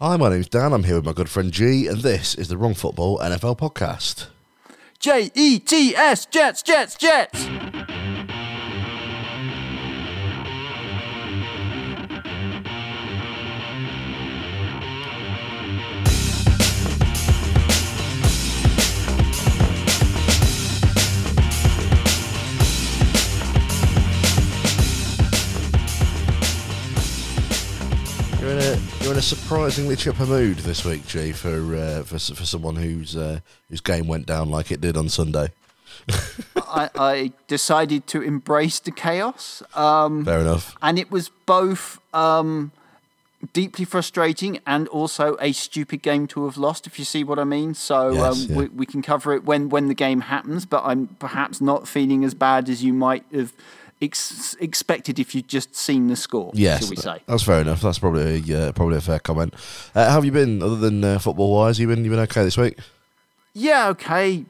Hi, 0.00 0.16
my 0.16 0.28
name's 0.28 0.48
Dan. 0.48 0.72
I'm 0.72 0.84
here 0.84 0.94
with 0.94 1.06
my 1.06 1.12
good 1.12 1.28
friend 1.28 1.50
Gee, 1.50 1.88
and 1.88 2.02
this 2.02 2.36
is 2.36 2.46
the 2.46 2.56
Wrong 2.56 2.74
Football 2.74 3.18
NFL 3.18 3.58
podcast. 3.58 4.26
J 5.00 5.32
E 5.34 5.58
T 5.58 5.96
S 5.96 6.24
Jets 6.24 6.62
Jets 6.62 6.94
Jets. 6.96 7.48
Surprisingly 29.28 29.94
chipper 29.94 30.24
mood 30.24 30.56
this 30.60 30.86
week, 30.86 31.06
Gee, 31.06 31.32
for 31.32 31.76
uh, 31.76 32.02
for 32.02 32.18
for 32.18 32.46
someone 32.46 32.76
whose 32.76 33.14
uh, 33.14 33.40
whose 33.68 33.82
game 33.82 34.06
went 34.08 34.24
down 34.24 34.48
like 34.50 34.70
it 34.72 34.80
did 34.80 34.96
on 34.96 35.10
Sunday. 35.10 35.48
I, 36.56 36.88
I 36.94 37.32
decided 37.46 38.06
to 38.06 38.22
embrace 38.22 38.78
the 38.78 38.90
chaos, 38.90 39.62
um, 39.74 40.24
Fair 40.24 40.40
enough. 40.40 40.74
and 40.80 40.98
it 40.98 41.10
was 41.10 41.28
both 41.44 42.00
um, 42.14 42.72
deeply 43.52 43.84
frustrating 43.84 44.60
and 44.66 44.88
also 44.88 45.36
a 45.42 45.52
stupid 45.52 46.00
game 46.00 46.26
to 46.28 46.46
have 46.46 46.56
lost. 46.56 46.86
If 46.86 46.98
you 46.98 47.04
see 47.04 47.22
what 47.22 47.38
I 47.38 47.44
mean. 47.44 47.74
So 47.74 48.12
Yes, 48.12 48.44
um, 48.44 48.50
yeah. 48.50 48.56
we, 48.56 48.68
we 48.68 48.86
can 48.86 49.02
cover 49.02 49.34
it 49.34 49.44
when 49.44 49.68
when 49.68 49.88
the 49.88 49.94
game 49.94 50.22
happens. 50.22 50.64
But 50.64 50.84
I'm 50.86 51.08
perhaps 51.18 51.60
not 51.60 51.86
feeling 51.86 52.24
as 52.24 52.32
bad 52.32 52.70
as 52.70 52.82
you 52.82 52.94
might 52.94 53.24
have 53.34 53.52
ex- 54.00 54.54
expected 54.60 55.18
if 55.18 55.34
you'd 55.34 55.48
just 55.48 55.74
seen 55.76 56.08
the 56.08 56.16
score. 56.16 56.50
Yes, 56.54 56.80
shall 56.80 56.90
we 56.90 56.96
say? 56.96 57.18
that's 57.26 57.42
fair 57.42 57.60
enough. 57.60 57.80
That's 57.80 57.98
probably 57.98 58.42
a, 58.52 58.68
uh, 58.68 58.72
probably 58.72 58.96
a 58.98 59.00
fair 59.00 59.18
comment. 59.18 59.54
Uh, 59.94 60.06
how 60.06 60.12
have 60.16 60.24
you 60.24 60.32
been, 60.32 60.62
other 60.62 60.76
than 60.76 61.02
uh, 61.04 61.18
football 61.18 61.52
wise? 61.54 61.78
You 61.78 61.86
been 61.88 62.04
you 62.04 62.10
been 62.10 62.20
okay 62.20 62.44
this 62.44 62.56
week? 62.56 62.78
Yeah, 63.54 63.88
okay. 63.88 64.44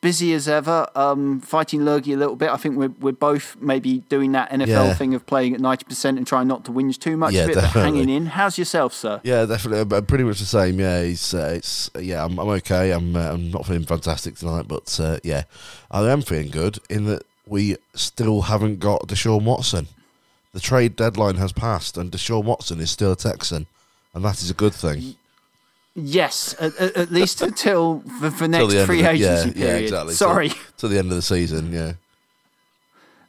Busy 0.00 0.32
as 0.32 0.46
ever. 0.46 0.86
Um, 0.94 1.40
fighting 1.40 1.84
lurgy 1.84 2.12
a 2.12 2.16
little 2.16 2.36
bit. 2.36 2.50
I 2.50 2.56
think 2.56 2.76
we're 2.76 2.92
we're 3.00 3.10
both 3.12 3.56
maybe 3.60 3.98
doing 4.08 4.30
that 4.30 4.48
NFL 4.50 4.66
Yeah. 4.68 4.94
thing 4.94 5.12
of 5.12 5.26
playing 5.26 5.54
at 5.54 5.60
ninety 5.60 5.84
percent 5.86 6.18
and 6.18 6.24
trying 6.26 6.46
not 6.46 6.64
to 6.66 6.70
whinge 6.70 6.98
too 7.00 7.16
much 7.16 7.32
Yeah, 7.34 7.42
of 7.42 7.50
it, 7.50 7.54
but 7.56 7.60
definitely. 7.62 7.98
hanging 7.98 8.08
in. 8.16 8.26
How's 8.26 8.56
yourself, 8.58 8.94
sir? 8.94 9.20
Yeah, 9.24 9.44
definitely. 9.44 9.78
I'm- 9.80 9.92
I'm 9.92 10.06
pretty 10.06 10.22
much 10.22 10.38
the 10.38 10.44
same. 10.46 10.78
Yeah, 10.78 11.00
it's 11.00 11.34
uh, 11.34 11.52
it's 11.56 11.90
yeah. 11.98 12.24
I'm, 12.24 12.38
I'm 12.38 12.48
okay. 12.48 12.92
I'm 12.92 13.16
uh, 13.16 13.32
I'm 13.32 13.50
not 13.50 13.66
feeling 13.66 13.86
fantastic 13.86 14.36
tonight, 14.36 14.66
but 14.68 15.00
uh, 15.00 15.18
yeah, 15.24 15.42
I 15.90 16.08
am 16.08 16.22
feeling 16.22 16.50
good 16.50 16.78
in 16.88 17.06
that 17.06 17.22
we 17.48 17.76
still 17.94 18.42
haven't 18.42 18.80
got 18.80 19.08
Deshaun 19.08 19.42
Watson. 19.44 19.88
The 20.52 20.60
trade 20.60 20.96
deadline 20.96 21.36
has 21.36 21.52
passed, 21.52 21.96
and 21.96 22.10
Deshaun 22.10 22.44
Watson 22.44 22.80
is 22.80 22.90
still 22.90 23.12
a 23.12 23.16
Texan, 23.16 23.66
and 24.14 24.24
that 24.24 24.42
is 24.42 24.50
a 24.50 24.54
good 24.54 24.74
thing. 24.74 25.16
Yes, 25.94 26.54
at, 26.60 26.76
at, 26.76 27.10
least 27.10 27.42
until 27.42 27.98
the, 28.20 28.30
the 28.30 28.48
next 28.48 28.86
free 28.86 29.04
agency 29.04 29.48
yeah, 29.48 29.54
period. 29.54 29.56
yeah, 29.56 29.76
exactly. 29.76 30.14
Sorry, 30.14 30.48
Till, 30.48 30.58
till 30.76 30.88
the 30.90 30.98
end 30.98 31.10
of 31.10 31.16
the 31.16 31.22
season. 31.22 31.72
Yeah, 31.72 31.94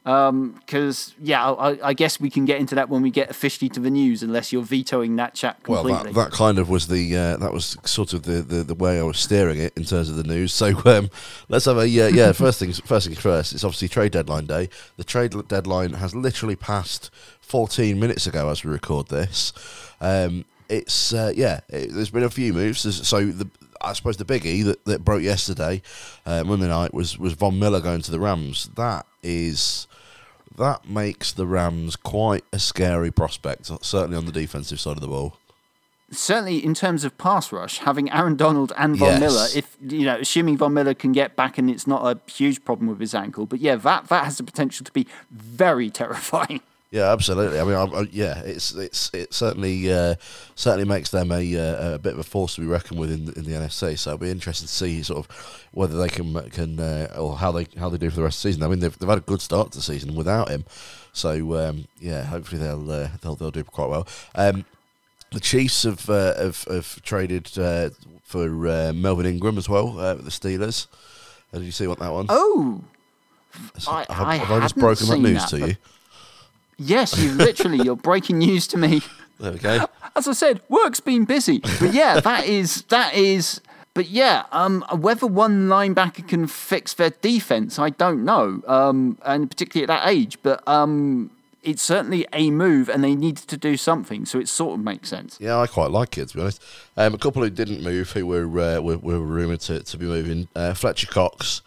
because 0.04 1.14
yeah, 1.22 1.52
I, 1.52 1.90
I 1.90 1.94
guess 1.94 2.20
we 2.20 2.30
can 2.30 2.46
get 2.46 2.60
into 2.60 2.76
that 2.76 2.90
when 2.90 3.02
we 3.02 3.12
get 3.12 3.30
officially 3.30 3.70
to 3.70 3.80
the 3.80 3.90
news, 3.90 4.24
unless 4.24 4.52
you're 4.52 4.64
vetoing 4.64 5.18
that 5.18 5.36
chat 5.36 5.60
well, 5.68 5.84
completely. 5.84 6.14
that, 6.14 6.30
that 6.30 6.36
kind 6.36 6.58
of 6.58 6.70
was 6.70 6.88
the 6.88 7.16
uh, 7.16 7.38
that 7.38 7.52
was 7.52 7.78
sort 7.84 8.14
of 8.14 8.24
the, 8.24 8.42
the, 8.42 8.64
the 8.64 8.76
way 8.76 9.00
I 9.00 9.04
was 9.04 9.20
steering 9.20 9.60
it 9.60 9.74
in 9.76 9.84
terms 9.84 10.10
of 10.10 10.16
the 10.16 10.24
news. 10.24 10.54
So 10.54 10.80
um, 10.86 11.10
let's 11.50 11.66
have 11.66 11.78
a 11.78 11.88
yeah 11.88 12.08
yeah. 12.08 12.32
First 12.40 12.60
things 12.60 12.80
first 12.80 13.08
things 13.08 13.20
first. 13.20 13.54
It's 13.54 13.64
obviously 13.64 13.88
trade 13.88 14.12
deadline 14.14 14.46
day. 14.46 14.70
The 14.98 15.04
trade 15.04 15.34
deadline 15.48 15.94
has 15.94 16.16
literally 16.16 16.56
passed 16.56 17.12
14 17.42 18.00
minutes 18.00 18.26
ago 18.26 18.50
as 18.50 18.64
we 18.64 18.72
record 18.72 19.10
this. 19.10 19.54
Um, 20.00 20.46
it's 20.70 21.14
uh, 21.14 21.34
yeah. 21.36 21.60
It, 21.70 21.94
there's 21.94 22.12
been 22.12 22.24
a 22.24 22.30
few 22.30 22.54
moves. 22.54 22.84
There's, 22.84 23.08
so 23.08 23.26
the 23.26 23.50
I 23.82 23.94
suppose 23.94 24.18
the 24.18 24.26
biggie 24.26 24.64
that, 24.66 24.84
that 24.86 25.06
broke 25.06 25.24
yesterday, 25.24 25.82
uh, 26.26 26.44
Monday 26.44 26.68
night, 26.68 26.94
was 26.94 27.18
was 27.18 27.34
Von 27.34 27.60
Miller 27.60 27.80
going 27.80 28.02
to 28.02 28.12
the 28.12 28.20
Rams. 28.20 28.70
That 28.76 29.06
is 29.24 29.88
that 30.58 30.88
makes 30.90 31.32
the 31.32 31.46
Rams 31.48 31.96
quite 31.96 32.44
a 32.52 32.60
scary 32.60 33.12
prospect, 33.12 33.68
certainly 33.84 34.18
on 34.18 34.26
the 34.26 34.32
defensive 34.32 34.80
side 34.80 34.98
of 34.98 35.02
the 35.02 35.08
ball. 35.08 35.38
certainly 36.12 36.58
in 36.66 36.74
terms 36.74 37.04
of 37.04 37.16
pass 37.20 37.52
rush, 37.52 37.78
having 37.80 38.12
Aaron 38.12 38.36
Donald 38.36 38.74
and 38.78 38.98
Von 38.98 39.10
Yes. 39.10 39.20
Miller, 39.22 39.48
if 39.56 39.78
you 39.82 40.06
know, 40.06 40.18
assuming 40.18 40.58
Von 40.58 40.74
Miller 40.74 40.94
can 40.96 41.12
get 41.12 41.36
back 41.36 41.58
and 41.60 41.70
it's 41.70 41.86
not 41.86 42.04
a 42.04 42.20
huge 42.32 42.66
problem 42.66 42.88
with 42.90 43.00
his 43.00 43.14
ankle, 43.14 43.46
but 43.46 43.60
yeah, 43.60 43.76
that 43.76 44.08
that 44.08 44.26
has 44.26 44.38
the 44.38 44.44
potential 44.44 44.84
to 44.86 44.92
be 44.92 45.06
very 45.32 45.90
terrifying. 46.02 46.62
Yeah, 46.92 47.12
absolutely. 47.12 47.60
I 47.60 47.64
mean, 47.66 47.76
I, 47.76 47.84
I, 47.84 48.02
yeah, 48.12 48.40
it's 48.40 48.74
it's 48.74 49.12
it 49.14 49.32
certainly 49.32 49.94
uh, 49.94 50.16
certainly 50.56 50.86
makes 50.88 51.12
them 51.12 51.32
a, 51.32 51.56
uh, 51.56 51.94
a 51.96 52.00
bit 52.00 52.14
of 52.14 52.20
a 52.20 52.24
force 52.24 52.56
to 52.56 52.62
be 52.62 52.68
reckoned 52.68 53.00
with 53.00 53.12
in, 53.12 53.26
the- 53.26 53.34
in 53.34 53.46
the 53.46 53.52
NFC. 53.52 53.96
So 53.96 54.10
it'll 54.12 54.18
be 54.18 54.32
interesting 54.32 54.66
to 54.66 54.74
see 54.74 55.04
sort 55.04 55.20
of 55.30 55.68
whether 55.72 56.00
they 56.00 56.10
can 56.10 56.34
can 56.50 56.80
uh, 56.80 57.14
or 57.16 57.38
how 57.38 57.52
they 57.52 57.68
how 57.78 57.90
they 57.90 58.00
do 58.00 58.10
for 58.10 58.16
the 58.16 58.24
rest 58.24 58.40
of 58.40 58.44
the 58.44 58.50
season. 58.54 58.64
I 58.64 58.68
mean, 58.70 58.80
they've, 58.80 58.98
they've 58.98 59.08
had 59.10 59.20
a 59.20 59.22
good 59.22 59.40
start 59.42 59.72
to 59.74 59.78
the 59.78 59.84
season 59.84 60.16
without 60.16 60.50
him. 60.50 60.66
So 61.14 61.56
um, 61.60 61.86
yeah, 62.00 62.24
hopefully 62.24 62.60
they'll 62.62 62.90
uh, 62.90 63.10
they'll 63.22 63.36
they'll 63.36 63.52
do 63.52 63.64
quite 63.64 63.90
well. 63.90 64.08
Um, 64.34 64.66
the 65.32 65.40
Chiefs 65.40 65.84
have 65.84 66.10
uh, 66.10 66.36
have, 66.42 66.64
have 66.64 67.02
traded 67.04 67.56
uh, 67.60 67.92
for 68.24 68.68
uh, 68.68 68.94
Melvin 68.96 69.28
Ingram 69.28 69.60
as 69.60 69.70
well. 69.70 70.00
Uh, 70.00 70.16
the 70.16 70.32
Steelers. 70.32 70.88
Did 71.54 71.62
you 71.64 71.72
see 71.72 71.86
what 71.86 72.00
that 72.00 72.12
one? 72.12 72.26
Oh, 72.30 72.82
So 73.78 73.92
I- 73.92 74.06
have, 74.10 74.28
I 74.28 74.36
have 74.38 74.52
I 74.52 74.60
just 74.62 74.76
broken 74.76 75.08
that 75.08 75.20
news 75.20 75.42
that, 75.44 75.50
to 75.50 75.68
you? 75.68 75.76
Yes, 76.80 77.18
you 77.18 77.32
literally 77.34 77.84
you're 77.84 77.96
breaking 77.96 78.40
news 78.40 78.68
to 78.68 78.78
me. 78.78 79.02
There 79.40 79.52
we 79.54 79.60
go. 79.60 79.86
As 80.16 80.28
I 80.28 80.34
said, 80.34 80.62
work's 80.70 81.00
been 81.00 81.26
busy, 81.26 81.60
but 81.80 81.94
yeah, 81.94 82.20
that 82.22 82.46
is 82.46 82.84
that 82.90 83.14
is. 83.14 83.62
But 83.94 84.10
yeah, 84.10 84.46
um, 84.52 84.86
whether 84.92 85.28
one 85.28 85.68
linebacker 85.68 86.26
can 86.28 86.48
fix 86.48 86.94
their 86.94 87.10
defense, 87.10 87.80
I 87.80 87.90
don't 87.90 88.24
know, 88.24 88.62
um, 88.68 89.18
and 89.26 89.50
particularly 89.50 89.84
at 89.84 89.88
that 89.88 90.10
age. 90.10 90.38
But 90.44 90.66
um, 90.68 91.32
it's 91.64 91.82
certainly 91.82 92.26
a 92.32 92.52
move, 92.52 92.88
and 92.90 93.04
they 93.04 93.16
needed 93.16 93.48
to 93.48 93.58
do 93.58 93.78
something, 93.78 94.26
so 94.26 94.40
it 94.40 94.48
sort 94.48 94.80
of 94.80 94.86
makes 94.86 95.10
sense. 95.10 95.38
Yeah, 95.42 95.58
I 95.58 95.68
quite 95.68 95.92
like 95.92 96.18
it 96.18 96.30
to 96.30 96.36
be 96.36 96.42
honest. 96.42 96.64
Um, 96.96 97.14
a 97.14 97.18
couple 97.18 97.44
who 97.44 97.50
didn't 97.50 97.82
move, 97.82 98.12
who 98.12 98.26
were 98.26 98.46
uh, 98.60 98.80
were, 98.80 98.98
were 98.98 99.20
rumoured 99.20 99.62
to, 99.62 99.82
to 99.82 99.98
be 99.98 100.06
moving. 100.06 100.48
Uh, 100.56 100.74
Fletcher 100.74 101.08
Cox. 101.08 101.62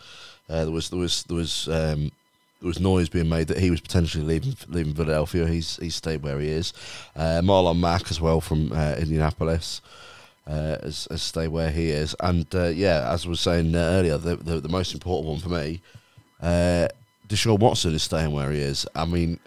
Uh, 0.49 0.65
there 0.65 0.73
was 0.73 0.91
there 0.91 0.99
was 0.99 1.25
there 1.25 1.37
was 1.37 1.69
um, 1.69 2.13
there 2.63 2.69
was 2.69 2.79
noise 2.79 3.09
being 3.09 3.29
made 3.29 3.49
that 3.49 3.59
he 3.59 3.73
was 3.73 3.81
potentially 3.81 4.23
leaving 4.25 4.55
leaving 4.69 4.95
Philadelphia. 4.95 5.49
He's 5.49 5.77
he's 5.79 5.97
stayed 5.97 6.23
where 6.23 6.39
he 6.39 6.49
is. 6.49 6.73
Uh, 7.17 7.41
Marlon 7.43 7.81
Mack 7.81 8.09
as 8.11 8.21
well 8.21 8.41
from 8.41 8.73
uh, 8.73 8.95
Indianapolis. 8.99 9.83
Uh, 10.47 10.77
has, 10.83 11.07
has 11.11 11.23
stayed 11.23 11.49
where 11.49 11.71
he 11.71 11.91
is, 11.91 12.17
and 12.19 12.53
uh, 12.55 12.65
yeah, 12.67 13.09
as 13.13 13.27
I 13.27 13.29
was 13.29 13.41
saying 13.41 13.75
uh, 13.77 13.79
earlier, 13.79 14.19
the, 14.19 14.35
the 14.37 14.61
the 14.61 14.69
most 14.69 14.93
important 14.93 15.29
one 15.29 15.39
for 15.41 15.49
me, 15.51 15.81
uh, 16.41 16.89
Deshaun 17.29 17.61
Watson 17.61 17.95
is 17.95 18.03
staying 18.03 18.33
where 18.33 18.51
he 18.51 18.59
is. 18.59 18.87
I 18.97 19.05
mean, 19.05 19.39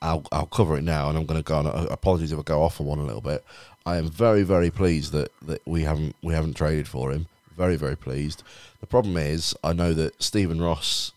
I'll 0.00 0.24
I'll 0.32 0.46
cover 0.46 0.78
it 0.78 0.84
now, 0.84 1.08
and 1.10 1.18
I'm 1.18 1.26
going 1.26 1.40
to 1.40 1.44
go 1.44 1.56
on. 1.56 1.66
uh, 1.66 1.86
Apologies 1.90 2.32
if 2.32 2.38
I 2.38 2.42
go 2.42 2.62
off 2.62 2.80
on 2.80 2.86
one 2.86 2.98
a 2.98 3.04
little 3.04 3.20
bit. 3.20 3.44
I 3.84 3.96
am 3.98 4.08
very 4.08 4.42
very 4.42 4.70
pleased 4.70 5.12
that, 5.12 5.32
that 5.42 5.60
we 5.66 5.82
haven't 5.82 6.16
we 6.22 6.32
haven't 6.32 6.54
traded 6.54 6.88
for 6.88 7.12
him. 7.12 7.26
Very 7.56 7.76
very 7.76 7.96
pleased. 7.96 8.42
The 8.80 8.86
problem 8.86 9.18
is, 9.18 9.54
I 9.62 9.74
know 9.74 9.92
that 9.94 10.22
Stephen 10.22 10.62
Ross 10.62 11.12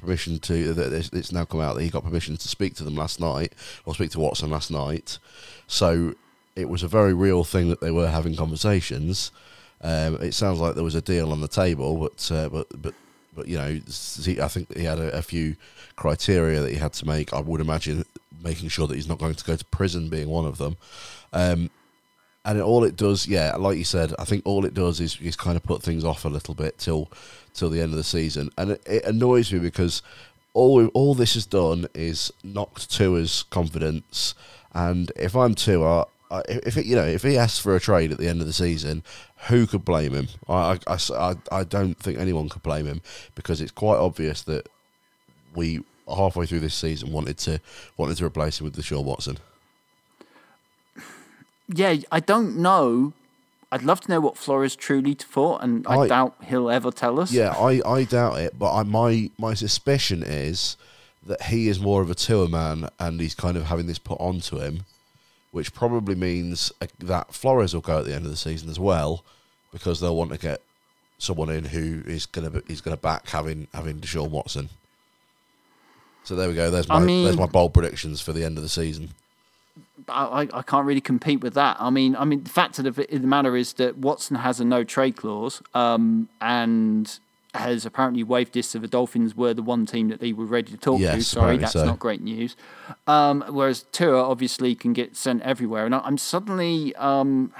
permission 0.00 0.38
to 0.38 0.72
that 0.74 0.92
it's, 1.12 1.32
now 1.32 1.44
come 1.44 1.60
out 1.60 1.74
that 1.74 1.82
he 1.82 1.90
got 1.90 2.04
permission 2.04 2.36
to 2.36 2.48
speak 2.48 2.74
to 2.76 2.84
them 2.84 2.94
last 2.94 3.20
night 3.20 3.52
or 3.84 3.94
speak 3.94 4.10
to 4.12 4.20
Watson 4.20 4.50
last 4.50 4.70
night. 4.70 5.18
So 5.66 6.14
it 6.56 6.68
was 6.68 6.82
a 6.82 6.88
very 6.88 7.14
real 7.14 7.44
thing 7.44 7.68
that 7.68 7.80
they 7.80 7.90
were 7.90 8.08
having 8.08 8.36
conversations. 8.36 9.30
Um, 9.80 10.16
it 10.16 10.34
sounds 10.34 10.58
like 10.58 10.74
there 10.74 10.84
was 10.84 10.94
a 10.94 11.00
deal 11.00 11.32
on 11.32 11.40
the 11.40 11.48
table, 11.48 11.96
but 11.96 12.30
uh, 12.32 12.48
but 12.48 12.66
but 12.80 12.94
but 13.34 13.46
you 13.46 13.56
know, 13.56 13.80
I 14.44 14.48
think 14.48 14.76
he 14.76 14.84
had 14.84 14.98
a, 14.98 15.16
a 15.16 15.22
few 15.22 15.56
criteria 15.94 16.60
that 16.60 16.70
he 16.70 16.76
had 16.76 16.92
to 16.94 17.06
make. 17.06 17.32
I 17.32 17.40
would 17.40 17.60
imagine 17.60 18.04
making 18.42 18.68
sure 18.68 18.86
that 18.86 18.96
he's 18.96 19.08
not 19.08 19.18
going 19.18 19.34
to 19.34 19.44
go 19.44 19.56
to 19.56 19.64
prison 19.66 20.08
being 20.08 20.28
one 20.28 20.44
of 20.44 20.58
them. 20.58 20.76
Um, 21.32 21.70
and 22.44 22.60
all 22.60 22.84
it 22.84 22.96
does, 22.96 23.26
yeah, 23.26 23.54
like 23.56 23.76
you 23.76 23.84
said, 23.84 24.14
I 24.18 24.24
think 24.24 24.42
all 24.46 24.64
it 24.64 24.72
does 24.74 25.00
is, 25.00 25.20
is 25.20 25.36
kind 25.36 25.56
of 25.56 25.62
put 25.62 25.82
things 25.82 26.04
off 26.04 26.24
a 26.24 26.28
little 26.28 26.54
bit 26.54 26.78
till 26.78 27.10
till 27.58 27.70
the 27.70 27.80
end 27.80 27.92
of 27.92 27.96
the 27.96 28.04
season, 28.04 28.50
and 28.56 28.72
it, 28.72 28.82
it 28.86 29.04
annoys 29.04 29.52
me 29.52 29.58
because 29.58 30.02
all 30.54 30.86
all 30.88 31.14
this 31.14 31.34
has 31.34 31.46
done 31.46 31.86
is 31.94 32.32
knocked 32.42 32.90
Tua's 32.90 33.44
confidence, 33.50 34.34
and 34.72 35.12
if 35.16 35.36
I'm 35.36 35.54
Tua, 35.54 36.06
I, 36.30 36.42
if 36.48 36.76
it, 36.76 36.86
you 36.86 36.96
know 36.96 37.04
if 37.04 37.22
he 37.22 37.38
asks 37.38 37.58
for 37.58 37.74
a 37.76 37.80
trade 37.80 38.12
at 38.12 38.18
the 38.18 38.28
end 38.28 38.40
of 38.40 38.46
the 38.46 38.52
season, 38.52 39.02
who 39.48 39.66
could 39.66 39.84
blame 39.84 40.12
him? 40.12 40.28
I, 40.48 40.78
I, 40.86 40.98
I, 41.14 41.34
I 41.52 41.64
don't 41.64 41.98
think 41.98 42.18
anyone 42.18 42.48
could 42.48 42.62
blame 42.62 42.86
him 42.86 43.02
because 43.34 43.60
it's 43.60 43.72
quite 43.72 43.98
obvious 43.98 44.42
that 44.42 44.68
we 45.54 45.82
halfway 46.08 46.46
through 46.46 46.60
this 46.60 46.74
season 46.74 47.12
wanted 47.12 47.38
to 47.38 47.60
wanted 47.96 48.16
to 48.16 48.24
replace 48.24 48.60
him 48.60 48.64
with 48.64 48.76
Deshaun 48.76 49.04
Watson. 49.04 49.38
Yeah, 51.68 51.96
I 52.10 52.20
don't 52.20 52.56
know. 52.56 53.12
I'd 53.70 53.82
love 53.82 54.00
to 54.02 54.10
know 54.10 54.20
what 54.20 54.36
Flores 54.38 54.74
truly 54.74 55.14
thought, 55.14 55.62
and 55.62 55.86
I, 55.86 55.98
I- 56.00 56.08
doubt 56.08 56.34
he'll 56.46 56.70
ever 56.70 56.90
tell 56.90 57.20
us. 57.20 57.30
Yeah, 57.32 57.50
I, 57.50 57.80
I 57.86 58.04
doubt 58.04 58.38
it, 58.38 58.58
but 58.58 58.72
I, 58.74 58.82
my 58.82 59.30
my 59.38 59.54
suspicion 59.54 60.22
is 60.22 60.76
that 61.26 61.42
he 61.42 61.68
is 61.68 61.78
more 61.78 62.00
of 62.00 62.10
a 62.10 62.14
Tua 62.14 62.48
man, 62.48 62.88
and 62.98 63.20
he's 63.20 63.34
kind 63.34 63.56
of 63.56 63.64
having 63.66 63.86
this 63.86 63.98
put 63.98 64.18
onto 64.20 64.58
him, 64.58 64.84
which 65.52 65.74
probably 65.74 66.14
means 66.14 66.72
uh, 66.80 66.86
that 67.00 67.34
Flores 67.34 67.74
will 67.74 67.82
go 67.82 67.98
at 67.98 68.06
the 68.06 68.14
end 68.14 68.24
of 68.24 68.30
the 68.30 68.36
season 68.38 68.70
as 68.70 68.78
well, 68.80 69.22
because 69.72 70.00
they'll 70.00 70.16
want 70.16 70.32
to 70.32 70.38
get 70.38 70.62
someone 71.18 71.50
in 71.50 71.64
who 71.66 72.02
is 72.06 72.24
going 72.26 72.50
to 72.50 72.62
is 72.72 72.80
to 72.80 72.96
back 72.96 73.28
having 73.28 73.66
having 73.74 74.00
Deshaun 74.00 74.30
Watson. 74.30 74.70
So 76.24 76.34
there 76.36 76.48
we 76.48 76.54
go. 76.54 76.70
There's 76.70 76.88
my 76.88 76.96
I 76.96 77.00
mean- 77.00 77.24
there's 77.24 77.36
my 77.36 77.46
bold 77.46 77.74
predictions 77.74 78.20
for 78.22 78.32
the 78.32 78.44
end 78.44 78.56
of 78.56 78.62
the 78.62 78.68
season. 78.68 79.10
I, 80.08 80.42
I- 80.42 80.58
I 80.58 80.62
can't 80.62 80.86
really 80.86 81.00
compete 81.00 81.40
with 81.42 81.54
that. 81.54 81.76
I 81.80 81.90
mean, 81.90 82.14
I 82.16 82.24
mean, 82.24 82.44
the 82.44 82.50
fact 82.50 82.78
of 82.78 82.84
the, 82.84 83.06
the 83.10 83.18
matter 83.26 83.56
is 83.56 83.72
that 83.74 83.98
Watson 83.98 84.36
has 84.36 84.60
a 84.60 84.64
no 84.64 84.84
trade 84.84 85.16
clause, 85.16 85.62
um, 85.74 86.28
and 86.40 87.18
has 87.54 87.86
apparently 87.86 88.22
waived 88.22 88.52
this. 88.52 88.68
So 88.68 88.78
the 88.78 88.86
Dolphins 88.88 89.34
were 89.34 89.54
the 89.54 89.62
one 89.62 89.86
team 89.86 90.08
that 90.08 90.20
they 90.20 90.32
were 90.32 90.44
ready 90.44 90.70
to 90.72 90.76
talk 90.76 91.00
to. 91.00 91.22
Sorry, 91.22 91.56
that's 91.56 91.72
so. 91.72 91.84
not 91.84 91.98
great 91.98 92.20
news. 92.20 92.56
Um, 93.06 93.42
whereas 93.48 93.84
Tua 93.92 94.22
obviously 94.22 94.74
can 94.74 94.92
get 94.92 95.16
sent 95.16 95.42
everywhere, 95.42 95.86
and 95.86 95.94
I, 95.94 96.00
I'm 96.00 96.18
suddenly. 96.18 96.94
Um, 96.96 97.52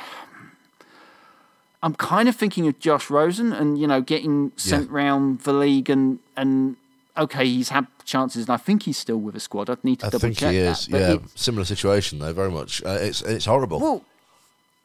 I'm 1.82 1.94
kind 1.94 2.28
of 2.28 2.34
thinking 2.34 2.66
of 2.66 2.78
Josh 2.80 3.08
Rosen 3.08 3.52
and 3.52 3.78
you 3.78 3.86
know 3.86 4.00
getting 4.00 4.52
sent 4.56 4.86
Yeah. 4.90 4.96
round 4.96 5.40
the 5.40 5.52
league 5.52 5.88
and 5.88 6.18
and 6.36 6.76
okay 7.16 7.44
he's 7.46 7.68
had 7.68 7.86
chances 8.08 8.40
and 8.46 8.50
I 8.50 8.56
think 8.56 8.82
he's 8.84 8.96
still 8.98 9.18
with 9.18 9.36
a 9.36 9.40
squad. 9.40 9.70
I'd 9.70 9.84
need 9.84 10.00
to 10.00 10.06
I 10.06 10.10
double 10.10 10.20
think 10.20 10.38
check 10.38 10.52
he 10.52 10.58
is. 10.58 10.86
that. 10.88 10.98
Yeah, 11.00 11.12
it- 11.14 11.38
similar 11.38 11.64
situation 11.64 12.18
though. 12.18 12.32
Very 12.32 12.50
much. 12.50 12.82
Uh, 12.84 12.98
it's 13.08 13.20
it's 13.22 13.44
horrible. 13.44 13.78
well, 13.80 14.04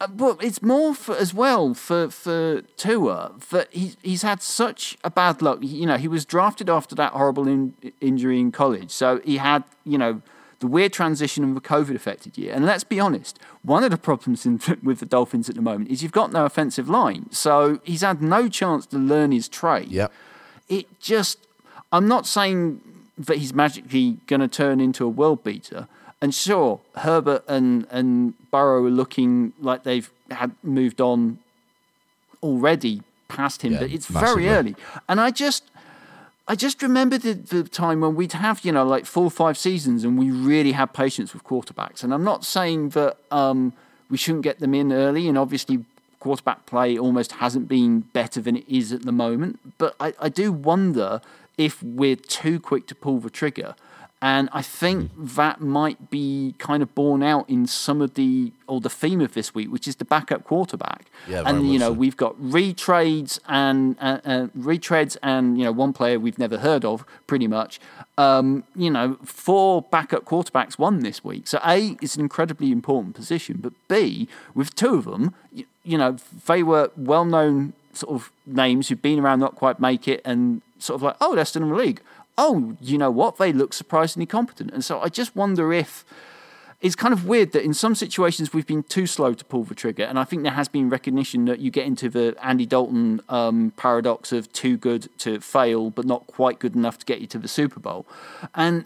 uh, 0.00 0.08
well, 0.16 0.36
it's 0.40 0.60
more 0.60 0.94
for, 0.94 1.16
as 1.16 1.32
well 1.32 1.72
for 1.74 2.10
for 2.10 2.62
Tua 2.76 3.32
that 3.50 3.68
he's 3.72 3.96
he's 4.02 4.22
had 4.22 4.42
such 4.42 4.96
a 5.02 5.10
bad 5.10 5.40
luck. 5.42 5.58
You 5.62 5.86
know, 5.86 5.96
he 5.96 6.08
was 6.08 6.24
drafted 6.24 6.68
after 6.68 6.94
that 6.96 7.12
horrible 7.12 7.46
in, 7.48 7.74
injury 8.00 8.38
in 8.40 8.52
college, 8.52 8.90
so 8.90 9.20
he 9.24 9.36
had 9.38 9.64
you 9.84 9.98
know 9.98 10.20
the 10.60 10.66
weird 10.68 10.92
transition 10.92 11.44
of 11.44 11.56
a 11.56 11.60
COVID 11.60 11.94
affected 11.94 12.38
year. 12.38 12.52
And 12.54 12.64
let's 12.64 12.84
be 12.84 12.98
honest, 12.98 13.38
one 13.62 13.84
of 13.84 13.90
the 13.90 13.98
problems 13.98 14.46
in, 14.46 14.60
with 14.82 14.98
the 15.00 15.06
Dolphins 15.06 15.48
at 15.48 15.54
the 15.56 15.62
moment 15.62 15.90
is 15.90 16.02
you've 16.02 16.12
got 16.22 16.32
no 16.32 16.44
offensive 16.44 16.88
line, 16.88 17.26
so 17.30 17.80
he's 17.84 18.00
had 18.02 18.20
no 18.22 18.48
chance 18.48 18.86
to 18.86 18.96
learn 18.98 19.30
his 19.32 19.46
trade 19.48 19.88
Yep. 19.90 20.10
it 20.68 20.86
just 21.00 21.38
I'm 21.92 22.08
not 22.08 22.26
saying 22.26 22.80
that 23.18 23.38
he's 23.38 23.54
magically 23.54 24.18
going 24.26 24.40
to 24.40 24.48
turn 24.48 24.80
into 24.80 25.04
a 25.04 25.08
world 25.08 25.44
beater. 25.44 25.86
And 26.20 26.34
sure, 26.34 26.80
Herbert 26.96 27.44
and 27.48 27.86
and 27.90 28.34
Burrow 28.50 28.84
are 28.84 28.90
looking 28.90 29.52
like 29.60 29.82
they've 29.82 30.10
had 30.30 30.52
moved 30.62 31.00
on 31.00 31.38
already 32.42 33.02
past 33.28 33.62
him, 33.62 33.72
Yeah, 33.74 33.80
but 33.80 33.90
it's 33.90 34.10
massively. 34.10 34.44
very 34.44 34.56
early. 34.56 34.76
And 35.08 35.20
I 35.20 35.30
just 35.30 35.64
I 36.46 36.54
just 36.54 36.82
remember 36.82 37.16
the, 37.18 37.32
the 37.34 37.62
time 37.64 38.00
when 38.00 38.14
we'd 38.14 38.32
have, 38.32 38.64
you 38.64 38.72
know, 38.72 38.84
like 38.84 39.06
four 39.06 39.24
or 39.24 39.30
five 39.30 39.56
seasons 39.56 40.04
and 40.04 40.18
we 40.18 40.30
really 40.30 40.72
had 40.72 40.92
patience 40.92 41.32
with 41.32 41.42
quarterbacks. 41.44 42.04
And 42.04 42.12
I'm 42.12 42.24
not 42.24 42.44
saying 42.44 42.90
that 42.90 43.16
um, 43.30 43.72
we 44.10 44.16
shouldn't 44.18 44.44
get 44.44 44.60
them 44.60 44.74
in 44.74 44.92
early, 44.92 45.26
and 45.26 45.38
obviously 45.38 45.84
quarterback 46.20 46.64
play 46.66 46.98
almost 46.98 47.32
hasn't 47.32 47.66
been 47.68 48.00
better 48.00 48.40
than 48.40 48.56
it 48.56 48.64
is 48.68 48.92
at 48.92 49.02
the 49.02 49.12
moment. 49.12 49.58
But 49.78 49.94
I, 49.98 50.12
I 50.20 50.28
do 50.28 50.52
wonder 50.52 51.20
if 51.56 51.82
we're 51.82 52.16
too 52.16 52.60
quick 52.60 52.86
to 52.88 52.94
pull 52.94 53.18
the 53.18 53.30
trigger. 53.30 53.74
And 54.22 54.48
I 54.54 54.62
think 54.62 55.10
that 55.18 55.60
might 55.60 56.08
be 56.08 56.54
kind 56.56 56.82
of 56.82 56.94
borne 56.94 57.22
out 57.22 57.50
in 57.50 57.66
some 57.66 58.00
of 58.00 58.14
the, 58.14 58.52
or 58.66 58.80
the 58.80 58.88
theme 58.88 59.20
of 59.20 59.34
this 59.34 59.54
week, 59.54 59.70
which 59.70 59.86
is 59.86 59.96
the 59.96 60.06
backup 60.06 60.44
quarterback. 60.44 61.10
Yeah, 61.28 61.42
and, 61.44 61.70
you 61.70 61.78
know, 61.78 61.88
so. 61.88 61.92
we've 61.92 62.16
got 62.16 62.34
retrades 62.40 63.38
and 63.46 63.96
uh, 64.00 64.20
uh, 64.24 64.46
retreads 64.58 65.18
and, 65.22 65.58
you 65.58 65.64
know, 65.64 65.72
one 65.72 65.92
player 65.92 66.18
we've 66.18 66.38
never 66.38 66.56
heard 66.56 66.86
of, 66.86 67.04
pretty 67.26 67.46
much. 67.46 67.78
Um, 68.16 68.64
you 68.74 68.90
know, 68.90 69.18
four 69.24 69.82
backup 69.82 70.24
quarterbacks 70.24 70.78
won 70.78 71.00
this 71.00 71.22
week. 71.22 71.46
So, 71.46 71.60
A, 71.62 71.98
it's 72.00 72.14
an 72.14 72.22
incredibly 72.22 72.72
important 72.72 73.14
position. 73.14 73.58
But 73.60 73.74
B, 73.88 74.26
with 74.54 74.74
two 74.74 74.94
of 74.94 75.04
them, 75.04 75.34
you, 75.52 75.66
you 75.82 75.98
know, 75.98 76.16
they 76.46 76.62
were 76.62 76.90
well 76.96 77.26
known 77.26 77.74
sort 77.92 78.14
of 78.14 78.32
names 78.46 78.88
who've 78.88 79.02
been 79.02 79.18
around, 79.20 79.40
not 79.40 79.54
quite 79.54 79.78
make 79.80 80.08
it, 80.08 80.22
and 80.24 80.62
sort 80.84 80.96
of 80.96 81.02
like, 81.02 81.16
oh, 81.20 81.34
they're 81.34 81.44
still 81.44 81.62
in 81.62 81.70
the 81.70 81.74
league. 81.74 82.00
Oh, 82.36 82.76
you 82.80 82.98
know 82.98 83.10
what? 83.10 83.38
They 83.38 83.52
look 83.52 83.72
surprisingly 83.72 84.26
competent. 84.26 84.72
And 84.72 84.84
so 84.84 85.00
I 85.00 85.08
just 85.08 85.34
wonder 85.36 85.72
if 85.72 86.04
it's 86.80 86.94
kind 86.94 87.14
of 87.14 87.26
weird 87.26 87.52
that 87.52 87.64
in 87.64 87.72
some 87.72 87.94
situations 87.94 88.52
we've 88.52 88.66
been 88.66 88.82
too 88.82 89.06
slow 89.06 89.32
to 89.32 89.44
pull 89.44 89.64
the 89.64 89.74
trigger, 89.74 90.04
and 90.04 90.18
I 90.18 90.24
think 90.24 90.42
there 90.42 90.52
has 90.52 90.68
been 90.68 90.90
recognition 90.90 91.46
that 91.46 91.58
you 91.58 91.70
get 91.70 91.86
into 91.86 92.10
the 92.10 92.36
Andy 92.42 92.66
Dalton 92.66 93.22
um, 93.30 93.72
paradox 93.76 94.32
of 94.32 94.52
too 94.52 94.76
good 94.76 95.08
to 95.20 95.40
fail, 95.40 95.88
but 95.88 96.04
not 96.04 96.26
quite 96.26 96.58
good 96.58 96.74
enough 96.74 96.98
to 96.98 97.06
get 97.06 97.22
you 97.22 97.26
to 97.28 97.38
the 97.38 97.48
Super 97.48 97.80
Bowl. 97.80 98.04
And 98.54 98.84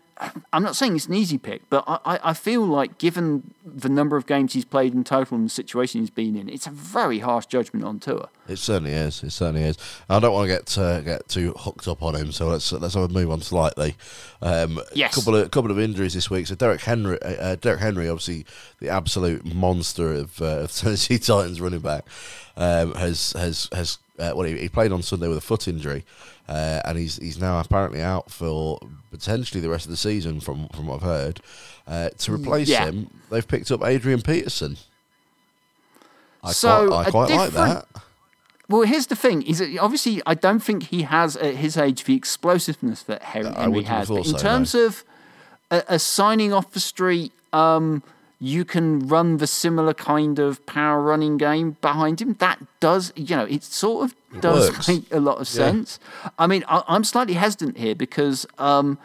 I'm 0.52 0.62
not 0.62 0.76
saying 0.76 0.96
it's 0.96 1.06
an 1.06 1.14
easy 1.14 1.38
pick, 1.38 1.62
but 1.70 1.84
I, 1.86 2.18
I- 2.24 2.32
feel 2.34 2.62
like 2.64 2.98
given 2.98 3.54
the 3.64 3.88
number 3.88 4.16
of 4.16 4.26
games 4.26 4.52
he's 4.54 4.64
played 4.64 4.94
in 4.94 5.04
total 5.04 5.36
and 5.36 5.46
the 5.46 5.50
situation 5.50 6.00
he's 6.00 6.10
been 6.10 6.36
in, 6.36 6.48
it's 6.48 6.66
a 6.66 6.70
very 6.70 7.18
harsh 7.18 7.46
judgment 7.46 7.84
on 7.84 7.98
Tua. 8.00 8.28
It 8.48 8.56
certainly 8.58 8.92
is. 8.92 9.22
It 9.22 9.30
certainly 9.30 9.62
is. 9.64 9.76
I 10.08 10.18
don't 10.20 10.32
want 10.32 10.48
to 10.48 10.54
get 10.56 10.78
uh, 10.78 11.00
get 11.02 11.28
too 11.28 11.52
hooked 11.56 11.86
up 11.88 12.02
on 12.02 12.14
him, 12.14 12.32
so 12.32 12.48
let's 12.48 12.72
let's 12.72 12.94
have 12.94 13.04
a 13.04 13.08
move 13.08 13.30
on 13.30 13.42
slightly. 13.42 13.96
Um, 14.40 14.80
Yes. 14.94 15.14
couple 15.14 15.36
of 15.36 15.50
couple 15.50 15.70
of 15.70 15.78
injuries 15.78 16.14
this 16.14 16.30
week. 16.30 16.46
So 16.46 16.54
Derrick 16.54 16.80
Henry, 16.82 17.20
uh, 17.22 17.28
uh, 17.52 17.56
Derrick 17.56 17.80
Henry, 17.80 18.08
obviously 18.08 18.46
the 18.80 18.88
absolute 18.88 19.44
monster 19.44 20.12
of, 20.14 20.40
uh, 20.40 20.60
of 20.60 20.72
Tennessee 20.76 21.18
Titans 21.18 21.60
running 21.60 21.80
back, 21.80 22.04
um, 22.56 22.94
has 22.94 23.32
has 23.32 23.68
has 23.72 23.98
uh, 24.18 24.32
well, 24.34 24.46
he, 24.46 24.58
he 24.58 24.68
played 24.68 24.92
on 24.92 25.02
Sunday 25.02 25.28
with 25.28 25.38
a 25.38 25.42
foot 25.42 25.68
injury, 25.68 26.04
uh, 26.48 26.80
and 26.84 26.98
he's 26.98 27.16
he's 27.16 27.38
now 27.38 27.58
apparently 27.60 28.00
out 28.02 28.30
for 28.30 28.78
potentially 29.10 29.60
the 29.60 29.68
rest 29.68 29.84
of 29.86 29.90
the 29.90 29.96
season, 29.96 30.40
from 30.40 30.68
from 30.68 30.86
what 30.86 30.96
I've 30.96 31.02
heard. 31.02 31.40
Uh, 31.86 32.10
to 32.18 32.32
replace 32.34 32.68
Yeah. 32.68 32.86
him, 32.86 33.10
they've 33.30 33.46
picked 33.46 33.70
up 33.70 33.82
Adrian 33.84 34.20
Peterson. 34.22 34.76
I 36.42 36.52
So, 36.52 36.88
quite, 36.88 37.06
I 37.06 37.10
quite 37.10 37.30
like 37.30 37.50
that. 37.52 37.86
Well, 38.68 38.82
here's 38.82 39.06
the 39.06 39.16
thing: 39.16 39.42
is 39.42 39.58
that 39.60 39.78
obviously 39.78 40.20
I 40.26 40.34
don't 40.34 40.60
think 40.60 40.84
he 40.84 41.02
has 41.02 41.36
at 41.36 41.54
his 41.56 41.76
age 41.76 42.04
the 42.04 42.14
explosiveness 42.14 43.02
that 43.04 43.22
Henry, 43.22 43.50
I 43.50 43.62
Henry 43.62 43.82
has. 43.84 44.10
In 44.10 44.24
so, 44.24 44.36
terms 44.36 44.74
of 44.74 45.04
a, 45.70 45.82
a 45.88 45.98
signing 45.98 46.52
off 46.52 46.72
the 46.72 46.80
street, 46.80 47.32
um, 47.52 48.02
you 48.40 48.64
can 48.64 49.08
run 49.08 49.38
the 49.38 49.46
similar 49.46 49.92
kind 49.94 50.38
of 50.38 50.64
power 50.66 51.02
running 51.02 51.36
game 51.38 51.76
behind 51.80 52.20
him. 52.22 52.34
That 52.38 52.58
does, 52.80 53.12
you 53.16 53.34
know, 53.36 53.44
it 53.46 53.64
sort 53.64 54.04
of 54.04 54.40
does 54.40 54.70
works. 54.70 54.88
make 54.88 55.12
a 55.12 55.18
lot 55.20 55.38
of 55.40 55.48
Yeah. 55.48 55.64
sense. 55.66 55.98
I 56.38 56.46
mean, 56.46 56.64
I, 56.68 56.82
I'm 56.86 57.04
slightly 57.04 57.34
hesitant 57.34 57.78
here 57.78 57.94
because. 57.94 58.46
Um, 58.58 58.98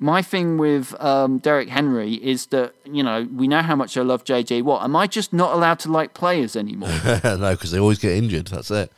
my 0.00 0.22
thing 0.22 0.58
with 0.58 1.00
um, 1.00 1.38
Derrick 1.38 1.68
Henry 1.68 2.14
is 2.14 2.46
that 2.46 2.74
you 2.84 3.02
know 3.02 3.28
we 3.32 3.46
know 3.46 3.62
how 3.62 3.76
much 3.76 3.96
I 3.96 4.02
love 4.02 4.24
JJ 4.24 4.62
Watt. 4.62 4.82
Am 4.82 4.96
I 4.96 5.06
just 5.06 5.32
not 5.32 5.54
allowed 5.54 5.78
to 5.78 5.90
like 5.90 6.14
players 6.14 6.56
anymore? 6.56 6.88
no, 7.24 7.52
because 7.52 7.70
they 7.70 7.78
always 7.78 8.00
get 8.00 8.12
injured. 8.12 8.48
That's 8.48 8.72
it. 8.72 8.92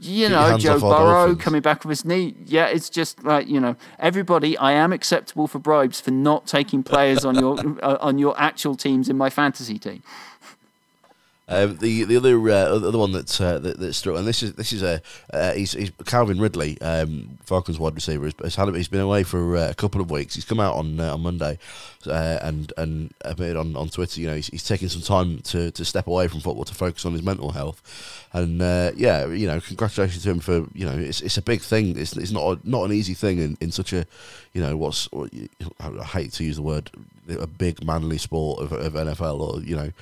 You 0.00 0.28
know, 0.28 0.56
Joe 0.58 0.78
Burrow 0.80 1.34
coming 1.34 1.62
back 1.62 1.84
with 1.84 1.90
his 1.90 2.04
knee. 2.04 2.34
Yeah, 2.44 2.66
it's 2.66 2.88
just 2.88 3.24
like 3.24 3.48
you 3.48 3.60
know, 3.60 3.76
everybody. 3.98 4.56
I 4.58 4.72
am 4.72 4.92
acceptable 4.92 5.46
for 5.46 5.58
bribes 5.58 6.00
for 6.00 6.10
not 6.10 6.46
taking 6.46 6.82
players 6.82 7.24
on 7.24 7.36
your 7.36 7.58
uh, 7.84 7.98
on 8.00 8.18
your 8.18 8.38
actual 8.38 8.74
teams 8.74 9.08
in 9.08 9.16
my 9.16 9.30
fantasy 9.30 9.78
team. 9.78 10.02
Um, 11.46 11.76
the 11.76 12.04
the 12.04 12.16
other 12.16 12.40
uh, 12.48 12.88
other 12.88 12.96
one 12.96 13.12
that 13.12 13.38
uh, 13.38 13.58
that, 13.58 13.78
that 13.78 13.92
struck, 13.92 14.16
and 14.16 14.26
this 14.26 14.42
is 14.42 14.54
this 14.54 14.72
is 14.72 14.82
a 14.82 15.02
uh, 15.30 15.52
he's, 15.52 15.72
he's 15.72 15.92
Calvin 16.06 16.40
Ridley, 16.40 16.80
um, 16.80 17.36
Falcons 17.42 17.78
wide 17.78 17.94
receiver. 17.94 18.30
Has, 18.42 18.54
had 18.54 18.74
he's 18.74 18.88
been 18.88 19.00
away 19.00 19.24
for 19.24 19.54
uh, 19.54 19.68
a 19.68 19.74
couple 19.74 20.00
of 20.00 20.10
weeks. 20.10 20.34
He's 20.36 20.46
come 20.46 20.58
out 20.58 20.74
on 20.74 20.98
uh, 20.98 21.12
on 21.12 21.20
Monday, 21.20 21.58
uh, 22.06 22.38
and 22.40 22.72
and 22.78 23.12
admitted 23.26 23.58
on, 23.58 23.76
on 23.76 23.90
Twitter, 23.90 24.22
you 24.22 24.26
know, 24.26 24.36
he's, 24.36 24.46
he's 24.46 24.64
taking 24.64 24.88
some 24.88 25.02
time 25.02 25.40
to, 25.40 25.70
to 25.70 25.84
step 25.84 26.06
away 26.06 26.28
from 26.28 26.40
football 26.40 26.64
to 26.64 26.74
focus 26.74 27.04
on 27.04 27.12
his 27.12 27.22
mental 27.22 27.50
health. 27.50 27.82
And 28.32 28.60
yeah, 28.96 29.26
you 29.26 29.46
know, 29.46 29.60
congratulations 29.60 30.22
to 30.22 30.30
him 30.30 30.40
for 30.40 30.66
you 30.72 30.86
know, 30.86 30.96
it's 30.96 31.20
it's 31.20 31.36
a 31.36 31.42
big 31.42 31.60
thing. 31.60 31.98
It's 31.98 32.16
it's 32.16 32.32
not 32.32 32.56
a, 32.56 32.58
not 32.68 32.84
an 32.84 32.92
easy 32.92 33.12
thing 33.12 33.38
in, 33.38 33.58
in 33.60 33.70
such 33.70 33.92
a 33.92 34.06
you 34.54 34.62
know 34.62 34.78
what's 34.78 35.12
what 35.12 35.30
I 35.78 36.04
hate 36.04 36.32
to 36.32 36.44
use 36.44 36.56
the 36.56 36.62
word 36.62 36.90
a 37.28 37.46
big 37.46 37.84
manly 37.84 38.16
sport 38.16 38.62
of, 38.62 38.72
of 38.72 38.94
NFL 38.94 39.40
or 39.40 39.60
you 39.60 39.76
know. 39.76 39.92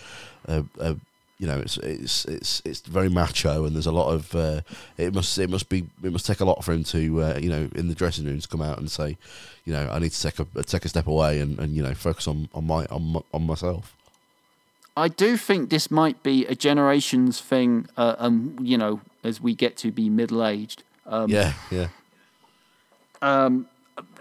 A, 0.46 0.64
a, 0.80 0.96
you 1.42 1.48
know, 1.48 1.58
it's 1.58 1.76
it's 1.78 2.24
it's 2.26 2.62
it's 2.64 2.80
very 2.82 3.08
macho, 3.08 3.64
and 3.64 3.74
there's 3.74 3.88
a 3.88 3.90
lot 4.00 4.12
of 4.12 4.32
uh, 4.32 4.60
it 4.96 5.12
must 5.12 5.36
it 5.38 5.50
must 5.50 5.68
be 5.68 5.84
it 6.00 6.12
must 6.12 6.24
take 6.24 6.38
a 6.38 6.44
lot 6.44 6.62
for 6.64 6.72
him 6.72 6.84
to 6.84 7.20
uh, 7.20 7.38
you 7.42 7.50
know 7.50 7.68
in 7.74 7.88
the 7.88 7.96
dressing 7.96 8.26
room 8.26 8.38
to 8.38 8.46
come 8.46 8.62
out 8.62 8.78
and 8.78 8.88
say, 8.88 9.16
you 9.64 9.72
know, 9.72 9.90
I 9.90 9.98
need 9.98 10.12
to 10.12 10.22
take 10.22 10.38
a 10.38 10.62
take 10.62 10.84
a 10.84 10.88
step 10.88 11.08
away 11.08 11.40
and, 11.40 11.58
and 11.58 11.74
you 11.74 11.82
know 11.82 11.94
focus 11.94 12.28
on 12.28 12.48
on 12.54 12.64
my 12.64 12.84
on, 12.86 13.02
my- 13.14 13.22
on 13.34 13.42
myself. 13.42 13.96
I 14.96 15.08
do 15.08 15.36
think 15.36 15.70
this 15.70 15.90
might 15.90 16.22
be 16.22 16.46
a 16.46 16.54
generations 16.54 17.40
thing. 17.40 17.88
Uh, 17.96 18.14
um, 18.18 18.56
you 18.62 18.78
know, 18.78 19.00
as 19.24 19.40
we 19.40 19.52
get 19.56 19.76
to 19.78 19.90
be 19.90 20.08
middle 20.08 20.46
aged. 20.46 20.84
Um, 21.06 21.28
yeah, 21.28 21.54
yeah, 21.72 21.88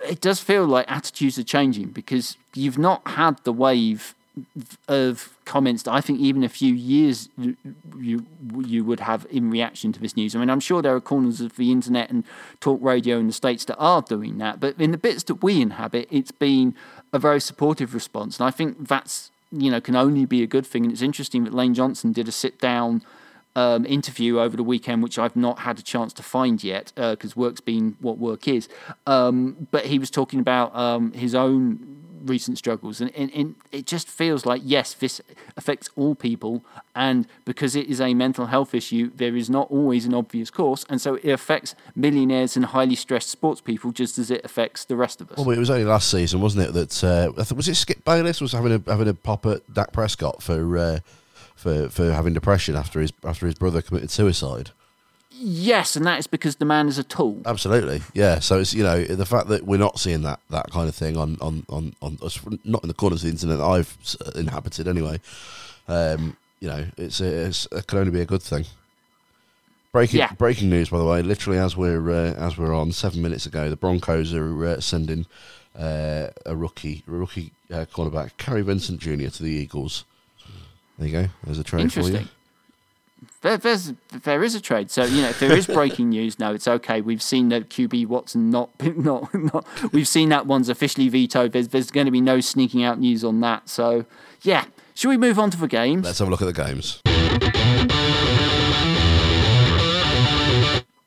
it 0.04 0.22
does 0.22 0.40
feel 0.40 0.66
like 0.66 0.92
attitudes 0.92 1.38
are 1.38 1.44
changing 1.44 1.90
because 1.90 2.36
you've 2.56 2.80
not 2.80 3.08
had 3.10 3.38
the 3.44 3.54
wave 3.54 4.16
of 4.88 5.36
comments 5.46 5.84
that 5.84 5.92
I 5.92 6.00
think 6.00 6.20
even 6.20 6.44
a 6.44 6.50
few 6.50 6.74
years 6.74 7.30
you 7.38 7.58
you, 8.00 8.84
would 8.86 9.02
have 9.02 9.28
in 9.30 9.50
reaction 9.50 9.92
to 9.92 10.00
this 10.00 10.16
news. 10.16 10.36
I 10.36 10.40
mean, 10.40 10.50
I'm 10.50 10.62
sure 10.62 10.82
there 10.82 10.96
are 10.96 11.02
corners 11.02 11.42
of 11.42 11.58
the 11.58 11.72
internet 11.72 12.10
and 12.10 12.24
talk 12.62 12.80
radio 12.82 13.18
in 13.20 13.28
the 13.28 13.34
states 13.34 13.66
that 13.66 13.78
are 13.78 14.02
doing 14.02 14.38
that, 14.38 14.60
but 14.60 14.80
in 14.80 14.92
the 14.92 14.98
bits 14.98 15.24
that 15.24 15.44
we 15.44 15.62
inhabit, 15.62 16.08
it's 16.10 16.32
been 16.32 16.76
a 17.12 17.20
very 17.20 17.42
supportive 17.42 17.94
response, 17.94 18.40
and 18.40 18.48
I 18.48 18.52
think 18.52 18.88
that's 18.88 19.32
you 19.52 19.70
know, 19.70 19.82
can 19.82 19.96
only 19.96 20.26
be 20.26 20.42
a 20.44 20.48
good 20.48 20.66
thing. 20.66 20.84
And 20.86 20.92
it's 20.92 21.02
interesting 21.02 21.44
that 21.44 21.54
Lane 21.54 21.74
Johnson 21.74 22.12
did 22.12 22.28
a 22.28 22.32
sit 22.32 22.60
down 22.60 23.04
um, 23.56 23.86
interview 23.86 24.40
over 24.40 24.56
the 24.56 24.64
weekend, 24.64 25.04
which 25.04 25.20
I've 25.20 25.36
not 25.36 25.60
had 25.60 25.78
a 25.78 25.82
chance 25.82 26.14
to 26.14 26.24
find 26.24 26.64
yet 26.64 26.94
because 26.96 27.32
uh, 27.32 27.40
work's 27.40 27.62
been 27.62 27.98
what 28.00 28.18
work 28.18 28.48
is. 28.48 28.70
Um, 29.06 29.68
but 29.72 29.88
he 29.88 30.00
was 30.00 30.10
talking 30.10 30.40
about 30.40 30.74
um, 30.76 31.12
his 31.12 31.36
own 31.36 32.01
recent 32.26 32.58
struggles, 32.58 33.02
and, 33.02 33.14
and, 33.16 33.32
and, 33.34 33.56
it 33.72 33.86
just 33.86 34.08
feels 34.08 34.46
like 34.46 34.62
yes, 34.64 34.94
this 34.94 35.22
affects 35.56 35.90
all 35.96 36.16
people, 36.16 36.64
and 36.96 37.28
because 37.46 37.76
it 37.76 37.88
is 37.88 38.02
a 38.02 38.14
mental 38.14 38.48
health 38.48 38.74
issue, 38.74 39.12
there 39.16 39.36
is 39.36 39.50
not 39.50 39.70
always 39.72 40.06
an 40.06 40.14
obvious 40.14 40.50
course, 40.50 40.86
and 40.90 41.00
so 41.02 41.16
it 41.16 41.30
affects 41.30 41.76
millionaires 41.96 42.56
and 42.56 42.66
highly 42.66 42.96
stressed 42.96 43.30
sports 43.30 43.62
people 43.62 43.92
just 43.92 44.18
as 44.18 44.32
it 44.32 44.44
affects 44.44 44.86
the 44.86 44.96
rest 44.96 45.22
of 45.22 45.32
us. 45.32 45.38
Well, 45.38 45.52
it 45.52 45.60
was 45.60 45.70
only 45.70 45.86
last 45.86 46.10
season, 46.10 46.42
wasn't 46.42 46.68
it? 46.70 46.74
That 46.74 47.04
uh, 47.04 47.32
was 47.56 47.68
it. 47.68 47.76
Skip 47.76 48.04
Bayless 48.04 48.42
was 48.42 48.52
having 48.52 48.74
a 48.74 48.92
having 48.92 49.08
a 49.08 49.14
pop 49.14 49.46
at 49.46 49.74
Dak 49.74 49.92
Prescott 49.92 50.42
for 50.44 50.78
uh, 50.78 51.00
for 51.56 51.90
for 51.90 52.12
having 52.12 52.34
depression 52.34 52.76
after 52.76 53.00
his 53.00 53.14
after 53.24 53.46
his 53.46 53.56
brother 53.56 53.82
committed 53.82 54.12
suicide. 54.12 54.72
Yes, 55.44 55.96
and 55.96 56.06
that 56.06 56.20
is 56.20 56.28
because 56.28 56.58
the 56.58 56.66
man 56.66 56.88
is 56.88 57.00
a 57.00 57.04
tool. 57.04 57.42
Absolutely, 57.48 58.04
yeah. 58.14 58.38
So 58.38 58.60
it's 58.60 58.76
you 58.76 58.84
know 58.84 59.04
the 59.04 59.26
fact 59.26 59.48
that 59.48 59.66
we're 59.66 59.78
not 59.78 60.00
seeing 60.00 60.22
that 60.22 60.40
that 60.52 60.70
kind 60.70 60.88
of 60.88 60.94
thing 60.94 61.18
on 61.18 61.38
on 61.42 61.66
on, 61.68 61.96
on 62.00 62.20
not 62.64 62.84
in 62.84 62.88
the 62.88 62.94
corners 62.94 63.24
of 63.24 63.28
the 63.28 63.32
internet 63.32 63.58
that 63.58 63.66
I've 63.66 63.98
inhabited 64.36 64.88
anyway. 64.88 65.20
Um, 65.88 66.38
you 66.60 66.68
know, 66.68 66.86
it's, 66.96 67.20
it's 67.20 67.68
it 67.72 67.88
can 67.88 67.98
only 67.98 68.12
be 68.12 68.22
a 68.22 68.26
good 68.26 68.44
thing. 68.44 68.66
Breaking 69.92 70.20
yeah. 70.20 70.32
breaking 70.34 70.70
news, 70.70 70.90
by 70.90 71.00
the 71.00 71.06
way. 71.06 71.24
Literally, 71.24 71.58
as 71.58 71.76
we're 71.76 72.12
uh, 72.12 72.34
as 72.34 72.56
we're 72.60 72.76
on 72.76 72.92
seven 72.92 73.24
minutes 73.24 73.48
ago, 73.48 73.68
the 73.68 73.76
Broncos 73.76 74.36
are 74.36 74.66
uh, 74.66 74.80
sending 74.80 75.26
uh, 75.76 76.28
a 76.46 76.56
rookie 76.56 77.04
a 77.08 77.12
rookie 77.12 77.52
uh, 77.72 77.86
cornerback, 77.92 78.38
Kary 78.38 78.62
Vincent 78.62 79.00
Jr. 79.00 79.30
to 79.30 79.44
the 79.44 79.50
Eagles. 79.50 80.06
There 81.00 81.08
you 81.08 81.14
go. 81.14 81.30
There's 81.44 81.58
a 81.58 81.64
trade 81.64 81.92
for 81.92 82.02
you 82.02 82.28
there, 83.42 83.58
there's 83.58 83.94
there 84.24 84.44
is 84.44 84.56
a 84.56 84.62
trade. 84.62 84.92
So 84.92 85.04
you 85.04 85.22
know, 85.22 85.30
if 85.30 85.40
there 85.40 85.56
is 85.56 85.68
breaking 85.80 86.10
news, 86.10 86.40
no, 86.40 86.54
it's 86.54 86.68
okay. 86.68 87.02
We've 87.02 87.22
seen 87.22 87.50
that 87.50 87.70
QB 87.70 88.08
Watson 88.08 88.50
not 88.50 88.70
not 88.98 89.34
not. 89.34 89.66
We've 89.92 90.08
seen 90.08 90.30
that 90.30 90.46
one's 90.46 90.70
officially 90.70 91.10
vetoed. 91.10 91.52
There's 91.52 91.70
there's 91.70 91.92
going 91.92 92.06
to 92.06 92.12
be 92.12 92.22
no 92.22 92.40
sneaking 92.40 92.84
out 92.84 93.00
news 93.00 93.24
on 93.24 93.42
that. 93.42 93.70
So 93.70 94.06
yeah, 94.42 94.66
should 94.94 95.10
we 95.10 95.18
move 95.18 95.40
on 95.40 95.50
to 95.52 95.58
the 95.58 95.68
games? 95.68 96.06
Let's 96.06 96.20
have 96.20 96.28
a 96.28 96.32
look 96.32 96.42
at 96.42 96.46
the 96.46 96.54
games. 96.54 98.01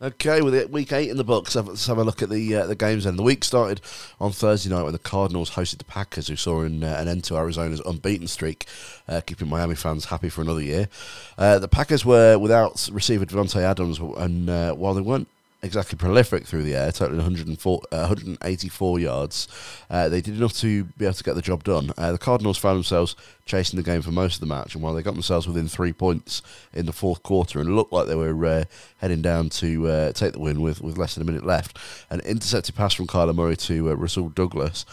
Okay, 0.04 0.42
with 0.42 0.54
it, 0.54 0.70
week 0.70 0.92
eight 0.92 1.08
in 1.08 1.16
the 1.16 1.24
books, 1.24 1.56
let's 1.56 1.86
have 1.86 1.96
a 1.96 2.04
look 2.04 2.20
at 2.20 2.28
the 2.28 2.54
uh, 2.54 2.66
the 2.66 2.74
games. 2.74 3.04
Then 3.04 3.16
the 3.16 3.22
week 3.22 3.42
started 3.42 3.80
on 4.20 4.32
Thursday 4.32 4.68
night 4.68 4.82
when 4.82 4.92
the 4.92 4.98
Cardinals 4.98 5.52
hosted 5.52 5.78
the 5.78 5.84
Packers, 5.84 6.28
who 6.28 6.36
saw 6.36 6.60
an, 6.60 6.84
uh, 6.84 6.98
an 7.00 7.08
end 7.08 7.24
to 7.24 7.36
Arizona's 7.38 7.80
unbeaten 7.80 8.28
streak, 8.28 8.66
uh, 9.08 9.22
keeping 9.22 9.48
Miami 9.48 9.74
fans 9.74 10.04
happy 10.04 10.28
for 10.28 10.42
another 10.42 10.60
year. 10.60 10.90
Uh, 11.38 11.58
the 11.58 11.68
Packers 11.68 12.04
were 12.04 12.38
without 12.38 12.86
receiver 12.92 13.24
Davante 13.24 13.62
Adams, 13.62 13.98
and 13.98 14.50
uh, 14.50 14.74
while 14.74 14.92
they 14.92 15.00
weren't 15.00 15.28
exactly 15.64 15.96
prolific 15.96 16.46
through 16.46 16.62
the 16.62 16.76
air, 16.76 16.92
totaling 16.92 17.18
104, 17.18 17.80
uh, 17.90 17.96
184 17.96 19.00
yards. 19.00 19.48
Uh, 19.90 20.08
they 20.08 20.20
did 20.20 20.36
enough 20.36 20.52
to 20.52 20.84
be 20.84 21.06
able 21.06 21.14
to 21.14 21.24
get 21.24 21.34
the 21.34 21.42
job 21.42 21.64
done. 21.64 21.90
Uh, 21.96 22.12
the 22.12 22.18
Cardinals 22.18 22.58
found 22.58 22.76
themselves 22.76 23.16
chasing 23.46 23.76
the 23.76 23.82
game 23.82 24.02
for 24.02 24.10
most 24.10 24.34
of 24.34 24.40
the 24.40 24.46
match, 24.46 24.74
and 24.74 24.84
while 24.84 24.94
they 24.94 25.02
got 25.02 25.14
themselves 25.14 25.46
within 25.46 25.66
three 25.66 25.92
points 25.92 26.42
in 26.72 26.86
the 26.86 26.92
fourth 26.92 27.22
quarter 27.22 27.60
and 27.60 27.74
looked 27.74 27.92
like 27.92 28.06
they 28.06 28.14
were 28.14 28.46
uh, 28.46 28.64
heading 28.98 29.22
down 29.22 29.48
to 29.48 29.88
uh, 29.88 30.12
take 30.12 30.34
the 30.34 30.38
win 30.38 30.60
with, 30.60 30.80
with 30.80 30.98
less 30.98 31.14
than 31.14 31.22
a 31.22 31.26
minute 31.26 31.46
left, 31.46 31.78
an 32.10 32.20
intercepted 32.20 32.74
pass 32.74 32.92
from 32.92 33.06
Kyler 33.06 33.34
Murray 33.34 33.56
to 33.56 33.94
Rasul 33.94 34.28
Douglas 34.28 34.84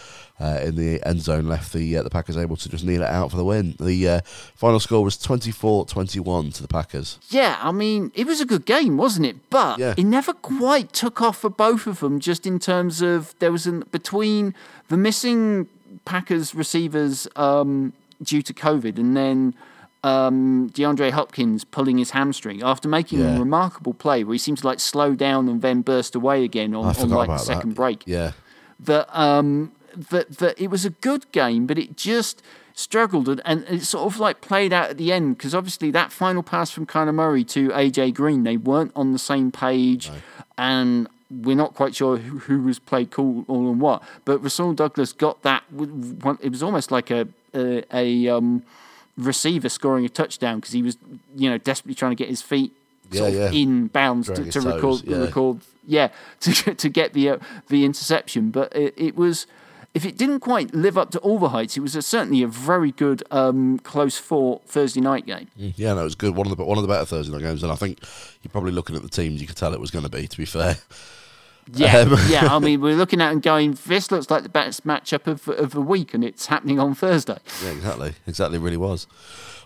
uh, 0.41 0.59
in 0.63 0.75
the 0.75 1.05
end 1.05 1.21
zone 1.21 1.47
left 1.47 1.71
the 1.71 1.97
uh, 1.97 2.03
the 2.03 2.09
Packers 2.09 2.35
able 2.35 2.55
to 2.55 2.67
just 2.69 2.83
kneel 2.83 3.01
it 3.01 3.09
out 3.09 3.29
for 3.29 3.37
the 3.37 3.45
win. 3.45 3.75
The 3.79 4.07
uh, 4.07 4.21
final 4.55 4.79
score 4.79 5.03
was 5.03 5.17
24-21 5.17 6.55
to 6.55 6.61
the 6.61 6.67
Packers. 6.67 7.19
Yeah, 7.29 7.59
I 7.61 7.71
mean, 7.71 8.11
it 8.15 8.25
was 8.25 8.41
a 8.41 8.45
good 8.45 8.65
game, 8.65 8.97
wasn't 8.97 9.27
it? 9.27 9.49
But 9.49 9.77
yeah. 9.77 9.93
it 9.95 10.03
never 10.03 10.33
quite 10.33 10.93
took 10.93 11.21
off 11.21 11.37
for 11.37 11.49
both 11.49 11.85
of 11.85 11.99
them 11.99 12.19
just 12.19 12.47
in 12.47 12.57
terms 12.57 13.01
of 13.01 13.35
there 13.39 13.51
was 13.51 13.67
an 13.67 13.83
between 13.91 14.55
the 14.87 14.97
missing 14.97 15.67
Packers 16.05 16.55
receivers 16.55 17.27
um, 17.35 17.93
due 18.23 18.41
to 18.41 18.53
COVID 18.53 18.97
and 18.97 19.15
then 19.15 19.53
um, 20.03 20.71
DeAndre 20.73 21.11
Hopkins 21.11 21.63
pulling 21.63 21.99
his 21.99 22.11
hamstring 22.11 22.63
after 22.63 22.89
making 22.89 23.19
yeah. 23.19 23.35
a 23.35 23.39
remarkable 23.39 23.93
play 23.93 24.23
where 24.23 24.33
he 24.33 24.39
seemed 24.39 24.57
to 24.59 24.67
like 24.67 24.79
slow 24.79 25.13
down 25.13 25.47
and 25.47 25.61
then 25.61 25.81
burst 25.81 26.15
away 26.15 26.43
again 26.43 26.73
on, 26.73 26.95
on 26.95 27.09
like 27.09 27.29
the 27.29 27.37
second 27.37 27.71
that. 27.71 27.75
break. 27.75 28.03
Yeah. 28.07 28.31
That 28.79 29.15
um, 29.15 29.71
that 29.95 30.37
that 30.37 30.59
it 30.59 30.69
was 30.69 30.85
a 30.85 30.89
good 30.89 31.31
game, 31.31 31.67
but 31.67 31.77
it 31.77 31.97
just 31.97 32.41
struggled 32.73 33.27
and, 33.27 33.41
and 33.45 33.63
it 33.67 33.83
sort 33.83 34.11
of 34.11 34.19
like 34.19 34.41
played 34.41 34.71
out 34.73 34.89
at 34.89 34.97
the 34.97 35.11
end 35.11 35.37
because 35.37 35.53
obviously 35.53 35.91
that 35.91 36.11
final 36.11 36.41
pass 36.41 36.71
from 36.71 36.85
Kyler 36.85 37.13
Murray 37.13 37.43
to 37.45 37.69
AJ 37.69 38.13
Green, 38.13 38.43
they 38.43 38.57
weren't 38.57 38.91
on 38.95 39.11
the 39.11 39.19
same 39.19 39.51
page, 39.51 40.09
no. 40.09 40.15
and 40.57 41.07
we're 41.29 41.55
not 41.55 41.75
quite 41.75 41.95
sure 41.95 42.17
who, 42.17 42.39
who 42.39 42.61
was 42.61 42.79
played 42.79 43.11
cool 43.11 43.45
or 43.47 43.69
on 43.69 43.79
what. 43.79 44.03
But 44.25 44.39
Rasul 44.39 44.73
Douglas 44.73 45.13
got 45.13 45.41
that. 45.43 45.63
It 46.41 46.49
was 46.49 46.63
almost 46.63 46.91
like 46.91 47.11
a 47.11 47.27
a, 47.53 47.83
a 47.93 48.29
um, 48.29 48.63
receiver 49.17 49.69
scoring 49.69 50.05
a 50.05 50.09
touchdown 50.09 50.59
because 50.59 50.73
he 50.73 50.81
was 50.81 50.97
you 51.35 51.49
know 51.49 51.57
desperately 51.57 51.95
trying 51.95 52.11
to 52.11 52.15
get 52.15 52.29
his 52.29 52.41
feet 52.41 52.73
sort 53.11 53.33
yeah, 53.33 53.39
of 53.45 53.53
yeah. 53.53 53.59
in 53.59 53.87
bounds 53.87 54.27
to, 54.27 54.49
to 54.49 54.61
record 54.61 55.03
yeah. 55.03 55.17
record 55.17 55.59
yeah 55.85 56.09
to 56.39 56.73
to 56.73 56.89
get 56.89 57.13
the 57.13 57.29
uh, 57.29 57.37
the 57.67 57.85
interception. 57.85 58.51
But 58.51 58.75
it, 58.75 58.93
it 58.97 59.15
was 59.15 59.47
if 59.93 60.05
it 60.05 60.17
didn't 60.17 60.39
quite 60.39 60.73
live 60.73 60.97
up 60.97 61.11
to 61.11 61.19
all 61.19 61.37
the 61.37 61.49
heights, 61.49 61.75
it 61.75 61.81
was 61.81 61.95
a, 61.95 62.01
certainly 62.01 62.41
a 62.43 62.47
very 62.47 62.91
good 62.91 63.23
um, 63.29 63.77
close 63.79 64.17
fought 64.17 64.65
Thursday 64.65 65.01
night 65.01 65.25
game. 65.25 65.47
Mm, 65.59 65.73
yeah, 65.75 65.93
no, 65.93 66.01
it 66.01 66.05
was 66.05 66.15
good. 66.15 66.35
One 66.35 66.47
of 66.49 66.55
the 66.55 66.63
one 66.63 66.77
of 66.77 66.81
the 66.81 66.87
better 66.87 67.05
Thursday 67.05 67.31
night 67.33 67.41
games, 67.41 67.63
and 67.63 67.71
I 67.71 67.75
think 67.75 67.99
you're 68.41 68.51
probably 68.51 68.71
looking 68.71 68.95
at 68.95 69.01
the 69.01 69.09
teams. 69.09 69.41
You 69.41 69.47
could 69.47 69.57
tell 69.57 69.73
it 69.73 69.79
was 69.79 69.91
going 69.91 70.05
to 70.05 70.09
be. 70.09 70.27
To 70.27 70.37
be 70.37 70.45
fair. 70.45 70.77
Yeah, 71.73 71.97
um, 71.97 72.17
yeah. 72.29 72.53
I 72.55 72.59
mean, 72.59 72.79
we're 72.81 72.95
looking 72.95 73.21
at 73.21 73.31
and 73.31 73.41
going. 73.41 73.77
This 73.85 74.11
looks 74.11 74.29
like 74.29 74.43
the 74.43 74.49
best 74.49 74.85
matchup 74.85 75.27
of 75.27 75.47
of 75.49 75.71
the 75.71 75.81
week, 75.81 76.13
and 76.13 76.23
it's 76.23 76.45
happening 76.45 76.79
on 76.79 76.95
Thursday. 76.95 77.37
Yeah, 77.63 77.71
exactly. 77.71 78.13
Exactly, 78.27 78.59
really 78.59 78.77
was. 78.77 79.07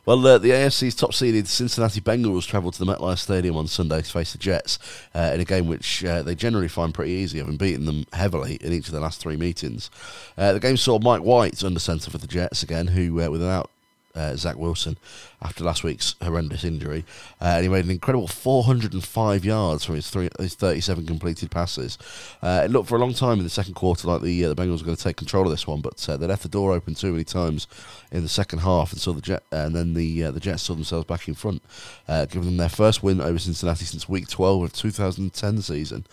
Well, 0.05 0.27
uh, 0.27 0.37
the 0.37 0.51
AFC's 0.51 0.93
top 0.93 1.15
seeded 1.15 1.47
Cincinnati 1.47 1.99
Bengals 1.99 2.45
travelled 2.45 2.75
to 2.75 2.85
the 2.85 2.95
MetLife 2.95 3.17
Stadium 3.17 3.57
on 3.57 3.65
Sunday 3.65 4.03
to 4.03 4.11
face 4.11 4.33
the 4.33 4.37
Jets 4.37 4.77
uh, 5.15 5.31
in 5.33 5.39
a 5.39 5.45
game 5.45 5.65
which 5.65 6.05
uh, 6.05 6.21
they 6.21 6.35
generally 6.35 6.67
find 6.67 6.93
pretty 6.93 7.11
easy, 7.11 7.39
having 7.39 7.57
beaten 7.57 7.85
them 7.85 8.05
heavily 8.13 8.59
in 8.61 8.71
each 8.71 8.85
of 8.85 8.91
their 8.91 9.01
last 9.01 9.19
three 9.19 9.35
meetings. 9.35 9.89
Uh, 10.37 10.53
the 10.53 10.59
game 10.59 10.77
saw 10.77 10.99
Mike 10.99 11.23
White 11.23 11.63
under 11.63 11.79
centre 11.79 12.11
for 12.11 12.19
the 12.19 12.27
Jets 12.27 12.61
again, 12.61 12.85
who, 12.85 13.19
uh, 13.19 13.31
without 13.31 13.71
uh, 14.15 14.35
Zach 14.35 14.57
Wilson 14.57 14.97
after 15.41 15.63
last 15.63 15.83
week's 15.83 16.15
horrendous 16.21 16.63
injury, 16.63 17.05
uh, 17.41 17.55
and 17.55 17.63
he 17.63 17.69
made 17.69 17.85
an 17.85 17.91
incredible 17.91 18.27
405 18.27 19.45
yards 19.45 19.85
from 19.85 19.95
his, 19.95 20.09
three, 20.09 20.29
his 20.39 20.55
37 20.55 21.05
completed 21.05 21.51
passes. 21.51 21.97
Uh, 22.41 22.63
it 22.65 22.71
looked 22.71 22.87
for 22.87 22.95
a 22.95 22.99
long 22.99 23.13
time 23.13 23.37
in 23.37 23.43
the 23.43 23.49
second 23.49 23.73
quarter 23.73 24.07
like 24.07 24.21
the 24.21 24.45
uh, 24.45 24.49
the 24.49 24.55
Bengals 24.55 24.79
were 24.79 24.85
going 24.85 24.97
to 24.97 25.03
take 25.03 25.17
control 25.17 25.45
of 25.45 25.51
this 25.51 25.67
one, 25.67 25.81
but 25.81 26.07
uh, 26.09 26.17
they 26.17 26.27
left 26.27 26.43
the 26.43 26.49
door 26.49 26.71
open 26.71 26.95
too 26.95 27.11
many 27.11 27.23
times 27.23 27.67
in 28.11 28.23
the 28.23 28.29
second 28.29 28.59
half, 28.59 28.91
and 28.91 29.01
saw 29.01 29.13
the 29.13 29.21
Jet, 29.21 29.43
and 29.51 29.75
then 29.75 29.93
the 29.93 30.23
uh, 30.23 30.31
the 30.31 30.39
Jets 30.39 30.63
saw 30.63 30.73
themselves 30.73 31.05
back 31.05 31.27
in 31.27 31.35
front, 31.35 31.61
giving 32.07 32.45
them 32.45 32.57
their 32.57 32.69
first 32.69 33.03
win 33.03 33.21
over 33.21 33.37
Cincinnati 33.37 33.85
since 33.85 34.07
Week 34.07 34.27
12 34.27 34.63
of 34.63 34.73
2010 34.73 35.61
season. 35.61 36.05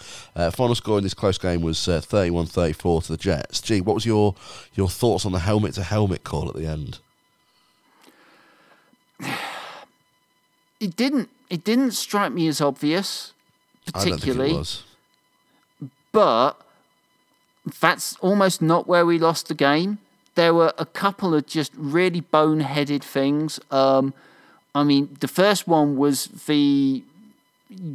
final 0.52 0.74
score 0.74 0.98
in 0.98 1.04
this 1.04 1.14
close 1.14 1.38
game 1.38 1.62
was 1.62 1.78
31-34 1.78 3.04
to 3.04 3.12
the 3.12 3.16
Jets. 3.16 3.60
Gee, 3.60 3.80
what 3.80 3.94
was 3.94 4.06
your 4.06 4.34
your 4.74 4.88
thoughts 4.88 5.24
on 5.24 5.32
the 5.32 5.38
helmet 5.38 5.74
to 5.74 5.82
helmet 5.82 6.24
call 6.24 6.48
at 6.48 6.54
the 6.54 6.66
end? 6.66 6.98
it 10.80 10.96
didn't 10.96 11.28
it 11.50 11.64
didn't 11.64 11.92
strike 11.92 12.32
me 12.32 12.48
as 12.48 12.60
obvious 12.60 13.32
particularly 13.86 14.62
but 16.12 16.60
that's 17.80 18.16
almost 18.16 18.60
not 18.60 18.86
where 18.86 19.06
we 19.06 19.18
lost 19.18 19.48
the 19.48 19.54
game. 19.54 19.98
There 20.34 20.54
were 20.54 20.72
a 20.78 20.86
couple 20.86 21.34
of 21.34 21.46
just 21.46 21.72
really 21.76 22.22
boneheaded 22.22 23.02
things. 23.02 23.58
Um, 23.70 24.14
i 24.74 24.82
mean 24.82 25.14
the 25.20 25.28
first 25.28 25.68
one 25.68 25.98
was 25.98 26.26
the 26.46 27.02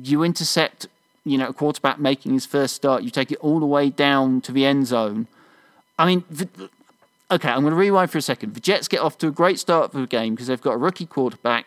you 0.03 0.23
intercept 0.23 0.85
you 1.25 1.35
know 1.35 1.47
a 1.47 1.53
quarterback 1.53 1.99
making 1.99 2.33
his 2.33 2.45
first 2.45 2.75
start. 2.75 3.03
You 3.03 3.09
take 3.09 3.31
it 3.31 3.39
all 3.39 3.59
the 3.59 3.65
way 3.65 3.89
down 3.89 4.41
to 4.41 4.51
the 4.51 4.65
end 4.65 4.87
zone. 4.87 5.27
I 5.97 6.05
mean 6.05 6.23
the, 6.29 6.69
okay 7.31 7.49
i'm 7.49 7.61
going 7.61 7.71
to 7.71 7.77
rewind 7.77 8.09
for 8.09 8.17
a 8.17 8.21
second 8.21 8.53
the 8.53 8.59
jets 8.59 8.87
get 8.87 8.99
off 8.99 9.17
to 9.17 9.27
a 9.27 9.31
great 9.31 9.59
start 9.59 9.91
for 9.91 9.99
the 9.99 10.07
game 10.07 10.33
because 10.33 10.47
they've 10.47 10.61
got 10.61 10.73
a 10.73 10.77
rookie 10.77 11.05
quarterback 11.05 11.65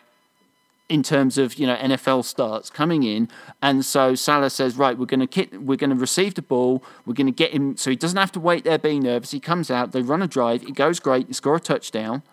in 0.91 1.01
terms 1.03 1.37
of 1.37 1.55
you 1.55 1.65
know 1.65 1.75
NFL 1.77 2.25
starts 2.25 2.69
coming 2.69 3.03
in, 3.03 3.29
and 3.61 3.85
so 3.85 4.13
Saleh 4.13 4.51
says, 4.51 4.75
right, 4.75 4.97
we're 4.97 5.05
going 5.05 5.21
to 5.21 5.27
kick, 5.27 5.49
we're 5.53 5.77
going 5.77 5.89
to 5.89 5.95
receive 5.95 6.35
the 6.35 6.41
ball, 6.41 6.83
we're 7.05 7.13
going 7.13 7.27
to 7.27 7.31
get 7.31 7.51
him, 7.51 7.77
so 7.77 7.89
he 7.89 7.95
doesn't 7.95 8.17
have 8.17 8.31
to 8.33 8.41
wait 8.41 8.65
there 8.65 8.77
being 8.77 9.03
nervous. 9.03 9.31
He 9.31 9.39
comes 9.39 9.71
out, 9.71 9.93
they 9.93 10.01
run 10.01 10.21
a 10.21 10.27
drive, 10.27 10.63
it 10.63 10.75
goes 10.75 10.99
great, 10.99 11.27
they 11.27 11.33
score 11.33 11.55
a 11.55 11.61
touchdown. 11.61 12.23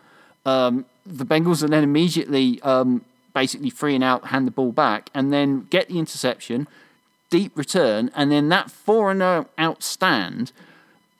Um, 0.44 0.87
the 1.06 1.25
Bengals 1.25 1.62
are 1.62 1.68
then 1.68 1.85
immediately 1.85 2.61
um, 2.62 3.04
basically 3.32 3.70
free 3.70 3.94
and 3.94 4.02
out, 4.02 4.26
hand 4.26 4.49
the 4.49 4.50
ball 4.50 4.73
back, 4.73 5.08
and 5.14 5.32
then 5.32 5.68
get 5.70 5.88
the 5.88 6.00
interception, 6.00 6.66
deep 7.30 7.56
return, 7.56 8.11
and 8.16 8.32
then 8.32 8.49
that 8.49 8.73
four 8.73 9.12
and 9.12 9.23
out 9.23 9.82
stand. 9.85 10.50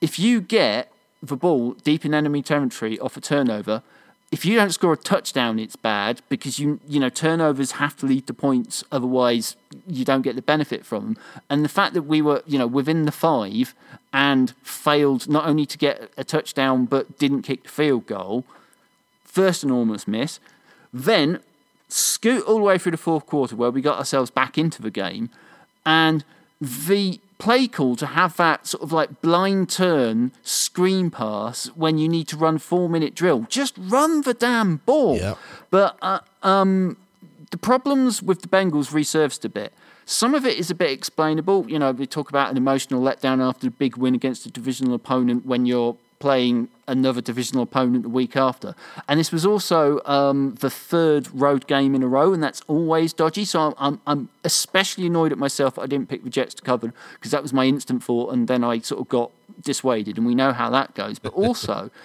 If 0.01 0.19
you 0.19 0.41
get 0.41 0.91
the 1.21 1.35
ball 1.35 1.73
deep 1.73 2.05
in 2.05 2.13
enemy 2.13 2.41
territory 2.41 2.99
off 2.99 3.17
a 3.17 3.21
turnover, 3.21 3.83
if 4.31 4.45
you 4.45 4.55
don't 4.55 4.71
score 4.71 4.93
a 4.93 4.97
touchdown, 4.97 5.57
it's 5.57 5.75
bad 5.75 6.21
because 6.29 6.59
you 6.59 6.79
you 6.87 6.99
know 6.99 7.09
turnovers 7.09 7.73
have 7.73 7.97
to 7.97 8.05
lead 8.05 8.27
to 8.27 8.33
points. 8.33 8.83
Otherwise, 8.91 9.55
you 9.87 10.05
don't 10.05 10.21
get 10.21 10.35
the 10.35 10.41
benefit 10.41 10.85
from 10.85 11.03
them. 11.03 11.17
And 11.49 11.65
the 11.65 11.69
fact 11.69 11.93
that 11.95 12.03
we 12.03 12.21
were 12.21 12.43
you 12.45 12.59
know 12.59 12.67
within 12.67 13.05
the 13.05 13.11
five 13.11 13.73
and 14.13 14.51
failed 14.63 15.27
not 15.27 15.47
only 15.47 15.65
to 15.65 15.77
get 15.77 16.11
a 16.17 16.23
touchdown 16.23 16.85
but 16.85 17.17
didn't 17.17 17.41
kick 17.41 17.63
the 17.63 17.69
field 17.69 18.05
goal, 18.05 18.45
first 19.23 19.63
enormous 19.63 20.07
miss. 20.07 20.39
Then 20.93 21.39
scoot 21.87 22.43
all 22.45 22.57
the 22.57 22.63
way 22.63 22.77
through 22.77 22.91
the 22.91 22.97
fourth 22.97 23.25
quarter 23.25 23.55
where 23.55 23.71
we 23.71 23.81
got 23.81 23.97
ourselves 23.97 24.29
back 24.29 24.57
into 24.57 24.81
the 24.81 24.91
game, 24.91 25.31
and 25.85 26.23
the 26.61 27.19
play 27.39 27.67
call 27.67 27.95
to 27.95 28.05
have 28.05 28.37
that 28.37 28.67
sort 28.67 28.83
of 28.83 28.91
like 28.91 29.21
blind 29.21 29.69
turn 29.69 30.31
screen 30.43 31.09
pass 31.09 31.67
when 31.67 31.97
you 31.97 32.07
need 32.07 32.27
to 32.27 32.37
run 32.37 32.59
four 32.59 32.87
minute 32.87 33.15
drill. 33.15 33.47
Just 33.49 33.75
run 33.77 34.21
the 34.21 34.33
damn 34.33 34.77
ball. 34.77 35.17
Yeah. 35.17 35.35
But 35.71 35.97
uh, 36.01 36.19
um, 36.43 36.97
the 37.49 37.57
problems 37.57 38.21
with 38.21 38.41
the 38.41 38.47
Bengals 38.47 38.91
resurfaced 38.91 39.45
a 39.45 39.49
bit. 39.49 39.73
Some 40.05 40.35
of 40.35 40.45
it 40.45 40.57
is 40.57 40.69
a 40.69 40.75
bit 40.75 40.91
explainable. 40.91 41.69
You 41.69 41.79
know, 41.79 41.91
we 41.91 42.05
talk 42.05 42.29
about 42.29 42.51
an 42.51 42.57
emotional 42.57 43.01
letdown 43.01 43.41
after 43.41 43.67
a 43.67 43.71
big 43.71 43.95
win 43.95 44.15
against 44.15 44.45
a 44.45 44.51
divisional 44.51 44.93
opponent 44.93 45.45
when 45.45 45.65
you're 45.65 45.95
playing 46.19 46.67
another 46.87 47.21
divisional 47.21 47.63
opponent 47.63 48.03
the 48.03 48.09
week 48.09 48.35
after. 48.35 48.75
And 49.07 49.19
this 49.19 49.31
was 49.31 49.45
also 49.45 50.01
um, 50.05 50.55
the 50.59 50.69
third 50.69 51.29
road 51.33 51.65
game 51.67 51.95
in 51.95 52.03
a 52.03 52.07
row, 52.07 52.33
and 52.33 52.43
that's 52.43 52.61
always 52.67 53.13
dodgy. 53.13 53.45
So 53.45 53.73
I'm, 53.77 54.01
I'm, 54.05 54.29
especially 54.43 55.07
annoyed 55.07 55.31
at 55.31 55.37
myself 55.37 55.79
I 55.79 55.85
didn't 55.85 56.09
pick 56.09 56.23
the 56.23 56.29
Jets 56.29 56.53
to 56.55 56.61
cover 56.61 56.93
because 57.13 57.31
that 57.31 57.41
was 57.41 57.53
my 57.53 57.65
instant 57.65 58.03
thought, 58.03 58.33
and 58.33 58.47
then 58.47 58.63
I 58.63 58.79
sort 58.79 59.01
of 59.01 59.09
got 59.09 59.31
dissuaded, 59.61 60.17
and 60.17 60.27
we 60.27 60.35
know 60.35 60.51
how 60.51 60.69
that 60.69 60.93
goes. 60.93 61.19
But 61.19 61.33
also, 61.33 61.89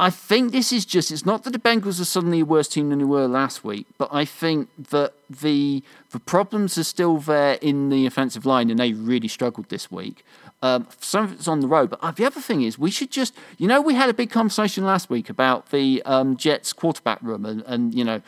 I 0.00 0.08
think 0.08 0.52
this 0.52 0.72
is 0.72 0.86
just, 0.86 1.10
it's 1.10 1.26
not 1.26 1.44
that 1.44 1.50
the 1.50 1.58
Bengals 1.58 2.00
are 2.00 2.06
suddenly 2.06 2.40
a 2.40 2.44
worse 2.46 2.68
team 2.68 2.88
than 2.88 3.00
they 3.00 3.04
were 3.04 3.28
last 3.28 3.62
week, 3.62 3.86
but 3.98 4.08
I 4.10 4.24
think 4.24 4.70
that 4.90 5.12
the 5.28 5.82
the 6.10 6.18
problems 6.18 6.76
are 6.78 6.84
still 6.84 7.18
there 7.18 7.58
in 7.60 7.90
the 7.90 8.06
offensive 8.06 8.44
line, 8.46 8.70
and 8.70 8.78
they 8.78 8.92
really 8.94 9.28
struggled 9.28 9.68
this 9.68 9.90
week. 9.90 10.24
Um, 10.62 10.86
some 11.00 11.24
of 11.24 11.32
it's 11.32 11.48
on 11.48 11.60
the 11.60 11.68
road, 11.68 11.88
but 11.88 12.00
uh, 12.02 12.10
the 12.10 12.26
other 12.26 12.40
thing 12.40 12.60
is 12.62 12.78
we 12.78 12.90
should 12.90 13.10
just, 13.10 13.34
you 13.56 13.66
know, 13.66 13.80
we 13.80 13.94
had 13.94 14.10
a 14.10 14.14
big 14.14 14.30
conversation 14.30 14.84
last 14.84 15.08
week 15.08 15.30
about 15.30 15.70
the 15.70 16.02
um, 16.04 16.36
Jets 16.36 16.74
quarterback 16.74 17.18
room 17.22 17.46
and, 17.46 17.62
and 17.66 17.94
you 17.94 18.04
know, 18.04 18.20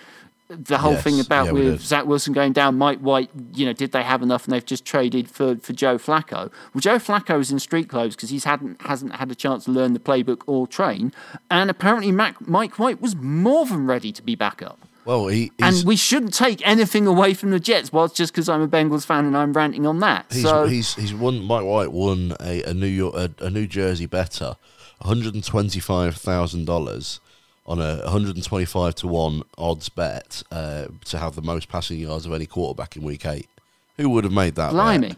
the 0.48 0.78
whole 0.78 0.92
Yes, 0.92 1.02
thing 1.02 1.20
about 1.20 1.46
yeah, 1.46 1.52
with. 1.52 1.80
Zach 1.80 2.06
Wilson 2.06 2.32
going 2.32 2.52
down, 2.52 2.76
Mike 2.76 2.98
White, 3.00 3.30
you 3.54 3.64
know, 3.66 3.72
did 3.72 3.92
they 3.92 4.02
have 4.02 4.22
enough 4.22 4.44
and 4.44 4.52
they've 4.52 4.64
just 4.64 4.84
traded 4.84 5.30
for, 5.30 5.56
for 5.56 5.72
Joe 5.72 5.96
Flacco? 5.98 6.50
Well, 6.74 6.80
Joe 6.80 6.96
Flacco 6.96 7.40
is 7.40 7.50
in 7.50 7.58
street 7.58 7.88
clothes 7.88 8.16
because 8.16 8.30
he's 8.30 8.44
hadn't 8.44 8.80
hasn't 8.82 9.14
had 9.16 9.30
a 9.30 9.34
chance 9.34 9.64
to 9.64 9.70
learn 9.70 9.92
the 9.92 10.00
playbook 10.00 10.42
or 10.46 10.66
train, 10.66 11.12
and 11.50 11.70
apparently 11.70 12.12
Mac, 12.12 12.46
Mike 12.46 12.78
White 12.78 13.00
was 13.00 13.16
more 13.16 13.66
than 13.66 13.86
ready 13.86 14.12
to 14.12 14.22
be 14.22 14.34
back 14.34 14.62
up. 14.62 14.78
Well, 15.04 15.26
he, 15.26 15.50
And 15.58 15.82
we 15.84 15.96
shouldn't 15.96 16.32
take 16.32 16.64
anything 16.66 17.06
away 17.08 17.34
from 17.34 17.50
the 17.50 17.58
Jets. 17.58 17.92
Well, 17.92 18.04
it's 18.04 18.14
just 18.14 18.32
because 18.32 18.48
I'm 18.48 18.62
a 18.62 18.68
Bengals 18.68 19.04
fan 19.04 19.24
and 19.26 19.36
I'm 19.36 19.52
ranting 19.52 19.84
on 19.86 19.98
that. 20.00 20.26
he's, 20.30 20.42
so 20.42 20.66
he's 20.66 20.94
he's 20.94 21.12
won. 21.12 21.42
Mike 21.42 21.64
White 21.64 21.90
won 21.92 22.34
a, 22.40 22.62
a 22.62 22.72
New 22.74 22.86
York 22.86 23.14
a, 23.14 23.30
a 23.40 23.50
New 23.50 23.66
Jersey 23.66 24.06
better, 24.06 24.56
one 24.98 25.08
hundred 25.08 25.34
and 25.34 25.42
twenty 25.44 25.80
five 25.80 26.16
thousand 26.16 26.66
dollars 26.66 27.18
on 27.66 27.80
a 27.80 27.96
one 27.98 28.06
hundred 28.12 28.36
and 28.36 28.44
twenty 28.44 28.64
five 28.64 28.94
to 28.96 29.08
one 29.08 29.42
odds 29.58 29.88
bet 29.88 30.44
uh, 30.52 30.86
to 31.06 31.18
have 31.18 31.34
the 31.34 31.42
most 31.42 31.68
passing 31.68 31.98
yards 31.98 32.24
of 32.24 32.32
any 32.32 32.46
quarterback 32.46 32.96
in 32.96 33.02
Week 33.02 33.26
Eight. 33.26 33.48
Who 33.96 34.08
would 34.10 34.22
have 34.24 34.32
made 34.32 34.54
that? 34.54 34.72
bet? 35.00 35.16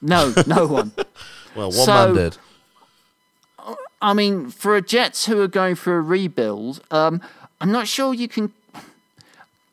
no, 0.00 0.32
no 0.46 0.66
one. 0.66 0.92
Well, 1.54 1.68
one 1.70 1.72
So- 1.72 1.92
man 2.06 2.14
did. 2.14 2.38
I 4.02 4.12
mean, 4.12 4.50
for 4.50 4.76
a 4.76 4.82
Jets 4.82 5.24
who 5.26 5.40
are 5.40 5.48
going 5.48 5.76
for 5.76 5.96
a 5.96 6.02
rebuild, 6.02 6.82
um, 6.90 7.22
I'm 7.60 7.72
not 7.72 7.88
sure 7.88 8.12
you 8.12 8.28
can. 8.28 8.52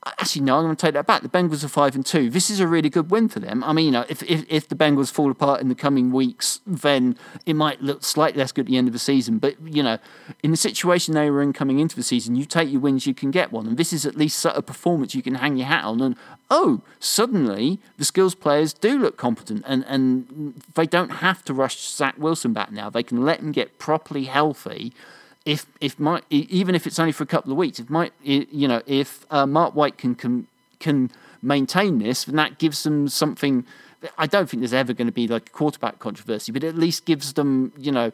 Actually, 0.04 0.42
no, 0.42 0.58
I'm 0.58 0.64
going 0.64 0.76
to 0.76 0.82
take 0.84 0.96
that 0.96 1.06
back. 1.06 1.22
The 1.22 1.30
Bengals 1.30 1.64
are 1.64 1.68
five 1.68 1.94
and 1.94 2.04
two. 2.04 2.32
This 2.32 2.50
is 2.50 2.60
a 2.60 2.68
really 2.68 2.90
good 2.90 3.12
win 3.12 3.30
for 3.30 3.40
them. 3.40 3.64
I 3.64 3.72
mean, 3.72 3.86
you 3.86 3.92
know, 3.92 4.06
if, 4.10 4.24
if 4.24 4.46
if 4.50 4.68
the 4.68 4.74
Bengals 4.74 5.12
fall 5.12 5.30
apart 5.30 5.62
in 5.62 5.70
the 5.70 5.76
coming 5.76 6.12
weeks, 6.12 6.60
then 6.66 7.16
it 7.46 7.54
might 7.54 7.84
look 7.84 8.04
slightly 8.04 8.40
less 8.40 8.52
good 8.52 8.62
at 8.62 8.68
the 8.68 8.78
end 8.78 8.88
of 8.88 8.94
the 8.94 9.00
season. 9.00 9.38
But 9.38 9.62
you 9.62 9.84
know, 9.84 10.00
in 10.42 10.50
the 10.50 10.58
situation 10.58 11.14
they 11.14 11.30
were 11.30 11.44
in 11.44 11.54
coming 11.54 11.78
into 11.78 11.96
the 11.96 12.02
season, 12.02 12.36
you 12.36 12.46
take 12.46 12.72
your 12.72 12.82
wins, 12.82 13.06
you 13.06 13.14
can 13.14 13.30
get 13.30 13.52
one, 13.52 13.68
and 13.68 13.78
this 13.78 13.94
is 13.94 14.04
at 14.08 14.16
least 14.16 14.44
a 14.44 14.64
performance 14.64 15.14
you 15.14 15.22
can 15.22 15.36
hang 15.36 15.56
your 15.56 15.68
hat 15.68 15.84
on. 15.84 16.02
And 16.02 16.16
oh, 16.50 16.82
suddenly 17.00 17.80
the 17.98 18.06
skills 18.06 18.34
players 18.34 18.74
do 18.74 18.98
look 18.98 19.18
competent, 19.18 19.64
and 19.68 19.86
and 19.88 20.64
they 20.74 20.88
don't 20.88 21.10
have 21.10 21.46
to 21.46 21.54
rush 21.54 21.78
Zach 21.78 22.16
Wilson 22.18 22.54
back 22.54 22.72
now. 22.72 22.90
They 22.90 23.04
can 23.04 23.24
let 23.24 23.40
him 23.40 23.52
get 23.52 23.78
properly 23.78 24.24
healthy 24.24 24.94
if 25.46 25.66
if 25.80 26.00
Mike, 26.00 26.24
even 26.30 26.76
if 26.76 26.86
it's 26.86 27.00
only 27.00 27.12
for 27.12 27.24
a 27.24 27.28
couple 27.28 27.52
of 27.52 27.58
weeks, 27.58 27.80
if 27.80 27.90
Mike, 27.90 28.14
you 28.24 28.68
know, 28.68 28.82
if 28.86 29.26
uh, 29.32 29.46
Mark 29.46 29.76
White 29.76 29.98
can, 29.98 30.16
can 30.16 30.48
can 30.80 31.12
maintain 31.42 32.00
this, 32.00 32.26
then 32.26 32.36
that 32.36 32.60
gives 32.60 32.84
them 32.84 33.08
something. 33.08 33.66
I 34.18 34.28
don't 34.28 34.50
think 34.50 34.62
there's 34.62 34.74
ever 34.74 34.94
going 34.94 35.08
to 35.08 35.14
be 35.14 35.28
like 35.28 35.50
a 35.50 35.52
quarterback 35.52 36.00
controversy, 36.00 36.52
but 36.52 36.64
it 36.64 36.68
at 36.68 36.76
least 36.76 37.06
gives 37.06 37.34
them, 37.34 37.72
you 37.78 37.92
know, 37.92 38.12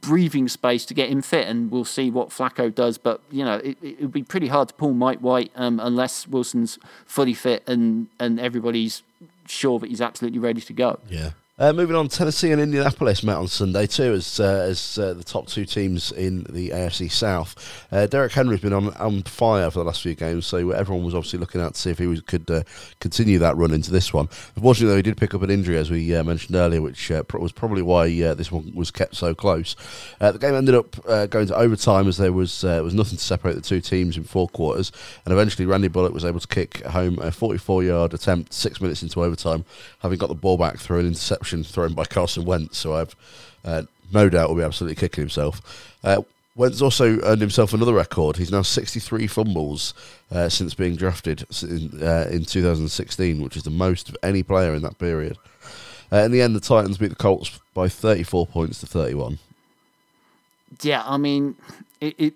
breathing 0.00 0.48
space 0.48 0.84
to 0.86 0.94
get 0.94 1.08
him 1.08 1.22
fit, 1.22 1.46
and 1.46 1.70
we'll 1.70 1.84
see 1.84 2.10
what 2.10 2.30
Flacco 2.30 2.74
does. 2.74 2.98
But 2.98 3.20
you 3.30 3.44
know, 3.44 3.56
it, 3.56 3.76
it 3.82 4.00
would 4.00 4.12
be 4.12 4.22
pretty 4.22 4.48
hard 4.48 4.68
to 4.68 4.74
pull 4.74 4.94
Mike 4.94 5.20
White 5.20 5.52
um, 5.54 5.78
unless 5.80 6.26
Wilson's 6.26 6.78
fully 7.06 7.34
fit 7.34 7.62
and 7.68 8.08
and 8.18 8.40
everybody's 8.40 9.02
sure 9.46 9.78
that 9.78 9.88
he's 9.88 10.00
absolutely 10.00 10.38
ready 10.38 10.60
to 10.60 10.72
go. 10.72 10.98
Yeah. 11.08 11.30
Uh, 11.60 11.72
moving 11.72 11.96
on, 11.96 12.06
Tennessee 12.06 12.52
and 12.52 12.60
Indianapolis 12.60 13.24
met 13.24 13.36
on 13.36 13.48
Sunday 13.48 13.84
too, 13.84 14.12
as 14.12 14.38
uh, 14.38 14.64
as 14.70 14.96
uh, 14.96 15.12
the 15.12 15.24
top 15.24 15.48
two 15.48 15.64
teams 15.64 16.12
in 16.12 16.44
the 16.44 16.68
AFC 16.68 17.10
South. 17.10 17.56
Uh, 17.90 18.06
Derrick 18.06 18.30
Henry's 18.30 18.60
been 18.60 18.72
on 18.72 18.94
on 18.94 19.24
fire 19.24 19.68
for 19.68 19.80
the 19.80 19.84
last 19.84 20.02
few 20.02 20.14
games, 20.14 20.46
so 20.46 20.70
everyone 20.70 21.04
was 21.04 21.16
obviously 21.16 21.40
looking 21.40 21.60
out 21.60 21.74
to 21.74 21.80
see 21.80 21.90
if 21.90 21.98
he 21.98 22.06
was, 22.06 22.20
could 22.20 22.48
uh, 22.48 22.62
continue 23.00 23.40
that 23.40 23.56
run 23.56 23.72
into 23.72 23.90
this 23.90 24.12
one. 24.12 24.28
Unfortunately, 24.54 24.92
though, 24.92 24.96
he 24.98 25.02
did 25.02 25.16
pick 25.16 25.34
up 25.34 25.42
an 25.42 25.50
injury, 25.50 25.76
as 25.76 25.90
we 25.90 26.14
uh, 26.14 26.22
mentioned 26.22 26.54
earlier, 26.54 26.80
which 26.80 27.10
was 27.10 27.50
probably 27.50 27.82
why 27.82 28.08
this 28.08 28.52
one 28.52 28.72
was 28.72 28.92
kept 28.92 29.16
so 29.16 29.34
close. 29.34 29.74
The 30.20 30.38
game 30.38 30.54
ended 30.54 30.76
up 30.76 30.92
going 31.30 31.48
to 31.48 31.56
overtime, 31.56 32.06
as 32.06 32.18
there 32.18 32.32
was 32.32 32.62
was 32.62 32.94
nothing 32.94 33.18
to 33.18 33.24
separate 33.24 33.54
the 33.54 33.60
two 33.60 33.80
teams 33.80 34.16
in 34.16 34.22
four 34.22 34.48
quarters, 34.48 34.92
and 35.24 35.32
eventually 35.32 35.66
Randy 35.66 35.88
Bullock 35.88 36.14
was 36.14 36.24
able 36.24 36.38
to 36.38 36.46
kick 36.46 36.84
home 36.84 37.18
a 37.18 37.32
44 37.32 37.82
yard 37.82 38.14
attempt 38.14 38.54
six 38.54 38.80
minutes 38.80 39.02
into 39.02 39.24
overtime, 39.24 39.64
having 39.98 40.18
got 40.18 40.28
the 40.28 40.36
ball 40.36 40.56
back 40.56 40.78
through 40.78 41.00
an 41.00 41.06
interception 41.08 41.47
thrown 41.50 41.94
by 41.94 42.04
Carson 42.04 42.44
Wentz. 42.44 42.78
So 42.78 42.94
I've 42.94 43.14
uh, 43.64 43.82
no 44.12 44.28
doubt 44.28 44.48
will 44.48 44.56
be 44.56 44.62
absolutely 44.62 44.96
kicking 44.96 45.22
himself. 45.22 45.94
Uh, 46.02 46.22
Wentz 46.56 46.82
also 46.82 47.20
earned 47.20 47.40
himself 47.40 47.72
another 47.72 47.92
record. 47.92 48.36
He's 48.36 48.50
now 48.50 48.62
63 48.62 49.28
fumbles 49.28 49.94
uh, 50.32 50.48
since 50.48 50.74
being 50.74 50.96
drafted 50.96 51.46
in, 51.62 52.02
uh, 52.02 52.28
in 52.32 52.44
2016, 52.44 53.40
which 53.42 53.56
is 53.56 53.62
the 53.62 53.70
most 53.70 54.08
of 54.08 54.16
any 54.24 54.42
player 54.42 54.74
in 54.74 54.82
that 54.82 54.98
period. 54.98 55.38
Uh, 56.10 56.18
in 56.18 56.32
the 56.32 56.42
end, 56.42 56.56
the 56.56 56.60
Titans 56.60 56.98
beat 56.98 57.10
the 57.10 57.14
Colts 57.14 57.60
by 57.74 57.88
34 57.88 58.46
points 58.46 58.80
to 58.80 58.86
31. 58.86 59.38
Yeah, 60.82 61.02
I 61.04 61.16
mean, 61.16 61.54
it, 62.00 62.14
it. 62.18 62.34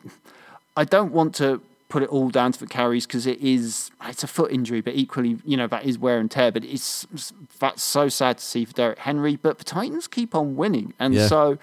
I 0.77 0.85
don't 0.85 1.12
want 1.12 1.35
to 1.37 1.61
put 1.93 2.03
it 2.03 2.09
all 2.09 2.31
down 2.31 2.51
to 2.53 2.59
the 2.59 2.67
carries 2.67 3.07
because 3.07 3.27
it 3.27 3.39
is 3.41 3.91
it's 4.07 4.25
a 4.25 4.27
foot 4.27 4.51
injury, 4.51 4.81
but 4.81 4.95
equally, 4.95 5.37
you 5.45 5.59
know, 5.59 5.67
that 5.67 5.85
is 5.85 5.99
wear 5.99 6.19
and 6.19 6.31
tear. 6.31 6.51
But 6.51 6.65
it's 6.65 7.07
that's 7.61 7.83
so 7.83 8.09
sad 8.09 8.39
to 8.39 8.45
see 8.45 8.65
for 8.65 8.73
Derrick 8.73 9.01
Henry. 9.01 9.37
But 9.37 9.59
the 9.59 9.65
Titans 9.65 10.09
keep 10.09 10.35
on 10.35 10.57
winning, 10.57 10.95
and 10.99 11.13
Yeah. 11.13 11.27
so 11.29 11.59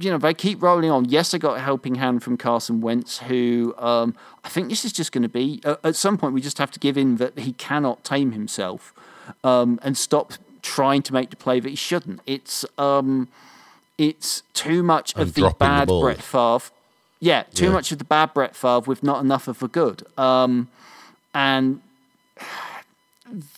you 0.00 0.10
know 0.10 0.18
they 0.18 0.34
keep 0.34 0.60
rolling 0.60 0.90
on. 0.90 1.04
Yes, 1.06 1.30
they 1.30 1.38
got 1.38 1.56
a 1.56 1.60
helping 1.60 1.94
hand 1.94 2.22
from 2.24 2.36
Carson 2.36 2.80
Wentz, 2.80 3.20
who 3.20 3.74
um, 3.78 4.16
I 4.44 4.48
think 4.48 4.68
this 4.68 4.84
is 4.84 4.92
just 4.92 5.12
going 5.12 5.22
to 5.22 5.28
be 5.28 5.60
uh, 5.64 5.76
at 5.84 5.94
some 5.94 6.18
point 6.18 6.34
we 6.34 6.40
just 6.40 6.58
have 6.58 6.72
to 6.72 6.80
give 6.80 6.98
in 6.98 7.16
that 7.16 7.38
he 7.38 7.52
cannot 7.52 8.02
tame 8.02 8.32
himself 8.32 8.92
um, 9.44 9.78
and 9.84 9.96
stop 9.96 10.32
trying 10.62 11.02
to 11.02 11.12
make 11.12 11.30
the 11.30 11.36
play 11.36 11.60
that 11.60 11.68
he 11.68 11.76
shouldn't. 11.76 12.20
It's 12.26 12.64
um, 12.76 13.28
it's 13.96 14.42
too 14.52 14.82
much 14.82 15.14
of 15.14 15.34
the 15.34 15.42
the 15.42 15.54
bad 15.58 15.86
ball. 15.88 16.02
Brett 16.02 16.20
Favre. 16.22 16.70
Yeah, 17.22 17.44
too 17.54 17.66
Yeah. 17.66 17.70
much 17.70 17.92
of 17.92 17.98
the 17.98 18.04
bad 18.04 18.34
Brett 18.34 18.56
Favre 18.56 18.80
with 18.80 19.04
not 19.04 19.22
enough 19.22 19.46
of 19.46 19.60
the 19.60 19.68
good. 19.68 20.04
Um, 20.18 20.66
and 21.32 21.80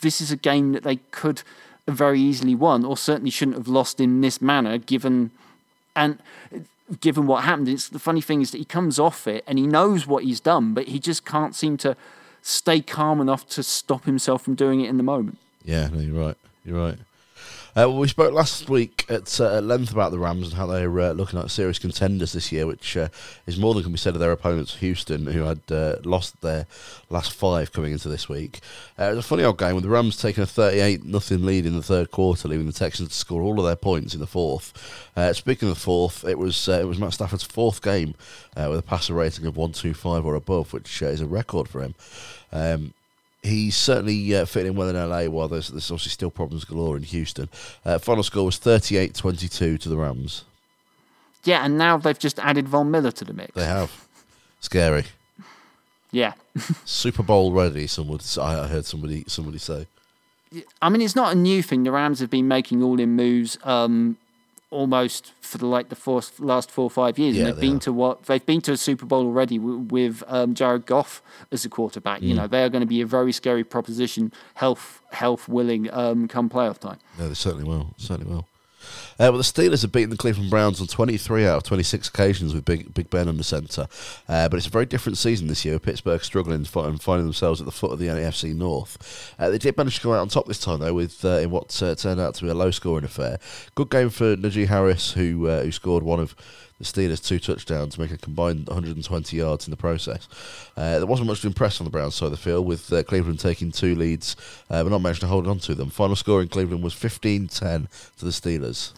this 0.03 0.21
is 0.21 0.31
a 0.31 0.37
game 0.37 0.73
that 0.73 0.83
they 0.83 0.97
could 1.11 1.41
very 1.89 2.21
easily 2.21 2.55
won, 2.55 2.85
or 2.85 2.95
certainly 2.99 3.31
shouldn't 3.31 3.57
have 3.57 3.67
lost 3.67 4.01
in 4.01 4.21
this 4.21 4.43
manner, 4.43 4.77
given 4.77 5.31
and 5.97 6.19
given 7.01 7.27
what 7.27 7.45
happened. 7.45 7.69
It's 7.71 7.89
the 7.89 7.99
funny 7.99 8.21
thing 8.21 8.43
is 8.43 8.51
that 8.51 8.59
he 8.59 8.67
comes 8.67 8.99
off 8.99 9.27
it 9.27 9.43
and 9.47 9.59
he 9.59 9.67
knows 9.67 10.07
what 10.07 10.25
he's 10.25 10.41
done, 10.41 10.75
but 10.75 10.89
he 10.89 10.99
just 10.99 11.25
can't 11.25 11.55
seem 11.55 11.79
to 11.79 11.97
stay 12.43 12.83
calm 12.83 13.19
enough 13.19 13.49
to 13.49 13.63
stop 13.63 14.05
himself 14.05 14.43
from 14.43 14.55
doing 14.55 14.81
it 14.83 14.91
in 14.91 14.99
the 14.99 15.03
moment. 15.03 15.39
Yeah, 15.65 15.89
no, 15.89 16.01
you're 16.01 16.21
right. 16.27 16.37
You're 16.67 16.79
right. 16.79 16.99
Uh, 17.77 17.91
well, 17.91 17.99
we 17.99 18.07
spoke 18.07 18.33
last 18.33 18.71
week 18.71 19.05
at, 19.09 19.41
uh, 19.41 19.57
at 19.57 19.65
length 19.65 19.91
about 19.91 20.13
the 20.13 20.19
Rams 20.19 20.47
and 20.47 20.57
how 20.57 20.65
they're 20.65 21.01
uh, 21.01 21.11
looking 21.11 21.41
like 21.41 21.51
serious 21.51 21.81
contenders 21.81 22.33
this 22.33 22.53
year, 22.53 22.69
which 22.69 22.97
uh, 22.97 23.09
is 23.49 23.59
more 23.59 23.75
than 23.75 23.83
can 23.83 23.91
be 23.91 23.99
said 23.99 24.15
of 24.15 24.21
their 24.21 24.31
opponents, 24.31 24.77
Houston, 24.77 25.27
who 25.27 25.43
had 25.43 25.61
uh, 25.73 25.97
lost 26.05 26.41
their 26.41 26.69
last 27.11 27.33
five 27.33 27.73
coming 27.73 27.91
into 27.91 28.09
this 28.09 28.29
week. 28.29 28.61
Uh, 28.97 29.07
it 29.07 29.17
was 29.17 29.19
a 29.19 29.23
funny 29.23 29.43
old 29.43 29.59
game 29.59 29.75
with 29.75 29.83
the 29.83 29.91
Rams 29.91 30.17
taking 30.17 30.45
a 30.45 30.47
38 30.47 31.03
nothing 31.03 31.45
lead 31.45 31.67
in 31.67 31.75
the 31.75 31.83
third 31.83 32.13
quarter, 32.13 32.47
leaving 32.47 32.67
the 32.67 32.73
Texans 32.73 33.09
to 33.09 33.15
score 33.17 33.43
all 33.43 33.59
of 33.59 33.67
their 33.67 33.75
points 33.75 34.15
in 34.15 34.21
the 34.21 34.27
fourth. 34.29 34.73
speaking 35.33 35.69
of 35.69 35.75
the 35.75 35.81
fourth, 35.81 36.25
it 36.25 36.39
was 36.39 36.69
it 36.69 36.87
was 36.87 37.01
Matt 37.01 37.15
Stafford's 37.15 37.43
fourth 37.43 37.83
game 37.83 38.15
with 38.57 38.79
a 38.79 38.83
passer 38.83 39.15
rating 39.15 39.47
of 39.47 39.57
125 39.57 40.25
or 40.25 40.37
above, 40.37 40.73
which 40.73 41.03
is 41.03 41.21
a 41.21 41.27
record 41.27 41.69
for 41.69 41.83
him. 41.83 41.97
Um, 42.53 42.95
he's 43.45 43.77
certainly 43.77 44.35
uh, 44.35 44.45
fitting 44.47 44.73
in 44.73 44.77
well 44.77 44.89
in 44.89 44.97
LA 44.97 45.27
while 45.27 45.49
there's, 45.49 45.69
there's 45.69 45.91
obviously 45.91 46.11
still 46.11 46.31
problems 46.31 46.65
galore 46.65 46.97
in 46.97 47.03
Houston. 47.03 47.49
Uh, 47.85 47.99
final 47.99 48.23
score 48.23 48.47
was 48.47 48.57
38 48.57 49.15
22 49.15 49.79
to 49.79 49.89
the 49.89 49.97
Rams. 49.97 50.45
Yeah, 51.45 51.65
and 51.65 51.77
now 51.77 51.99
they've 51.99 52.19
just 52.19 52.39
added 52.39 52.69
Von 52.69 52.91
Miller 52.91 53.13
to 53.13 53.25
the 53.25 53.35
mix. 53.35 53.55
They 53.55 53.67
have. 53.67 54.09
Scary. 54.61 55.05
Yeah. 56.11 56.33
Super 56.87 57.23
Bowl 57.23 57.53
ready, 57.53 57.87
some 57.87 58.09
would, 58.09 58.25
I 58.41 58.67
heard 58.67 58.87
somebody 58.87 59.25
somebody 59.27 59.59
say. 59.59 59.87
I 60.81 60.89
mean, 60.89 61.03
it's 61.03 61.17
not 61.17 61.33
a 61.33 61.35
new 61.35 61.63
thing. 61.63 61.83
The 61.83 61.91
Rams 61.91 62.21
have 62.21 62.31
been 62.31 62.49
making 62.49 62.83
all 62.83 63.01
in 63.01 63.11
moves 63.11 63.59
um, 63.65 64.17
almost 64.75 65.33
for 65.41 65.59
the 65.59 65.67
like 65.67 65.89
the 65.89 65.97
four, 65.97 66.21
last 66.39 66.71
four 66.71 66.85
or 66.85 66.91
five 66.91 67.19
years, 67.19 67.37
yeah, 67.37 67.41
and 67.41 67.49
they've 67.49 67.57
they 67.57 67.69
been 67.69 67.79
to 67.81 67.93
what 67.93 68.25
they've 68.25 68.45
been 68.45 68.61
to 68.63 68.73
a 68.73 68.77
Super 68.77 69.07
Bowl 69.07 69.25
already 69.25 69.59
with, 69.59 69.91
with 69.91 70.25
um, 70.27 70.55
Jared 70.55 70.87
Goff 70.87 71.23
as 71.53 71.65
a 71.65 71.69
quarterback. 71.69 72.21
Mm. 72.21 72.29
You 72.29 72.35
know, 72.35 72.47
they 72.47 72.63
are 72.65 72.69
going 72.69 72.83
to 72.83 72.87
be 72.87 73.01
a 73.01 73.07
very 73.07 73.33
scary 73.33 73.65
proposition, 73.65 74.33
health 74.55 75.03
health 75.13 75.49
willing, 75.49 75.91
um, 75.93 76.29
come 76.29 76.51
playoff 76.51 76.79
time. 76.79 76.99
Yeah, 77.19 77.29
they 77.29 77.35
certainly 77.35 77.65
will. 77.65 77.95
Certainly 77.97 78.35
will. 78.35 78.47
Uh, 79.15 79.31
well, 79.31 79.39
the 79.39 79.43
Steelers 79.43 79.83
have 79.83 79.93
beaten 79.93 80.11
the 80.11 80.17
Cleveland 80.17 80.51
Browns 80.51 80.81
on 80.81 80.87
23 80.87 81.47
out 81.47 81.59
of 81.59 81.63
26 81.63 82.09
occasions 82.09 82.55
with 82.55 82.65
Big 82.65 82.93
Big 82.95 83.11
Ben 83.11 83.35
the 83.37 83.45
centre. 83.45 83.87
Uh, 84.29 84.49
but 84.49 84.57
it's 84.57 84.67
a 84.67 84.71
very 84.71 84.87
different 84.87 85.19
season 85.19 85.47
this 85.47 85.65
year. 85.65 85.79
Pittsburgh 85.79 86.23
struggling 86.23 86.57
and 86.57 86.69
finding 86.69 87.25
themselves 87.25 87.61
at 87.61 87.67
the 87.67 87.73
foot 87.73 87.93
of 87.93 87.99
the 87.99 88.07
NFC 88.07 88.55
North. 88.55 89.35
Uh, 89.39 89.51
they 89.51 89.59
did 89.59 89.77
manage 89.77 89.97
to 89.97 90.01
come 90.03 90.13
out 90.13 90.21
on 90.21 90.29
top 90.29 90.47
this 90.47 90.61
time, 90.61 90.81
though, 90.81 90.95
with 90.95 91.25
uh, 91.25 91.39
in 91.39 91.51
what 91.51 91.83
uh, 91.83 91.95
turned 91.95 92.21
out 92.21 92.35
to 92.35 92.45
be 92.45 92.51
a 92.51 92.55
low 92.55 92.71
scoring 92.71 93.05
affair. 93.05 93.39
Good 93.75 93.91
game 93.91 94.11
for 94.11 94.37
Najee 94.37 94.67
Harris, 94.67 95.13
who 95.13 95.49
uh, 95.49 95.63
who 95.63 95.73
scored 95.73 96.03
one 96.03 96.21
of 96.21 96.35
the 96.93 97.01
Steelers 97.01 97.25
two 97.25 97.39
touchdowns, 97.39 97.99
make 97.99 98.11
a 98.11 98.19
combined 98.19 98.67
120 98.67 99.37
yards 99.37 99.67
in 99.67 99.71
the 99.71 99.77
process. 99.77 100.29
Uh, 100.77 100.99
there 100.99 101.07
wasn't 101.07 101.29
much 101.29 101.41
to 101.43 101.47
impress 101.47 101.81
on 101.81 101.85
the 101.85 101.91
Browns 101.91 102.15
side 102.15 102.27
of 102.27 102.33
the 102.33 102.37
field, 102.37 102.67
with 102.67 102.93
uh, 102.93 103.03
Cleveland 103.03 103.41
taking 103.41 103.73
two 103.73 103.95
leads, 103.95 104.37
uh, 104.71 104.83
but 104.83 104.91
not 104.91 105.01
managing 105.01 105.23
to 105.23 105.27
hold 105.27 105.47
on 105.47 105.59
to 105.61 105.75
them. 105.75 105.91
Final 105.91 106.17
score 106.17 106.43
in 106.43 106.49
Cleveland 106.49 106.83
was 106.83 106.95
15 106.95 107.49
10 107.49 107.89
to 108.19 108.25
the 108.25 108.31
Steelers. 108.31 108.93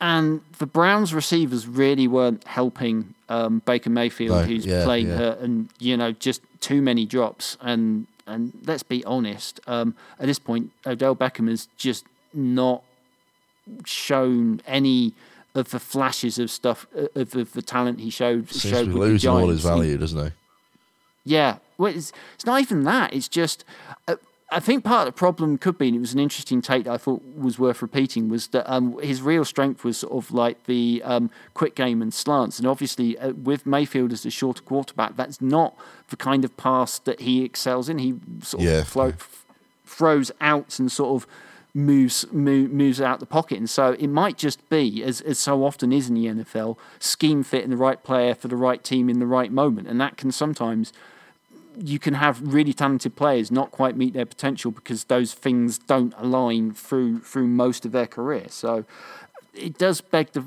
And 0.00 0.40
the 0.58 0.66
Browns 0.66 1.14
receivers 1.14 1.68
really 1.68 2.08
weren't 2.08 2.44
helping 2.44 3.14
um, 3.28 3.62
Baker 3.64 3.90
Mayfield, 3.90 4.36
no, 4.36 4.42
who's 4.42 4.66
yeah, 4.66 4.82
playing 4.82 5.06
yeah. 5.06 5.16
hurt, 5.16 5.38
and 5.38 5.68
you 5.78 5.96
know 5.96 6.10
just 6.10 6.42
too 6.60 6.82
many 6.82 7.06
drops. 7.06 7.56
And 7.60 8.08
and 8.26 8.52
let's 8.64 8.82
be 8.82 9.04
honest, 9.04 9.60
um, 9.68 9.94
at 10.18 10.26
this 10.26 10.40
point, 10.40 10.72
Odell 10.84 11.14
Beckham 11.14 11.48
has 11.48 11.68
just 11.76 12.04
not 12.34 12.82
shown 13.84 14.60
any 14.66 15.14
of 15.54 15.70
the 15.70 15.78
flashes 15.78 16.38
of 16.38 16.50
stuff 16.50 16.86
uh, 16.96 17.06
of, 17.14 17.34
of 17.34 17.52
the 17.52 17.62
talent 17.62 18.00
he 18.00 18.10
showed. 18.10 18.50
Seems 18.50 18.74
showed 18.74 18.84
to 18.86 18.92
be 18.92 18.98
losing 18.98 19.30
all 19.30 19.48
his 19.48 19.62
value, 19.62 19.98
doesn't 19.98 20.24
he? 20.24 20.32
Yeah, 21.24 21.58
well, 21.78 21.94
it's, 21.94 22.12
it's 22.34 22.46
not 22.46 22.60
even 22.60 22.82
that. 22.84 23.12
It's 23.12 23.28
just 23.28 23.64
uh, 24.08 24.16
I 24.52 24.60
think 24.60 24.84
part 24.84 25.08
of 25.08 25.14
the 25.14 25.18
problem 25.18 25.56
could 25.56 25.78
be, 25.78 25.88
and 25.88 25.96
it 25.96 26.00
was 26.00 26.12
an 26.12 26.20
interesting 26.20 26.60
take 26.60 26.84
that 26.84 26.92
I 26.92 26.98
thought 26.98 27.22
was 27.34 27.58
worth 27.58 27.80
repeating, 27.80 28.28
was 28.28 28.48
that 28.48 28.70
um, 28.70 28.98
his 29.00 29.22
real 29.22 29.46
strength 29.46 29.82
was 29.82 29.98
sort 29.98 30.12
of 30.12 30.30
like 30.30 30.66
the 30.66 31.00
um, 31.04 31.30
quick 31.54 31.74
game 31.74 32.02
and 32.02 32.12
slants. 32.12 32.58
And 32.58 32.68
obviously, 32.68 33.18
uh, 33.18 33.32
with 33.32 33.64
Mayfield 33.64 34.12
as 34.12 34.26
a 34.26 34.30
shorter 34.30 34.62
quarterback, 34.62 35.16
that's 35.16 35.40
not 35.40 35.74
the 36.10 36.16
kind 36.16 36.44
of 36.44 36.54
pass 36.58 36.98
that 37.00 37.20
he 37.20 37.44
excels 37.44 37.88
in. 37.88 37.98
He 37.98 38.16
sort 38.42 38.62
yeah. 38.62 38.80
of 38.80 38.88
flow, 38.88 39.08
f- 39.08 39.46
throws 39.86 40.30
out 40.40 40.78
and 40.78 40.92
sort 40.92 41.22
of 41.22 41.28
moves 41.74 42.26
move, 42.32 42.70
moves 42.70 43.00
out 43.00 43.20
the 43.20 43.26
pocket. 43.26 43.58
And 43.58 43.70
so 43.70 43.92
it 43.98 44.08
might 44.08 44.36
just 44.36 44.68
be, 44.68 45.02
as, 45.02 45.20
as 45.22 45.38
so 45.38 45.64
often 45.64 45.92
is 45.92 46.08
in 46.08 46.14
the 46.14 46.26
NFL, 46.26 46.76
scheme 46.98 47.42
fit 47.42 47.64
in 47.64 47.70
the 47.70 47.76
right 47.76 48.02
player 48.02 48.34
for 48.34 48.48
the 48.48 48.56
right 48.56 48.82
team 48.82 49.08
in 49.08 49.18
the 49.18 49.26
right 49.26 49.50
moment. 49.50 49.88
And 49.88 50.00
that 50.00 50.16
can 50.16 50.32
sometimes 50.32 50.92
you 51.78 51.98
can 51.98 52.14
have 52.14 52.40
really 52.42 52.74
talented 52.74 53.16
players 53.16 53.50
not 53.50 53.70
quite 53.70 53.96
meet 53.96 54.12
their 54.12 54.26
potential 54.26 54.70
because 54.70 55.04
those 55.04 55.32
things 55.32 55.78
don't 55.78 56.12
align 56.18 56.72
through 56.72 57.20
through 57.20 57.46
most 57.46 57.86
of 57.86 57.92
their 57.92 58.06
career. 58.06 58.44
So 58.48 58.84
it 59.54 59.78
does 59.78 60.00
beg 60.00 60.32
the, 60.32 60.44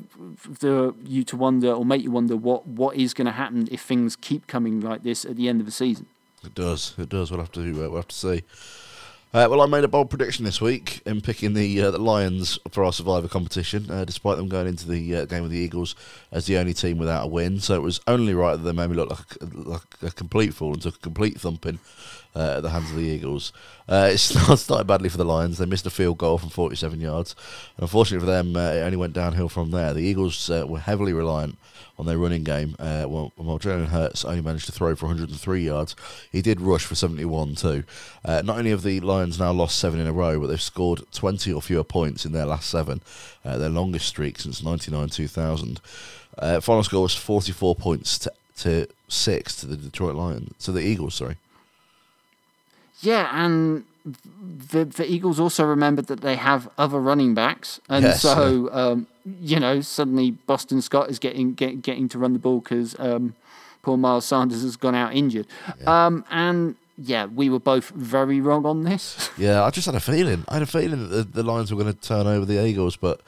the 0.60 0.94
you 1.04 1.24
to 1.24 1.36
wonder 1.36 1.72
or 1.72 1.86
make 1.86 2.04
you 2.04 2.12
wonder 2.12 2.36
what, 2.36 2.68
what 2.68 2.96
is 2.96 3.14
going 3.14 3.26
to 3.26 3.32
happen 3.32 3.68
if 3.72 3.82
things 3.82 4.16
keep 4.16 4.48
coming 4.48 4.82
like 4.82 5.04
this 5.04 5.26
at 5.26 5.36
the 5.36 5.48
end 5.50 5.60
of 5.60 5.66
the 5.66 5.72
season. 5.72 6.06
It 6.44 6.56
does. 6.56 6.94
It 6.98 7.10
does. 7.10 7.32
We'll 7.32 7.40
have 7.40 7.52
to 7.54 7.74
we'll 7.74 7.96
have 7.96 8.08
to 8.08 8.16
see. 8.16 8.44
Uh, 9.36 9.50
well, 9.50 9.60
I 9.60 9.66
made 9.66 9.84
a 9.84 9.90
bold 9.90 10.10
prediction 10.10 10.46
this 10.46 10.62
week 10.62 11.02
in 11.06 11.20
picking 11.20 11.56
the 11.56 11.82
uh, 11.82 11.92
the 11.92 11.98
Lions 11.98 12.58
for 12.72 12.86
our 12.86 12.94
Survivor 12.94 13.28
competition, 13.28 13.92
uh, 13.92 14.06
despite 14.06 14.38
them 14.38 14.48
going 14.48 14.66
into 14.66 14.88
the 14.88 15.14
uh, 15.14 15.26
game 15.26 15.42
with 15.42 15.52
the 15.52 15.58
Eagles 15.58 15.94
as 16.32 16.46
the 16.46 16.58
only 16.58 16.74
team 16.74 16.98
without 16.98 17.26
a 17.26 17.28
win. 17.28 17.60
So 17.60 17.76
it 17.76 17.82
was 17.82 18.00
only 18.08 18.34
right 18.34 18.56
that 18.56 18.64
they 18.64 18.72
made 18.72 18.92
me 18.92 18.96
look 18.96 19.10
like, 19.10 19.36
like 19.42 19.82
a 20.04 20.12
complete 20.12 20.54
fool 20.54 20.72
and 20.72 20.82
took 20.82 20.96
a 20.96 21.00
complete 21.00 21.38
thumping 21.38 21.80
uh, 22.34 22.54
at 22.56 22.64
the 22.64 22.70
hands 22.70 22.92
of 22.92 22.96
the 22.96 23.04
Eagles. 23.04 23.52
Uh, 23.90 24.12
it 24.14 24.18
started 24.20 24.88
badly 24.88 25.10
for 25.10 25.18
the 25.18 25.26
Lions. 25.26 25.58
They 25.58 25.66
missed 25.66 25.86
a 25.86 25.90
field 25.90 26.18
goal 26.18 26.38
from 26.38 26.48
47 26.48 27.02
yards. 27.02 27.36
And 27.76 27.84
unfortunately 27.84 28.26
for 28.26 28.32
them, 28.32 28.56
it 28.56 28.84
only 28.86 28.96
went 28.96 29.12
downhill 29.12 29.50
from 29.50 29.72
there. 29.72 29.94
The 29.94 30.00
Eagles 30.00 30.48
were 30.48 30.80
heavily 30.80 31.12
reliant 31.12 31.58
on 31.98 32.06
their 32.06 32.18
running 32.18 32.44
game. 32.44 32.76
Uh, 32.80 33.06
well, 33.08 33.32
while 33.36 33.60
Jalen 33.60 33.88
Hurts 33.88 34.26
only 34.26 34.42
managed 34.42 34.66
to 34.66 34.72
throw 34.72 34.96
for 34.96 35.08
103 35.08 35.64
yards, 35.64 35.96
he 36.32 36.42
did 36.42 36.62
rush 36.62 36.86
for 36.86 36.96
71 36.96 37.56
too. 37.56 37.84
Uh, 38.24 38.42
not 38.44 38.58
only 38.58 38.72
have 38.72 38.84
the 38.84 39.00
Lions 39.00 39.40
now 39.40 39.52
lost 39.52 39.78
seven 39.78 40.00
in 40.00 40.08
a 40.08 40.14
row, 40.14 40.40
but 40.40 40.48
they've 40.48 40.62
scored 40.62 41.04
20 41.12 41.52
or 41.54 41.62
fewer 41.62 41.84
points 41.84 42.26
in 42.26 42.32
their 42.32 42.46
last 42.46 42.70
seven, 42.70 43.02
their 43.44 43.70
longest 43.70 44.08
streak 44.08 44.40
since 44.40 44.64
99 44.64 45.10
2000. 45.10 45.80
final 46.62 46.84
score 46.84 47.04
was 47.04 47.16
44 47.16 47.76
points 47.76 48.20
to, 48.20 48.34
to 48.58 48.88
six 49.08 49.56
to 49.58 49.68
the 49.68 49.78
Detroit 49.78 50.16
Lions, 50.16 50.54
to 50.66 50.72
the 50.72 50.82
Eagles, 50.82 51.16
sorry. 51.16 51.38
Yeah, 53.02 53.30
and 53.32 53.84
the 54.72 54.86
the 54.86 55.10
Eagles 55.10 55.40
also 55.40 55.66
remembered 55.66 56.08
that 56.08 56.22
they 56.22 56.36
have 56.36 56.70
other 56.78 57.00
running 57.00 57.34
backs, 57.34 57.80
and 57.90 58.04
yes, 58.04 58.22
so 58.22 58.70
um, 58.72 59.08
you 59.42 59.60
know 59.60 59.82
suddenly 59.82 60.32
Boston 60.32 60.82
Scott 60.82 61.10
is 61.10 61.20
getting 61.20 61.54
get, 61.54 61.82
getting 61.82 62.08
to 62.10 62.20
run 62.20 62.34
the 62.34 62.40
ball 62.40 62.60
because 62.60 62.96
um, 63.00 63.36
poor 63.82 63.98
Miles 63.98 64.26
Sanders 64.26 64.62
has 64.64 64.78
gone 64.78 64.96
out 64.96 65.14
injured, 65.14 65.48
yeah. 65.82 66.06
um, 66.06 66.26
and 66.30 66.76
yeah, 66.98 67.26
we 67.26 67.50
were 67.50 67.60
both 67.60 67.90
very 67.90 68.40
wrong 68.40 68.66
on 68.66 68.84
this. 68.84 69.30
Yeah, 69.38 69.64
I 69.64 69.70
just 69.70 69.86
had 69.86 69.96
a 69.96 70.00
feeling. 70.00 70.46
I 70.48 70.54
had 70.54 70.64
a 70.64 70.68
feeling 70.68 71.10
that 71.10 71.16
the, 71.16 71.24
the 71.24 71.44
Lions 71.44 71.74
were 71.74 71.82
going 71.82 71.94
to 71.94 72.00
turn 72.00 72.26
over 72.26 72.46
the 72.46 72.66
Eagles, 72.66 72.96
but 72.96 73.22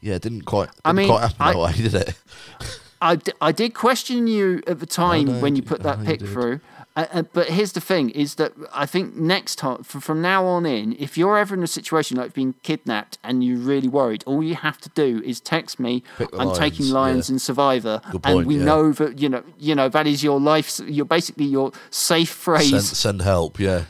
yeah, 0.00 0.14
it 0.14 0.22
didn't 0.22 0.42
quite. 0.42 0.70
Didn't 0.70 0.80
I 0.86 0.92
mean, 0.92 1.08
quite 1.08 1.20
happen 1.20 1.36
I, 1.40 1.52
that 1.52 1.58
way, 1.58 1.72
did 1.72 1.94
it? 1.94 2.14
I, 3.02 3.16
d- 3.16 3.32
I 3.40 3.52
did 3.52 3.74
question 3.74 4.28
you 4.28 4.62
at 4.66 4.80
the 4.80 4.86
time 4.86 5.40
when 5.40 5.56
you 5.56 5.62
put 5.62 5.82
that 5.88 6.04
pick 6.04 6.20
through. 6.20 6.60
Uh, 6.94 7.06
uh, 7.12 7.22
but 7.32 7.48
here's 7.48 7.72
the 7.72 7.80
thing: 7.80 8.10
is 8.10 8.34
that 8.34 8.52
I 8.72 8.86
think 8.86 9.16
next 9.16 9.56
time, 9.56 9.82
from 9.82 10.20
now 10.20 10.44
on 10.44 10.66
in, 10.66 10.94
if 10.98 11.16
you're 11.16 11.38
ever 11.38 11.54
in 11.54 11.62
a 11.62 11.66
situation 11.66 12.18
like 12.18 12.34
being 12.34 12.54
kidnapped 12.62 13.18
and 13.24 13.42
you're 13.42 13.58
really 13.58 13.88
worried, 13.88 14.22
all 14.26 14.42
you 14.42 14.56
have 14.56 14.78
to 14.82 14.88
do 14.90 15.22
is 15.24 15.40
text 15.40 15.80
me. 15.80 16.02
I'm 16.18 16.28
lions, 16.48 16.58
taking 16.58 16.88
Lions 16.90 17.28
yeah. 17.28 17.34
and 17.34 17.42
Survivor, 17.42 18.00
point, 18.04 18.26
and 18.26 18.46
we 18.46 18.58
yeah. 18.58 18.64
know 18.64 18.92
that 18.92 19.18
you 19.18 19.28
know, 19.28 19.42
you 19.58 19.74
know 19.74 19.88
that 19.88 20.06
is 20.06 20.22
your 20.22 20.38
life. 20.38 20.80
You're 20.86 21.06
basically 21.06 21.46
your 21.46 21.72
safe 21.90 22.30
phrase. 22.30 22.70
Send, 22.70 22.82
send 22.82 23.22
help, 23.22 23.58
yeah. 23.58 23.84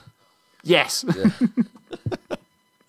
Yes. 0.62 1.04
Yeah. 1.16 1.30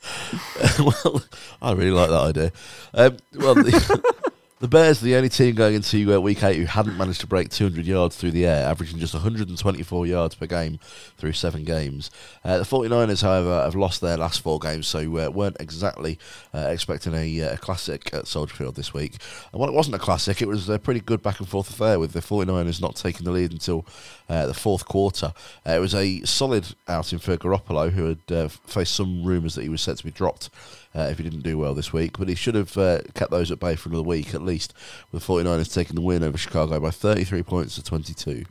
well, 0.80 1.24
I 1.62 1.72
really 1.74 1.92
like 1.92 2.10
that 2.10 2.22
idea. 2.22 2.52
Um, 2.94 3.18
well. 3.36 3.56
The, 3.56 4.14
the 4.64 4.70
Bears 4.70 5.02
are 5.02 5.06
the 5.06 5.16
only 5.18 5.28
team 5.28 5.56
going 5.56 5.76
into 5.76 6.16
uh, 6.16 6.18
week 6.22 6.42
eight 6.42 6.56
who 6.56 6.64
hadn't 6.64 6.96
managed 6.96 7.20
to 7.20 7.28
break 7.28 7.50
200 7.50 7.86
yards 7.86 8.16
through 8.16 8.32
the 8.32 8.46
air, 8.46 8.66
averaging 8.66 8.98
just 8.98 9.14
124 9.14 10.08
yards 10.08 10.36
per 10.36 10.46
game 10.46 10.80
through 11.18 11.34
seven 11.34 11.66
games. 11.66 12.10
Uh, 12.46 12.60
the 12.60 12.64
49ers, 12.64 13.24
however, 13.24 13.62
have 13.62 13.76
lost 13.76 14.00
their 14.00 14.16
last 14.16 14.40
four 14.40 14.60
games, 14.60 14.88
so 14.88 15.00
uh, 15.18 15.30
weren't 15.30 15.58
exactly 15.60 16.18
uh, 16.54 16.70
expecting 16.72 17.14
a, 17.14 17.42
uh, 17.42 17.56
a, 17.56 17.58
classic 17.58 18.14
at 18.14 18.26
Soldier 18.26 18.56
Field 18.56 18.76
this 18.76 18.94
week. 18.94 19.18
And 19.52 19.60
while 19.60 19.68
it 19.68 19.76
wasn't 19.76 19.98
a 19.98 20.00
classic, 20.00 20.42
it 20.42 20.48
was 20.48 20.70
a 20.70 20.80
pretty 20.80 21.02
good 21.02 21.22
back 21.22 21.42
and 21.42 21.50
forth 21.50 21.70
affair 21.70 22.00
with 22.00 22.14
the 22.14 22.22
49ers 22.22 22.82
not 22.82 22.96
taking 22.96 23.26
the 23.26 23.32
lead 23.32 23.52
until 23.52 23.86
uh, 24.30 24.46
the 24.46 24.54
fourth 24.54 24.86
quarter. 24.86 25.34
it 25.66 25.82
was 25.82 25.94
a 25.94 26.22
solid 26.22 26.74
outing 26.88 27.20
for 27.20 27.36
Garoppolo, 27.36 27.92
who 27.92 28.06
had 28.06 28.50
faced 28.50 28.96
some 28.96 29.26
rumours 29.26 29.56
that 29.56 29.64
he 29.64 29.70
was 29.70 29.82
set 29.82 29.98
to 29.98 30.06
be 30.06 30.12
dropped 30.12 30.50
uh, 30.96 31.08
if 31.12 31.18
he 31.18 31.24
didn't 31.24 31.42
do 31.42 31.58
well 31.58 31.74
this 31.74 31.94
week. 31.94 32.18
But 32.18 32.30
he 32.30 32.36
should 32.36 32.56
have 32.56 32.78
uh, 32.78 33.02
kept 33.14 33.32
those 33.32 33.52
at 33.52 33.60
bay 33.60 33.76
for 33.76 33.90
another 33.90 34.04
week 34.04 34.34
at 34.34 34.42
least, 34.42 34.74
with 35.12 35.26
the 35.26 35.34
49ers 35.34 35.74
taking 35.74 35.96
the 35.96 36.02
win 36.02 36.24
over 36.24 36.38
Chicago 36.38 36.80
by 36.80 36.92
33 36.92 37.44
points 37.44 37.76
to 37.76 37.84
22. 37.84 38.46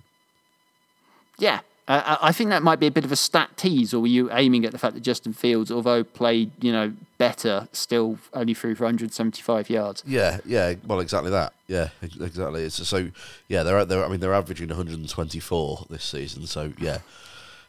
Yeah. 1.38 1.61
Uh, 1.88 2.16
I 2.22 2.31
think 2.31 2.50
that 2.50 2.62
might 2.62 2.78
be 2.78 2.87
a 2.87 2.92
bit 2.92 3.05
of 3.05 3.11
a 3.11 3.16
stat 3.16 3.57
tease, 3.57 3.92
or 3.92 4.00
were 4.00 4.07
you 4.07 4.31
aiming 4.33 4.64
at 4.64 4.70
the 4.70 4.78
fact 4.78 4.94
that 4.94 5.00
Justin 5.00 5.33
Fields, 5.33 5.68
although 5.70 6.05
played, 6.05 6.52
you 6.61 6.70
know, 6.70 6.92
better, 7.18 7.68
still 7.72 8.18
only 8.33 8.55
threw 8.55 8.76
for 8.76 8.85
175 8.85 9.68
yards? 9.68 10.05
Yeah, 10.07 10.38
yeah, 10.46 10.74
well, 10.87 11.00
exactly 11.00 11.33
that. 11.33 11.52
Yeah, 11.66 11.88
exactly. 12.00 12.62
It's 12.62 12.87
so 12.87 13.11
yeah, 13.48 13.64
they're 13.64 13.85
they're 13.85 14.05
I 14.05 14.09
mean 14.09 14.20
they're 14.20 14.33
averaging 14.33 14.68
124 14.68 15.87
this 15.90 16.05
season, 16.05 16.46
so 16.46 16.72
yeah, 16.78 16.98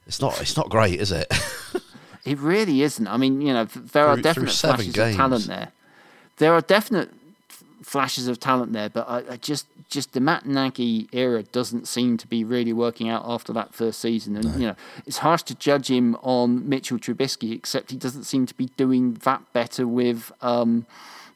it's 0.05 0.21
not 0.21 0.39
it's 0.39 0.55
not 0.55 0.69
great, 0.69 0.99
is 0.99 1.11
it? 1.11 1.33
it 2.25 2.39
really 2.39 2.81
isn't. 2.81 3.07
I 3.07 3.17
mean, 3.17 3.41
you 3.41 3.53
know, 3.53 3.65
there 3.65 4.07
are 4.07 4.17
definite 4.17 4.51
flashes 4.51 4.93
games. 4.93 5.11
of 5.11 5.17
talent 5.17 5.47
there. 5.47 5.71
There 6.37 6.53
are 6.53 6.61
definite 6.61 7.11
flashes 7.83 8.27
of 8.27 8.39
talent 8.39 8.73
there, 8.73 8.89
but 8.89 9.07
I, 9.07 9.33
I, 9.33 9.37
just 9.37 9.67
just 9.89 10.13
the 10.13 10.19
Matt 10.19 10.45
Nagy 10.45 11.07
era 11.11 11.43
doesn't 11.43 11.87
seem 11.87 12.17
to 12.17 12.27
be 12.27 12.43
really 12.43 12.73
working 12.73 13.09
out 13.09 13.23
after 13.25 13.53
that 13.53 13.73
first 13.73 13.99
season. 13.99 14.35
And 14.35 14.45
no. 14.45 14.57
you 14.57 14.67
know, 14.67 14.75
it's 15.05 15.19
harsh 15.19 15.43
to 15.43 15.55
judge 15.55 15.91
him 15.91 16.15
on 16.23 16.67
Mitchell 16.67 16.97
Trubisky, 16.97 17.53
except 17.53 17.91
he 17.91 17.97
doesn't 17.97 18.23
seem 18.23 18.45
to 18.45 18.53
be 18.53 18.67
doing 18.77 19.15
that 19.25 19.41
better 19.53 19.85
with 19.85 20.31
um, 20.41 20.85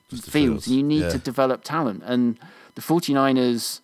Fields. 0.10 0.30
Fields. 0.30 0.68
And 0.68 0.76
you 0.78 0.84
need 0.84 1.02
yeah. 1.02 1.10
to 1.10 1.18
develop 1.18 1.64
talent. 1.64 2.02
And 2.06 2.40
the 2.76 2.82
49ers 2.82 3.82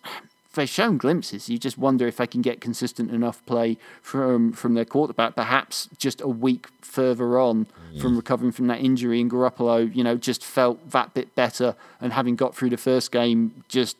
they've 0.54 0.68
shown 0.68 0.98
glimpses. 0.98 1.48
You 1.48 1.58
just 1.58 1.78
wonder 1.78 2.06
if 2.06 2.16
they 2.16 2.26
can 2.26 2.42
get 2.42 2.60
consistent 2.60 3.10
enough 3.10 3.44
play 3.46 3.78
from 4.02 4.52
from 4.52 4.74
their 4.74 4.84
quarterback. 4.84 5.34
Perhaps 5.34 5.88
just 5.98 6.20
a 6.20 6.28
week 6.28 6.68
further 6.80 7.38
on 7.38 7.66
mm. 7.92 8.00
from 8.00 8.16
recovering 8.16 8.52
from 8.52 8.66
that 8.68 8.80
injury, 8.80 9.20
and 9.20 9.30
Garoppolo, 9.30 9.94
you 9.94 10.04
know, 10.04 10.16
just 10.16 10.44
felt 10.44 10.90
that 10.90 11.14
bit 11.14 11.34
better, 11.34 11.74
and 12.00 12.12
having 12.12 12.36
got 12.36 12.54
through 12.54 12.70
the 12.70 12.76
first 12.76 13.12
game, 13.12 13.64
just 13.68 13.96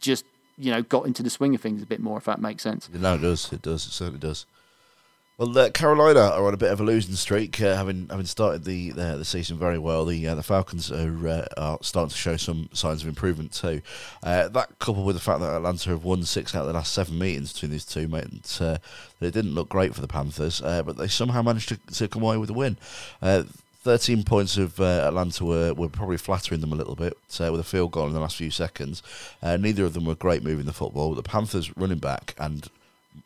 just 0.00 0.24
you 0.56 0.70
know 0.70 0.82
got 0.82 1.06
into 1.06 1.22
the 1.22 1.30
swing 1.30 1.54
of 1.54 1.60
things 1.60 1.82
a 1.82 1.86
bit 1.86 2.00
more. 2.00 2.18
If 2.18 2.24
that 2.24 2.40
makes 2.40 2.62
sense. 2.62 2.88
No, 2.92 3.14
it 3.14 3.22
does. 3.22 3.52
It 3.52 3.62
does. 3.62 3.86
It 3.86 3.92
certainly 3.92 4.20
does. 4.20 4.46
Well, 5.36 5.58
uh, 5.58 5.70
Carolina 5.70 6.20
are 6.20 6.46
on 6.46 6.54
a 6.54 6.56
bit 6.56 6.70
of 6.70 6.78
a 6.78 6.84
losing 6.84 7.16
streak, 7.16 7.60
uh, 7.60 7.74
having 7.74 8.06
having 8.08 8.24
started 8.24 8.62
the 8.62 8.90
the, 8.90 9.16
the 9.16 9.24
season 9.24 9.58
very 9.58 9.80
well. 9.80 10.04
The 10.04 10.28
uh, 10.28 10.36
the 10.36 10.44
Falcons 10.44 10.92
are, 10.92 11.28
uh, 11.28 11.46
are 11.56 11.78
starting 11.82 12.10
to 12.10 12.16
show 12.16 12.36
some 12.36 12.68
signs 12.72 13.02
of 13.02 13.08
improvement 13.08 13.50
too. 13.50 13.82
Uh, 14.22 14.46
that 14.46 14.78
coupled 14.78 15.04
with 15.04 15.16
the 15.16 15.20
fact 15.20 15.40
that 15.40 15.56
Atlanta 15.56 15.90
have 15.90 16.04
won 16.04 16.22
six 16.22 16.54
out 16.54 16.60
of 16.60 16.66
the 16.68 16.72
last 16.72 16.92
seven 16.92 17.18
meetings 17.18 17.52
between 17.52 17.72
these 17.72 17.84
two 17.84 18.06
meant 18.06 18.58
uh, 18.60 18.78
that 19.18 19.26
it 19.26 19.34
didn't 19.34 19.56
look 19.56 19.68
great 19.68 19.92
for 19.92 20.00
the 20.00 20.06
Panthers, 20.06 20.60
but 20.60 20.96
they 20.96 21.08
somehow 21.08 21.42
managed 21.42 21.70
to, 21.70 21.78
to 21.94 22.06
come 22.06 22.22
away 22.22 22.36
with 22.36 22.50
a 22.50 22.54
win. 22.54 22.76
13 23.20 24.22
points 24.22 24.56
of 24.56 24.80
Atlanta 24.80 25.44
were, 25.44 25.74
were 25.74 25.88
probably 25.88 26.16
flattering 26.16 26.60
them 26.60 26.72
a 26.72 26.76
little 26.76 26.94
bit 26.94 27.18
with 27.40 27.60
a 27.60 27.64
field 27.64 27.90
goal 27.90 28.06
in 28.06 28.14
the 28.14 28.20
last 28.20 28.36
few 28.36 28.52
seconds. 28.52 29.02
neither 29.42 29.84
of 29.84 29.94
them 29.94 30.04
were 30.04 30.14
great 30.14 30.44
moving 30.44 30.64
the 30.64 30.72
football. 30.72 31.12
The 31.12 31.24
Panthers 31.24 31.76
running 31.76 31.98
back 31.98 32.36
and 32.38 32.70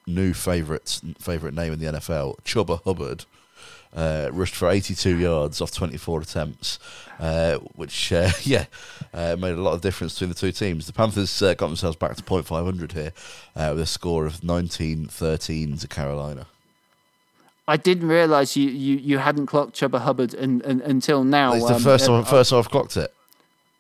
new 0.08 0.32
favourite 0.32 1.00
favourite 1.18 1.54
name 1.54 1.72
in 1.72 1.78
the 1.78 1.86
NFL, 1.86 2.38
Chuba 2.44 2.82
Hubbard, 2.84 3.24
uh, 3.94 4.28
rushed 4.32 4.54
for 4.54 4.68
82 4.68 5.18
yards 5.18 5.60
off 5.60 5.72
24 5.72 6.22
attempts, 6.22 6.78
uh, 7.20 7.58
which 7.74 8.12
uh, 8.12 8.30
yeah 8.42 8.66
uh, 9.14 9.36
made 9.38 9.52
a 9.52 9.62
lot 9.62 9.74
of 9.74 9.80
difference 9.80 10.14
between 10.14 10.30
the 10.30 10.34
two 10.34 10.52
teams. 10.52 10.86
The 10.86 10.92
Panthers 10.92 11.40
uh, 11.42 11.54
got 11.54 11.68
themselves 11.68 11.96
back 11.96 12.16
to 12.16 12.22
.500 12.22 12.92
here 12.92 13.12
uh, 13.56 13.70
with 13.74 13.82
a 13.82 13.86
score 13.86 14.26
of 14.26 14.40
19-13 14.40 15.80
to 15.80 15.88
Carolina. 15.88 16.46
I 17.66 17.76
didn't 17.76 18.08
realise 18.08 18.56
you, 18.56 18.70
you, 18.70 18.96
you 18.96 19.18
hadn't 19.18 19.46
clocked 19.46 19.78
Chuba 19.78 20.00
Hubbard 20.00 20.32
in, 20.32 20.62
in, 20.62 20.80
until 20.80 21.22
now. 21.22 21.52
It's 21.52 21.68
the 21.68 21.74
um, 21.74 21.82
first 21.82 22.06
time, 22.06 22.24
first 22.24 22.50
time 22.50 22.60
I've 22.60 22.70
clocked 22.70 22.96
it. 22.96 23.12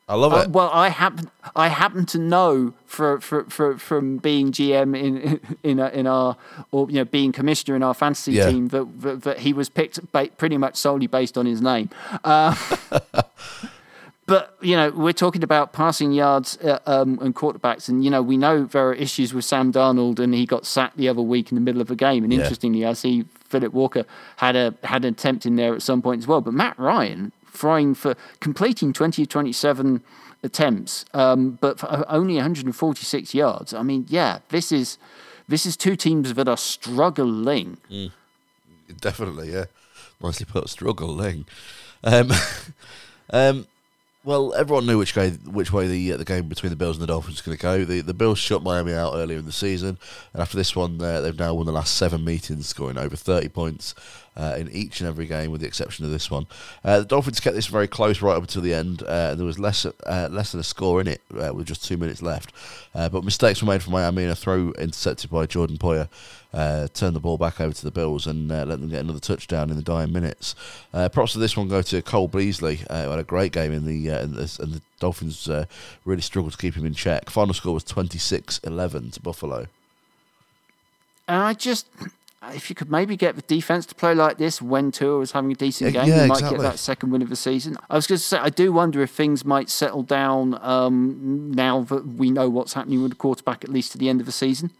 I 0.08 0.14
love 0.14 0.32
uh, 0.32 0.36
it. 0.38 0.50
well, 0.50 0.70
I 0.72 0.88
happen 0.88 1.30
I 1.54 1.68
happen 1.68 2.06
to 2.06 2.18
know 2.18 2.72
for, 2.86 3.20
for, 3.20 3.44
for, 3.44 3.76
from 3.76 4.16
being 4.16 4.52
GM 4.52 4.98
in 4.98 5.40
in 5.62 5.78
in 5.78 6.06
our 6.06 6.36
or 6.70 6.88
you 6.88 6.96
know 6.96 7.04
being 7.04 7.30
commissioner 7.30 7.76
in 7.76 7.82
our 7.82 7.94
fantasy 7.94 8.32
yeah. 8.32 8.50
team 8.50 8.68
that, 8.68 9.02
that, 9.02 9.22
that 9.22 9.38
he 9.40 9.52
was 9.52 9.68
picked 9.68 10.00
pretty 10.38 10.56
much 10.56 10.76
solely 10.76 11.06
based 11.06 11.36
on 11.36 11.44
his 11.44 11.60
name. 11.60 11.90
Uh, 12.24 12.56
but 14.26 14.56
you 14.62 14.76
know 14.76 14.90
we're 14.90 15.12
talking 15.12 15.42
about 15.42 15.74
passing 15.74 16.12
yards 16.12 16.56
uh, 16.58 16.78
um, 16.86 17.18
and 17.20 17.34
quarterbacks, 17.34 17.90
and 17.90 18.02
you 18.02 18.10
know 18.10 18.22
we 18.22 18.38
know 18.38 18.64
there 18.64 18.88
are 18.88 18.94
issues 18.94 19.34
with 19.34 19.44
Sam 19.44 19.72
Darnold, 19.72 20.18
and 20.18 20.32
he 20.32 20.46
got 20.46 20.64
sacked 20.64 20.96
the 20.96 21.08
other 21.10 21.22
week 21.22 21.52
in 21.52 21.54
the 21.54 21.60
middle 21.60 21.82
of 21.82 21.90
a 21.90 21.96
game. 21.96 22.24
And 22.24 22.32
yeah. 22.32 22.40
interestingly, 22.40 22.86
I 22.86 22.94
see 22.94 23.26
Philip 23.48 23.74
Walker 23.74 24.06
had 24.36 24.56
a 24.56 24.74
had 24.84 25.04
an 25.04 25.12
attempt 25.12 25.44
in 25.44 25.56
there 25.56 25.74
at 25.74 25.82
some 25.82 26.00
point 26.00 26.20
as 26.20 26.26
well. 26.26 26.40
But 26.40 26.54
Matt 26.54 26.78
Ryan 26.78 27.32
throwing 27.50 27.94
for 27.94 28.14
completing 28.40 28.92
20 28.92 29.26
27 29.26 30.02
attempts, 30.42 31.04
um, 31.14 31.58
but 31.60 31.78
for 31.80 32.04
only 32.08 32.34
146 32.34 33.34
yards. 33.34 33.74
I 33.74 33.82
mean, 33.82 34.06
yeah, 34.08 34.38
this 34.48 34.72
is 34.72 34.98
this 35.48 35.66
is 35.66 35.76
two 35.76 35.96
teams 35.96 36.34
that 36.34 36.48
are 36.48 36.56
struggling. 36.56 37.78
Mm. 37.90 38.12
Definitely, 39.00 39.52
yeah. 39.52 39.64
Nicely 40.20 40.46
put, 40.46 40.68
struggling. 40.68 41.46
Um, 42.02 42.30
um, 43.30 43.66
well, 44.24 44.52
everyone 44.54 44.86
knew 44.86 44.98
which 44.98 45.16
way 45.16 45.30
which 45.30 45.72
way 45.72 45.86
the 45.86 46.12
uh, 46.12 46.16
the 46.16 46.24
game 46.24 46.48
between 46.48 46.70
the 46.70 46.76
Bills 46.76 46.96
and 46.96 47.02
the 47.02 47.06
Dolphins 47.06 47.36
was 47.36 47.42
going 47.42 47.56
to 47.56 47.62
go. 47.62 47.84
The 47.84 48.00
the 48.02 48.14
Bills 48.14 48.38
shut 48.38 48.62
Miami 48.62 48.92
out 48.92 49.14
earlier 49.14 49.38
in 49.38 49.46
the 49.46 49.52
season, 49.52 49.98
and 50.32 50.42
after 50.42 50.56
this 50.56 50.76
one, 50.76 51.00
uh, 51.00 51.20
they've 51.20 51.38
now 51.38 51.54
won 51.54 51.66
the 51.66 51.72
last 51.72 51.96
seven 51.96 52.24
meetings, 52.24 52.66
scoring 52.68 52.98
over 52.98 53.16
thirty 53.16 53.48
points 53.48 53.94
uh, 54.38 54.54
in 54.56 54.70
each 54.70 55.00
and 55.00 55.08
every 55.08 55.26
game, 55.26 55.50
with 55.50 55.60
the 55.60 55.66
exception 55.66 56.04
of 56.04 56.10
this 56.10 56.30
one. 56.30 56.46
Uh, 56.84 57.00
the 57.00 57.04
Dolphins 57.04 57.40
kept 57.40 57.56
this 57.56 57.66
very 57.66 57.88
close 57.88 58.22
right 58.22 58.36
up 58.36 58.42
until 58.42 58.62
the 58.62 58.72
end. 58.72 59.02
Uh, 59.02 59.34
there 59.34 59.44
was 59.44 59.58
less 59.58 59.84
uh, 59.84 60.28
less 60.30 60.52
than 60.52 60.60
a 60.60 60.64
score 60.64 61.00
in 61.00 61.08
it 61.08 61.20
with 61.30 61.66
just 61.66 61.84
two 61.84 61.96
minutes 61.96 62.22
left, 62.22 62.52
but 62.94 63.24
mistakes 63.24 63.62
were 63.62 63.68
made 63.68 63.82
from 63.82 63.92
Miami, 63.92 64.22
and 64.22 64.32
a 64.32 64.36
throw 64.36 64.72
intercepted 64.78 65.30
by 65.30 65.46
Jordan 65.46 65.76
Poyer 65.76 66.08
uh, 66.52 66.88
turned 66.94 67.14
the 67.14 67.20
ball 67.20 67.36
back 67.36 67.60
over 67.60 67.74
to 67.74 67.84
the 67.84 67.90
Bills 67.90 68.26
and 68.26 68.50
uh, 68.50 68.64
let 68.64 68.80
them 68.80 68.88
get 68.88 69.00
another 69.00 69.20
touchdown 69.20 69.70
in 69.70 69.76
the 69.76 69.82
dying 69.82 70.12
minutes. 70.12 70.54
Uh, 70.94 71.08
props 71.08 71.32
to 71.32 71.38
this 71.38 71.56
one 71.56 71.68
go 71.68 71.82
to 71.82 72.02
Cole 72.02 72.28
Beasley, 72.28 72.80
uh, 72.88 73.04
who 73.04 73.10
had 73.10 73.18
a 73.18 73.24
great 73.24 73.52
game 73.52 73.72
in 73.72 73.84
the, 73.84 74.10
uh, 74.10 74.22
in 74.22 74.34
and 74.34 74.72
the 74.74 74.82
Dolphins 74.98 75.48
uh, 75.48 75.66
really 76.04 76.22
struggled 76.22 76.52
to 76.52 76.58
keep 76.58 76.74
him 76.74 76.86
in 76.86 76.94
check. 76.94 77.30
Final 77.30 77.54
score 77.54 77.74
was 77.74 77.84
26 77.84 78.60
11 78.64 79.10
to 79.12 79.20
Buffalo. 79.20 79.66
I 81.26 81.52
just, 81.52 81.88
if 82.52 82.70
you 82.70 82.76
could 82.76 82.90
maybe 82.90 83.16
get 83.16 83.36
the 83.36 83.42
defense 83.42 83.84
to 83.86 83.94
play 83.94 84.14
like 84.14 84.38
this 84.38 84.62
when 84.62 84.92
Tua 84.92 85.18
was 85.18 85.32
having 85.32 85.50
a 85.50 85.54
decent 85.54 85.92
game, 85.92 86.06
yeah, 86.06 86.22
you 86.22 86.28
might 86.28 86.36
exactly. 86.36 86.58
get 86.58 86.62
that 86.62 86.78
second 86.78 87.10
win 87.10 87.20
of 87.22 87.28
the 87.28 87.36
season. 87.36 87.76
I 87.90 87.96
was 87.96 88.06
going 88.06 88.18
to 88.18 88.22
say, 88.22 88.38
I 88.38 88.50
do 88.50 88.72
wonder 88.72 89.02
if 89.02 89.10
things 89.10 89.44
might 89.44 89.68
settle 89.68 90.02
down 90.02 90.58
um, 90.62 91.50
now 91.52 91.82
that 91.82 92.06
we 92.06 92.30
know 92.30 92.48
what's 92.48 92.74
happening 92.74 93.02
with 93.02 93.10
the 93.10 93.16
quarterback 93.16 93.64
at 93.64 93.70
least 93.70 93.92
to 93.92 93.98
the 93.98 94.08
end 94.08 94.20
of 94.20 94.26
the 94.26 94.32
season. 94.32 94.70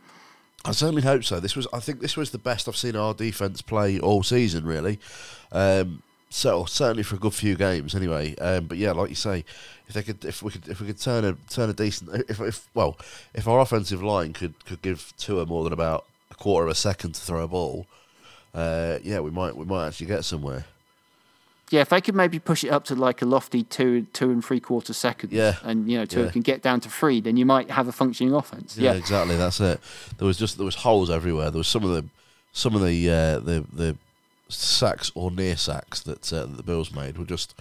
I 0.64 0.72
certainly 0.72 1.02
hope 1.02 1.24
so. 1.24 1.40
This 1.40 1.56
was, 1.56 1.66
I 1.72 1.80
think, 1.80 2.00
this 2.00 2.16
was 2.16 2.30
the 2.30 2.38
best 2.38 2.68
I've 2.68 2.76
seen 2.76 2.94
our 2.94 3.14
defense 3.14 3.62
play 3.62 3.98
all 3.98 4.22
season, 4.22 4.64
really. 4.64 4.98
Um, 5.50 6.02
so 6.30 6.64
certainly 6.66 7.02
for 7.02 7.16
a 7.16 7.18
good 7.18 7.34
few 7.34 7.56
games, 7.56 7.94
anyway. 7.94 8.36
Um, 8.36 8.66
but 8.66 8.76
yeah, 8.76 8.92
like 8.92 9.08
you 9.08 9.16
say, 9.16 9.44
if 9.88 9.94
they 9.94 10.02
could, 10.02 10.24
if 10.24 10.42
we 10.42 10.50
could, 10.50 10.68
if 10.68 10.80
we 10.80 10.86
could 10.86 11.00
turn 11.00 11.24
a 11.24 11.32
turn 11.48 11.70
a 11.70 11.72
decent, 11.72 12.10
if, 12.28 12.40
if 12.40 12.68
well, 12.74 12.98
if 13.34 13.48
our 13.48 13.60
offensive 13.60 14.02
line 14.02 14.32
could 14.34 14.62
could 14.66 14.82
give 14.82 15.14
Tua 15.16 15.46
more 15.46 15.64
than 15.64 15.72
about 15.72 16.04
quarter 16.38 16.66
of 16.66 16.70
a 16.70 16.74
second 16.74 17.14
to 17.14 17.20
throw 17.20 17.42
a 17.42 17.48
ball, 17.48 17.86
uh, 18.54 18.98
yeah, 19.02 19.20
we 19.20 19.30
might 19.30 19.56
we 19.56 19.64
might 19.64 19.88
actually 19.88 20.06
get 20.06 20.24
somewhere 20.24 20.64
yeah, 21.70 21.80
if 21.82 21.90
they 21.90 22.00
could 22.00 22.14
maybe 22.14 22.38
push 22.38 22.64
it 22.64 22.70
up 22.70 22.84
to 22.84 22.94
like 22.94 23.20
a 23.20 23.26
lofty 23.26 23.62
two, 23.62 24.06
two 24.12 24.30
and 24.30 24.44
three 24.44 24.60
quarter 24.60 24.92
seconds, 24.92 25.32
yeah. 25.32 25.56
and 25.62 25.90
you 25.90 25.98
know, 25.98 26.06
two 26.06 26.24
yeah. 26.24 26.30
can 26.30 26.42
get 26.42 26.62
down 26.62 26.80
to 26.80 26.88
three, 26.88 27.20
then 27.20 27.36
you 27.36 27.44
might 27.44 27.70
have 27.70 27.88
a 27.88 27.92
functioning 27.92 28.32
offense. 28.32 28.76
Yeah, 28.76 28.92
yeah, 28.92 28.98
exactly. 28.98 29.36
That's 29.36 29.60
it. 29.60 29.80
There 30.16 30.26
was 30.26 30.38
just 30.38 30.56
there 30.56 30.64
was 30.64 30.76
holes 30.76 31.10
everywhere. 31.10 31.50
There 31.50 31.58
was 31.58 31.68
some 31.68 31.84
of 31.84 31.90
the 31.90 32.04
some 32.52 32.74
of 32.74 32.82
the 32.82 33.10
uh, 33.10 33.38
the 33.40 33.64
the 33.72 33.96
sacks 34.48 35.12
or 35.14 35.30
near 35.30 35.56
sacks 35.56 36.00
that, 36.00 36.32
uh, 36.32 36.46
that 36.46 36.56
the 36.56 36.62
Bills 36.62 36.92
made 36.92 37.18
were 37.18 37.26
just 37.26 37.54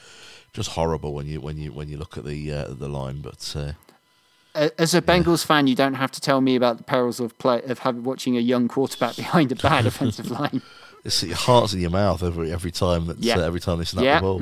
just 0.54 0.72
horrible 0.72 1.14
when 1.14 1.28
you 1.28 1.42
when 1.42 1.58
you 1.58 1.74
when 1.74 1.90
you 1.90 1.98
look 1.98 2.18
at 2.18 2.24
the 2.24 2.52
uh, 2.52 2.68
the 2.70 2.88
line. 2.88 3.20
But 3.22 3.54
uh, 3.58 3.74
as 4.78 4.94
a 4.94 5.02
Bengals 5.02 5.46
fan, 5.46 5.68
you 5.68 5.76
don't 5.76 5.96
have 5.96 6.12
to 6.12 6.22
tell 6.22 6.42
me 6.42 6.56
about 6.56 6.78
the 6.78 6.84
perils 6.84 7.20
of 7.20 7.38
play 7.38 7.62
of 7.64 7.80
having 7.80 8.04
watching 8.04 8.38
a 8.38 8.42
young 8.42 8.68
quarterback 8.68 9.16
behind 9.18 9.52
a 9.52 9.56
bad 9.56 9.86
offensive 9.92 10.32
line 10.32 10.62
it's 11.08 11.24
your 11.24 11.36
heart's 11.36 11.74
in 11.74 11.80
your 11.80 11.90
mouth 11.90 12.22
every 12.22 12.52
every 12.52 12.72
time 12.72 13.08
that 13.08 13.18
yeah. 13.20 13.38
uh, 13.38 13.42
every 13.42 13.60
time 13.60 13.80
they 13.80 13.86
snap 13.86 14.04
yeah. 14.04 14.16
the 14.16 14.22
ball. 14.22 14.42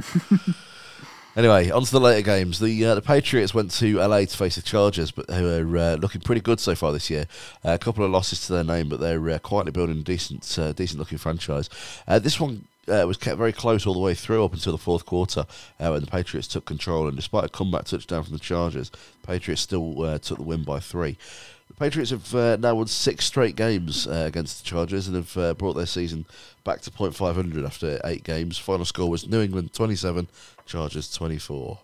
anyway, 1.36 1.70
on 1.70 1.84
to 1.84 1.92
the 1.92 2.00
later 2.00 2.24
games. 2.24 2.60
The 2.60 2.86
uh, 2.86 2.96
the 2.96 3.02
Patriots 3.02 3.54
went 3.54 3.72
to 3.72 3.98
LA 3.98 4.22
to 4.22 4.38
face 4.38 4.56
the 4.56 4.64
Chargers, 4.64 5.12
but 5.12 5.28
they 5.28 5.42
were 5.44 5.78
uh, 5.78 5.96
looking 5.96 6.22
pretty 6.22 6.42
good 6.42 6.60
so 6.60 6.74
far 6.74 6.92
this 6.92 7.10
year. 7.10 7.28
Uh, 7.64 7.74
a 7.74 7.78
couple 7.78 8.04
of 8.04 8.12
losses 8.12 8.46
to 8.48 8.54
their 8.54 8.64
name, 8.64 8.90
but 8.90 9.00
they're 9.00 9.30
uh, 9.30 9.40
quietly 9.40 9.72
building 9.72 10.00
a 10.00 10.04
decent 10.04 10.58
uh, 10.58 10.74
decent 10.74 11.00
looking 11.00 11.20
franchise. 11.20 11.70
this 12.08 12.40
one 12.40 12.68
uh, 12.88 13.06
was 13.08 13.18
kept 13.18 13.38
very 13.38 13.54
close 13.54 13.86
all 13.86 13.94
the 13.94 14.00
way 14.00 14.14
through 14.14 14.44
up 14.46 14.54
until 14.54 14.72
the 14.72 14.78
fourth 14.78 15.06
quarter 15.06 15.46
uh, 15.80 15.90
when 15.90 16.02
the 16.02 16.08
Patriots 16.08 16.48
took 16.48 16.66
control. 16.66 17.08
And 17.08 17.16
despite 17.16 17.44
a 17.46 17.50
comeback 17.50 17.86
touchdown 17.86 18.24
from 18.24 18.34
the 18.34 18.40
Chargers, 18.40 18.90
the 18.90 19.28
Patriots 19.28 19.62
still 19.62 20.02
uh, 20.04 20.18
took 20.20 20.38
the 20.38 20.44
win 20.44 20.64
by 20.64 20.80
three. 20.80 21.18
The 21.68 21.74
Patriots 21.76 22.12
have 22.12 22.36
uh, 22.36 22.58
now 22.58 22.76
won 22.76 22.88
six 22.88 23.26
straight 23.26 23.56
games 23.56 24.08
uh, 24.08 24.26
against 24.28 24.64
the 24.64 24.70
Chargers 24.70 25.08
and 25.08 25.16
have 25.16 25.38
uh, 25.38 25.54
brought 25.56 25.74
their 25.74 25.86
season 25.86 26.26
back 26.64 26.82
to 26.82 26.92
.500 26.92 27.66
after 27.66 28.00
eight 28.04 28.24
games. 28.24 28.58
Final 28.58 28.86
score 28.86 29.10
was 29.10 29.28
New 29.28 29.42
England 29.42 29.74
27, 29.74 30.28
Chargers 30.66 31.12
24. 31.14 31.80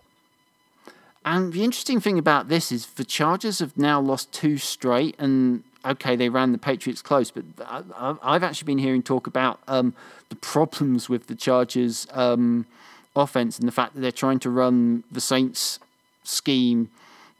And 1.24 1.52
the 1.52 1.62
interesting 1.62 2.00
thing 2.00 2.18
about 2.18 2.48
this 2.48 2.72
is 2.72 2.86
the 2.86 3.04
Chargers 3.04 3.60
have 3.60 3.76
now 3.76 4.00
lost 4.00 4.32
two 4.32 4.58
straight, 4.58 5.14
and 5.18 5.62
okay, 5.84 6.16
they 6.16 6.28
ran 6.28 6.52
the 6.52 6.58
Patriots 6.58 7.02
close, 7.02 7.30
but 7.30 7.44
I, 7.60 8.14
I've 8.22 8.42
actually 8.42 8.66
been 8.66 8.78
hearing 8.78 9.02
talk 9.02 9.26
about 9.26 9.60
um, 9.68 9.94
the 10.28 10.36
problems 10.36 11.08
with 11.08 11.26
the 11.26 11.34
Chargers 11.34 12.06
um, 12.12 12.66
offense 13.14 13.58
and 13.58 13.66
the 13.66 13.72
fact 13.72 13.94
that 13.94 14.00
they're 14.00 14.12
trying 14.12 14.38
to 14.40 14.50
run 14.50 15.04
the 15.10 15.20
Saints 15.20 15.78
scheme 16.24 16.90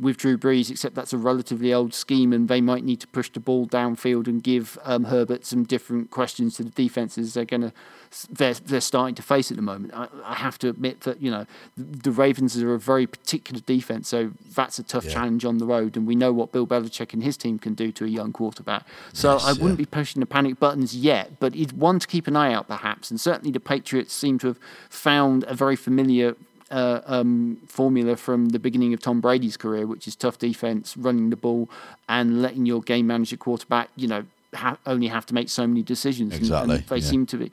with 0.02 0.18
Drew 0.18 0.36
Brees, 0.36 0.70
except 0.70 0.94
that's 0.94 1.12
a 1.12 1.18
relatively 1.18 1.72
old 1.72 1.94
scheme, 1.94 2.32
and 2.32 2.48
they 2.48 2.60
might 2.60 2.84
need 2.84 3.00
to 3.00 3.06
push 3.06 3.30
the 3.30 3.40
ball 3.40 3.66
downfield 3.66 4.26
and 4.26 4.42
give 4.42 4.78
um, 4.84 5.04
Herbert 5.04 5.46
some 5.46 5.64
different 5.64 6.10
questions 6.10 6.56
to 6.56 6.64
the 6.64 6.70
defenses 6.70 7.34
they're 7.34 7.44
going 7.44 7.62
to 7.62 7.72
they're 8.30 8.54
they're 8.54 8.80
starting 8.80 9.14
to 9.14 9.22
face 9.22 9.50
at 9.50 9.56
the 9.56 9.62
moment. 9.62 9.94
I, 9.94 10.08
I, 10.24 10.34
have 10.34 10.58
to 10.58 10.68
admit 10.68 11.02
that 11.02 11.22
you 11.22 11.30
know 11.30 11.46
the 11.76 12.10
Ravens 12.10 12.60
are 12.62 12.74
a 12.74 12.78
very 12.78 13.06
particular 13.06 13.60
defense, 13.60 14.08
so 14.08 14.32
that's 14.54 14.78
a 14.78 14.82
tough 14.82 15.04
yeah. 15.04 15.12
challenge 15.12 15.44
on 15.44 15.58
the 15.58 15.66
road, 15.66 15.96
and 15.96 16.06
we 16.06 16.14
know 16.14 16.32
what 16.32 16.52
Bill 16.52 16.66
Belichick 16.66 17.12
and 17.12 17.22
his 17.22 17.36
team 17.36 17.58
can 17.58 17.74
do 17.74 17.90
to 17.92 18.04
a 18.04 18.08
young 18.08 18.32
quarterback. 18.32 18.86
So 19.12 19.34
yes, 19.34 19.44
I 19.44 19.52
wouldn't 19.52 19.72
yeah. 19.72 19.76
be 19.76 19.86
pushing 19.86 20.20
the 20.20 20.26
panic 20.26 20.58
buttons 20.58 20.94
yet, 20.94 21.40
but 21.40 21.54
it's 21.56 21.72
one 21.72 21.98
to 22.00 22.06
keep 22.06 22.26
an 22.26 22.36
eye 22.36 22.52
out 22.52 22.68
perhaps, 22.68 23.10
and 23.10 23.20
certainly 23.20 23.50
the 23.50 23.60
Patriots 23.60 24.12
seem 24.12 24.38
to 24.40 24.48
have 24.48 24.58
found 24.90 25.44
a 25.44 25.54
very 25.54 25.76
familiar 25.76 26.36
uh, 26.72 27.02
um, 27.06 27.58
formula 27.66 28.16
from 28.16 28.48
the 28.48 28.58
beginning 28.58 28.92
of 28.94 29.00
Tom 29.00 29.20
Brady's 29.20 29.56
career, 29.56 29.87
which 29.87 30.08
is 30.08 30.16
tough 30.16 30.38
defense, 30.38 30.96
running 30.96 31.30
the 31.30 31.37
ball, 31.37 31.70
and 32.08 32.42
letting 32.42 32.66
your 32.66 32.80
game 32.80 33.06
manager 33.06 33.37
quarterback, 33.37 33.90
you 33.94 34.08
know, 34.08 34.24
ha- 34.54 34.78
only 34.87 35.08
have 35.08 35.26
to 35.26 35.35
make 35.35 35.48
so 35.48 35.66
many 35.66 35.82
decisions. 35.82 36.35
Exactly. 36.35 36.74
And, 36.74 36.80
and 36.80 36.88
they 36.88 36.96
yeah. 36.96 37.11
seem 37.11 37.26
to 37.26 37.37
be. 37.37 37.52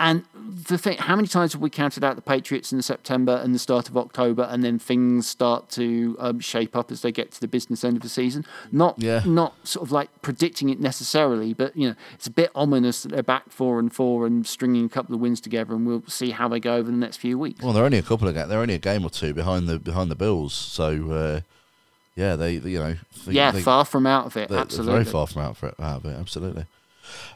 And 0.00 0.24
the 0.32 0.78
thing, 0.78 0.96
how 0.98 1.16
many 1.16 1.26
times 1.26 1.52
have 1.54 1.62
we 1.62 1.70
counted 1.70 2.04
out 2.04 2.14
the 2.14 2.22
Patriots 2.22 2.72
in 2.72 2.80
September 2.82 3.40
and 3.42 3.52
the 3.52 3.58
start 3.58 3.88
of 3.88 3.96
October, 3.96 4.46
and 4.48 4.62
then 4.62 4.78
things 4.78 5.26
start 5.26 5.70
to 5.70 6.16
um, 6.20 6.40
shape 6.40 6.76
up 6.76 6.92
as 6.92 7.02
they 7.02 7.10
get 7.10 7.32
to 7.32 7.40
the 7.40 7.48
business 7.48 7.82
end 7.82 7.96
of 7.96 8.02
the 8.02 8.08
season? 8.08 8.44
Not, 8.70 8.94
yeah. 8.98 9.22
not 9.26 9.54
sort 9.66 9.84
of 9.84 9.90
like 9.90 10.22
predicting 10.22 10.68
it 10.68 10.78
necessarily, 10.78 11.52
but 11.52 11.76
you 11.76 11.88
know, 11.88 11.94
it's 12.14 12.28
a 12.28 12.30
bit 12.30 12.50
ominous 12.54 13.02
that 13.02 13.10
they're 13.10 13.22
back 13.24 13.50
four 13.50 13.80
and 13.80 13.92
four 13.92 14.24
and 14.24 14.46
stringing 14.46 14.84
a 14.84 14.88
couple 14.88 15.16
of 15.16 15.20
wins 15.20 15.40
together, 15.40 15.74
and 15.74 15.84
we'll 15.84 16.04
see 16.06 16.30
how 16.30 16.46
they 16.46 16.60
go 16.60 16.76
over 16.76 16.90
the 16.90 16.96
next 16.96 17.16
few 17.16 17.36
weeks. 17.36 17.62
Well, 17.62 17.72
they're 17.72 17.84
only 17.84 17.98
a 17.98 18.02
couple 18.02 18.28
of 18.28 18.34
they're 18.34 18.60
only 18.60 18.74
a 18.74 18.78
game 18.78 19.04
or 19.04 19.10
two 19.10 19.34
behind 19.34 19.68
the 19.68 19.78
behind 19.78 20.10
the 20.10 20.16
Bills, 20.16 20.54
so. 20.54 21.10
Uh, 21.10 21.40
yeah, 22.14 22.34
they, 22.34 22.54
you 22.54 22.80
know. 22.80 22.96
They, 23.26 23.32
yeah, 23.32 23.52
they, 23.52 23.62
far 23.62 23.84
from 23.84 24.04
out 24.04 24.26
of 24.26 24.36
it. 24.36 24.50
Absolutely, 24.50 24.92
very 24.92 25.04
far 25.04 25.28
from 25.28 25.42
out 25.42 25.62
it. 25.62 25.74
Out 25.78 25.98
of 25.98 26.04
it 26.04 26.18
absolutely. 26.18 26.66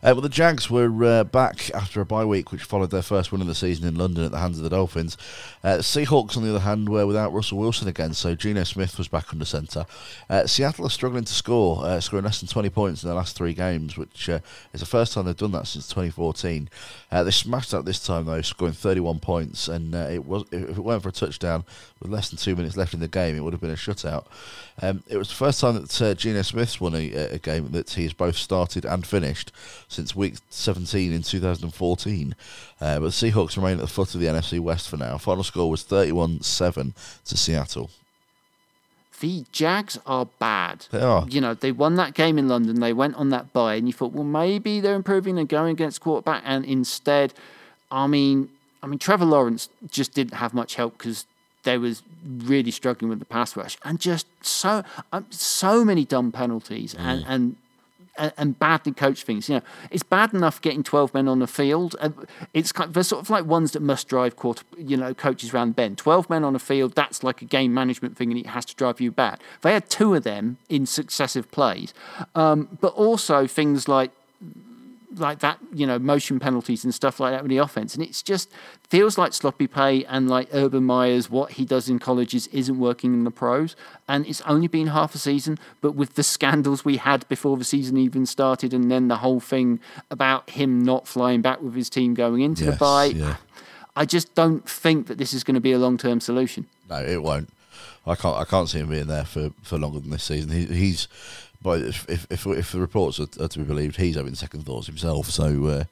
Uh, 0.02 0.12
well, 0.12 0.20
the 0.20 0.28
Jags 0.28 0.70
were 0.70 1.04
uh, 1.04 1.24
back 1.24 1.70
after 1.74 2.00
a 2.00 2.04
bye 2.04 2.24
week, 2.24 2.52
which 2.52 2.62
followed 2.62 2.90
their 2.90 3.02
first 3.02 3.32
win 3.32 3.40
of 3.40 3.46
the 3.46 3.54
season 3.54 3.86
in 3.86 3.94
London 3.96 4.24
at 4.24 4.30
the 4.30 4.38
hands 4.38 4.58
of 4.58 4.64
the 4.64 4.70
Dolphins. 4.70 5.16
Uh, 5.62 5.78
Seahawks, 5.78 6.36
on 6.36 6.42
the 6.42 6.50
other 6.50 6.60
hand, 6.60 6.88
were 6.88 7.06
without 7.06 7.32
Russell 7.32 7.58
Wilson 7.58 7.88
again, 7.88 8.14
so 8.14 8.34
Geno 8.34 8.64
Smith 8.64 8.98
was 8.98 9.08
back 9.08 9.32
under 9.32 9.44
centre. 9.44 9.86
Uh, 10.28 10.46
Seattle 10.46 10.86
are 10.86 10.90
struggling 10.90 11.24
to 11.24 11.32
score, 11.32 11.84
uh, 11.84 12.00
scoring 12.00 12.24
less 12.24 12.40
than 12.40 12.48
20 12.48 12.70
points 12.70 13.02
in 13.02 13.08
their 13.08 13.16
last 13.16 13.36
three 13.36 13.54
games, 13.54 13.96
which 13.96 14.28
uh, 14.28 14.40
is 14.72 14.80
the 14.80 14.86
first 14.86 15.12
time 15.12 15.26
they've 15.26 15.36
done 15.36 15.52
that 15.52 15.66
since 15.66 15.88
2014. 15.88 16.68
they 17.10 17.30
smashed 17.30 17.74
out 17.74 17.84
this 17.84 18.04
time, 18.04 18.26
though, 18.26 18.42
scoring 18.42 18.74
31 18.74 19.20
points, 19.20 19.68
and 19.68 19.94
it 19.94 20.24
was 20.24 20.44
if 20.52 20.76
it 20.76 20.84
weren't 20.84 21.02
for 21.02 21.08
a 21.08 21.12
touchdown 21.12 21.64
with 22.02 22.10
less 22.10 22.30
than 22.30 22.38
two 22.38 22.56
minutes 22.56 22.76
left 22.76 22.94
in 22.94 23.00
the 23.00 23.08
game, 23.08 23.36
it 23.36 23.40
would 23.40 23.52
have 23.52 23.60
been 23.60 23.70
a 23.70 23.74
shutout. 23.74 24.26
Um, 24.80 25.02
it 25.08 25.16
was 25.16 25.28
the 25.28 25.34
first 25.34 25.60
time 25.60 25.74
that 25.74 26.02
uh, 26.02 26.14
Geno 26.14 26.42
Smith's 26.42 26.80
won 26.80 26.94
a, 26.94 27.12
a, 27.12 27.38
game 27.38 27.70
that 27.72 27.90
he's 27.90 28.12
both 28.12 28.36
started 28.36 28.84
and 28.84 29.06
finished 29.06 29.52
since 29.88 30.16
week 30.16 30.34
17 30.50 31.12
in 31.12 31.22
2014. 31.22 32.34
Uh, 32.80 32.98
but 32.98 33.00
the 33.00 33.08
Seahawks 33.08 33.56
remain 33.56 33.74
at 33.74 33.80
the 33.80 33.86
foot 33.86 34.14
of 34.14 34.20
the 34.20 34.26
NFC 34.26 34.58
West 34.58 34.88
for 34.88 34.96
now. 34.96 35.18
Final 35.18 35.44
score 35.44 35.70
was 35.70 35.82
31 35.82 36.42
7 36.42 36.94
to 37.24 37.36
Seattle. 37.36 37.90
The 39.20 39.44
Jags 39.52 40.00
are 40.04 40.26
bad. 40.40 40.86
They 40.90 41.00
are. 41.00 41.24
You 41.28 41.40
know, 41.40 41.54
they 41.54 41.70
won 41.70 41.94
that 41.94 42.14
game 42.14 42.38
in 42.38 42.48
London. 42.48 42.80
They 42.80 42.92
went 42.92 43.14
on 43.14 43.28
that 43.28 43.52
bye, 43.52 43.76
and 43.76 43.86
you 43.86 43.92
thought, 43.92 44.12
well, 44.12 44.24
maybe 44.24 44.80
they're 44.80 44.96
improving 44.96 45.38
and 45.38 45.48
going 45.48 45.70
against 45.70 46.00
quarterback. 46.00 46.42
And 46.44 46.64
instead, 46.64 47.32
I 47.88 48.08
mean, 48.08 48.48
I 48.82 48.88
mean, 48.88 48.98
Trevor 48.98 49.24
Lawrence 49.24 49.68
just 49.88 50.12
didn't 50.12 50.34
have 50.34 50.52
much 50.54 50.74
help 50.74 50.98
because 50.98 51.26
they 51.62 51.78
was 51.78 52.02
really 52.24 52.70
struggling 52.70 53.08
with 53.08 53.18
the 53.18 53.24
pass 53.24 53.56
rush 53.56 53.76
and 53.84 54.00
just 54.00 54.26
so 54.42 54.82
um, 55.12 55.26
so 55.30 55.84
many 55.84 56.04
dumb 56.04 56.32
penalties 56.32 56.94
and, 56.94 57.24
mm. 57.24 57.28
and 57.28 57.56
and 58.36 58.58
badly 58.58 58.92
coached 58.92 59.24
things. 59.24 59.48
You 59.48 59.56
know, 59.56 59.62
it's 59.90 60.02
bad 60.02 60.34
enough 60.34 60.60
getting 60.60 60.82
twelve 60.82 61.14
men 61.14 61.28
on 61.28 61.38
the 61.38 61.46
field. 61.46 61.96
It's 62.52 62.70
kind 62.70 62.88
of, 62.88 62.94
they're 62.94 63.02
sort 63.02 63.22
of 63.22 63.30
like 63.30 63.46
ones 63.46 63.72
that 63.72 63.80
must 63.80 64.06
drive 64.06 64.36
quarter, 64.36 64.64
you 64.76 64.96
know, 64.98 65.14
coaches 65.14 65.54
around 65.54 65.76
bend. 65.76 65.98
Twelve 65.98 66.28
men 66.28 66.44
on 66.44 66.52
the 66.52 66.58
field. 66.58 66.94
That's 66.94 67.24
like 67.24 67.40
a 67.40 67.46
game 67.46 67.72
management 67.72 68.16
thing, 68.16 68.30
and 68.30 68.38
it 68.38 68.48
has 68.48 68.66
to 68.66 68.74
drive 68.74 69.00
you 69.00 69.10
back. 69.10 69.40
They 69.62 69.72
had 69.72 69.88
two 69.88 70.14
of 70.14 70.24
them 70.24 70.58
in 70.68 70.84
successive 70.84 71.50
plays, 71.50 71.94
um, 72.34 72.76
but 72.80 72.92
also 72.94 73.46
things 73.46 73.88
like 73.88 74.10
like 75.18 75.40
that, 75.40 75.58
you 75.72 75.86
know, 75.86 75.98
motion 75.98 76.38
penalties 76.38 76.84
and 76.84 76.94
stuff 76.94 77.20
like 77.20 77.32
that 77.32 77.42
with 77.42 77.50
the 77.50 77.58
offense. 77.58 77.94
And 77.94 78.02
it's 78.02 78.22
just 78.22 78.50
feels 78.88 79.18
like 79.18 79.32
sloppy 79.32 79.66
pay 79.66 80.04
and 80.04 80.28
like 80.28 80.48
Urban 80.52 80.84
Meyer's 80.84 81.30
what 81.30 81.52
he 81.52 81.64
does 81.64 81.88
in 81.88 81.98
colleges 81.98 82.46
isn't 82.48 82.78
working 82.78 83.12
in 83.14 83.24
the 83.24 83.30
pros. 83.30 83.76
And 84.08 84.26
it's 84.26 84.40
only 84.42 84.68
been 84.68 84.88
half 84.88 85.14
a 85.14 85.18
season, 85.18 85.58
but 85.80 85.94
with 85.94 86.14
the 86.14 86.22
scandals 86.22 86.84
we 86.84 86.96
had 86.96 87.26
before 87.28 87.56
the 87.56 87.64
season 87.64 87.96
even 87.96 88.26
started, 88.26 88.74
and 88.74 88.90
then 88.90 89.08
the 89.08 89.16
whole 89.16 89.40
thing 89.40 89.80
about 90.10 90.50
him 90.50 90.82
not 90.82 91.06
flying 91.06 91.42
back 91.42 91.60
with 91.60 91.74
his 91.74 91.90
team 91.90 92.14
going 92.14 92.40
into 92.42 92.64
yes, 92.64 92.74
the 92.74 92.78
bye, 92.78 93.06
yeah. 93.06 93.36
I 93.94 94.04
just 94.04 94.34
don't 94.34 94.68
think 94.68 95.06
that 95.08 95.18
this 95.18 95.34
is 95.34 95.44
going 95.44 95.54
to 95.54 95.60
be 95.60 95.72
a 95.72 95.78
long 95.78 95.98
term 95.98 96.20
solution. 96.20 96.66
No, 96.88 97.02
it 97.02 97.22
won't. 97.22 97.50
I 98.06 98.14
can't. 98.14 98.36
I 98.36 98.44
can't 98.44 98.68
see 98.68 98.80
him 98.80 98.88
being 98.88 99.06
there 99.06 99.24
for, 99.24 99.50
for 99.62 99.78
longer 99.78 100.00
than 100.00 100.10
this 100.10 100.24
season. 100.24 100.50
He, 100.50 100.66
he's 100.66 101.08
but 101.62 101.80
if 101.82 102.08
if 102.08 102.26
if, 102.30 102.46
if 102.46 102.72
the 102.72 102.80
reports 102.80 103.20
are, 103.20 103.28
are, 103.40 103.48
to 103.48 103.58
be 103.58 103.64
believed, 103.64 103.96
he's 103.96 104.16
having 104.16 104.34
second 104.34 104.64
thoughts 104.64 104.86
himself. 104.86 105.30
So 105.30 105.66
uh, 105.66 105.84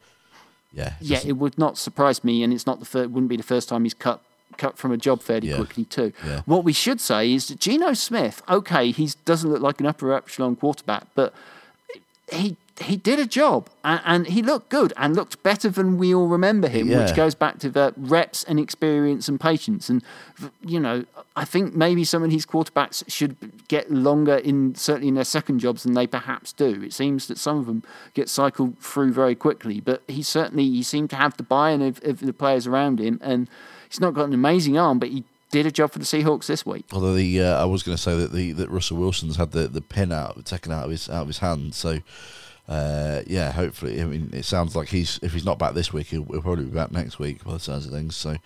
yeah, 0.72 0.94
yeah, 1.00 1.20
it 1.24 1.33
would 1.35 1.59
not 1.59 1.78
surprise 1.78 2.24
me, 2.24 2.42
and 2.42 2.52
it's 2.52 2.66
not 2.66 2.80
the 2.80 2.87
fir- 2.87 3.09
wouldn't 3.09 3.28
be 3.28 3.37
the 3.37 3.42
first 3.42 3.68
time 3.68 3.85
he's 3.85 3.94
cut 3.94 4.20
cut 4.56 4.76
from 4.76 4.92
a 4.92 4.96
job 4.96 5.22
fairly 5.22 5.48
yeah. 5.48 5.56
quickly 5.56 5.85
too. 5.85 6.12
Yeah. 6.26 6.42
What 6.44 6.64
we 6.64 6.72
should 6.72 7.00
say 7.00 7.33
is 7.33 7.48
that 7.48 7.61
Geno 7.61 7.94
Smith, 7.94 8.42
okay, 8.48 8.90
he 8.90 9.11
doesn't 9.24 9.50
look 9.50 9.62
like 9.62 9.80
an 9.80 9.87
upper 9.87 10.12
echelon 10.12 10.56
quarterback, 10.56 11.06
but 11.14 11.33
he 12.33 12.56
he 12.81 12.97
did 12.97 13.19
a 13.19 13.27
job 13.27 13.69
and, 13.85 14.01
and, 14.05 14.27
he 14.27 14.43
looked 14.43 14.69
good 14.69 14.93
and 14.97 15.14
looked 15.14 15.43
better 15.43 15.69
than 15.69 15.99
we 15.99 16.14
all 16.14 16.29
remember 16.29 16.69
him, 16.69 16.88
yeah. 16.88 17.05
which 17.05 17.14
goes 17.14 17.35
back 17.35 17.59
to 17.59 17.69
the 17.69 17.93
reps 17.97 18.45
and 18.45 18.59
experience 18.59 19.29
and 19.29 19.40
patience. 19.40 19.88
And 19.88 20.03
you 20.62 20.81
know, 20.81 21.05
I 21.37 21.45
think 21.45 21.75
maybe 21.75 22.05
some 22.05 22.23
of 22.23 22.31
these 22.31 22.47
quarterbacks 22.47 23.05
should 23.09 23.37
get 23.69 23.90
longer 23.90 24.37
in 24.37 24.75
certainly 24.75 25.09
in 25.09 25.14
their 25.14 25.25
second 25.25 25.59
jobs 25.59 25.83
than 25.83 25.95
they 25.95 26.07
perhaps 26.07 26.53
do. 26.53 26.83
It 26.83 26.93
seems 26.93 27.29
that 27.29 27.38
some 27.38 27.59
of 27.59 27.66
them 27.66 27.83
get 28.14 28.29
cycled 28.29 28.79
through 28.79 29.12
very 29.12 29.35
quickly, 29.35 29.81
but 29.81 30.03
he 30.09 30.23
certainly 30.23 30.64
he 30.64 30.83
seemed 30.83 31.11
to 31.11 31.16
have 31.16 31.37
the 31.37 31.43
buy-in 31.43 31.83
of, 31.83 32.01
of 32.05 32.21
the 32.21 32.33
players 32.33 32.66
around 32.66 33.01
him, 33.01 33.21
and 33.23 33.49
he's 33.88 34.01
not 34.01 34.14
got 34.14 34.27
an 34.27 34.35
amazing 34.35 34.79
arm, 34.79 34.99
but 34.99 35.11
he 35.11 35.25
did 35.51 35.66
a 35.66 35.71
job 35.71 35.93
for 35.93 35.99
the 35.99 36.05
Seahawks 36.05 36.47
this 36.47 36.64
week. 36.64 36.87
Although 36.93 37.14
the 37.14 37.43
uh, 37.43 37.62
I 37.62 37.64
was 37.64 37.83
going 37.83 37.97
to 37.97 38.03
say 38.03 38.16
that 38.16 38.33
the 38.33 38.53
that 38.53 38.71
Russell 38.71 38.99
Wilson's 38.99 39.37
had 39.37 39.53
the, 39.53 39.69
the 39.69 39.81
pin 39.81 40.12
out 40.12 40.45
taken 40.47 40.73
out 40.73 40.85
of 40.85 40.90
his 40.90 41.09
out 41.09 41.23
of 41.23 41.27
his 41.27 41.38
hand, 41.38 41.75
so 41.75 42.01
uh, 42.70 43.22
yeah, 43.26 43.50
hopefully. 43.50 44.00
I 44.00 44.04
mean, 44.04 44.30
it 44.33 44.44
sounds 44.44 44.76
like 44.76 44.88
he's 44.88 45.18
if 45.22 45.33
he's 45.33 45.44
not 45.44 45.59
back 45.59 45.74
this 45.74 45.92
week, 45.92 46.06
he'll, 46.06 46.24
he'll 46.24 46.40
probably 46.40 46.66
be 46.66 46.70
back 46.70 46.92
next 46.92 47.18
week 47.18 47.42
by 47.42 47.54
the 47.54 47.59
sounds 47.59 47.85
of 47.85 47.92
things. 47.92 48.14
So, 48.14 48.37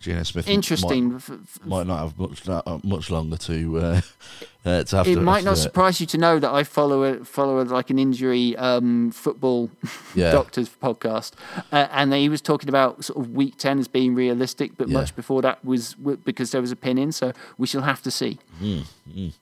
Geno 0.00 0.22
Smith 0.22 0.48
interesting 0.48 1.12
might, 1.12 1.66
might, 1.66 1.86
not 1.86 1.98
have 1.98 2.18
much 2.18 2.48
uh, 2.48 2.78
much 2.82 3.10
longer 3.10 3.36
to 3.36 3.78
uh, 3.78 4.00
uh, 4.64 4.84
to 4.84 4.96
have. 4.96 5.06
It 5.06 5.16
to, 5.16 5.20
might 5.20 5.44
not 5.44 5.58
surprise 5.58 6.00
you 6.00 6.06
to 6.06 6.16
know 6.16 6.38
that 6.38 6.50
I 6.50 6.64
follow 6.64 7.02
a, 7.02 7.24
follow 7.26 7.60
a, 7.60 7.64
like 7.64 7.90
an 7.90 7.98
injury 7.98 8.56
um, 8.56 9.10
football 9.10 9.70
yeah. 10.14 10.32
doctors 10.32 10.70
podcast, 10.70 11.32
uh, 11.70 11.88
and 11.90 12.14
he 12.14 12.30
was 12.30 12.40
talking 12.40 12.70
about 12.70 13.04
sort 13.04 13.18
of 13.18 13.32
week 13.32 13.58
ten 13.58 13.78
as 13.78 13.86
being 13.86 14.14
realistic, 14.14 14.78
but 14.78 14.88
yeah. 14.88 14.94
much 14.94 15.14
before 15.14 15.42
that 15.42 15.62
was 15.62 15.94
because 15.94 16.52
there 16.52 16.62
was 16.62 16.72
a 16.72 16.76
pin 16.76 16.96
in. 16.96 17.12
So 17.12 17.34
we 17.58 17.66
shall 17.66 17.82
have 17.82 18.00
to 18.04 18.10
see. 18.10 18.38
Mm, 18.62 18.86
mm. 19.12 19.32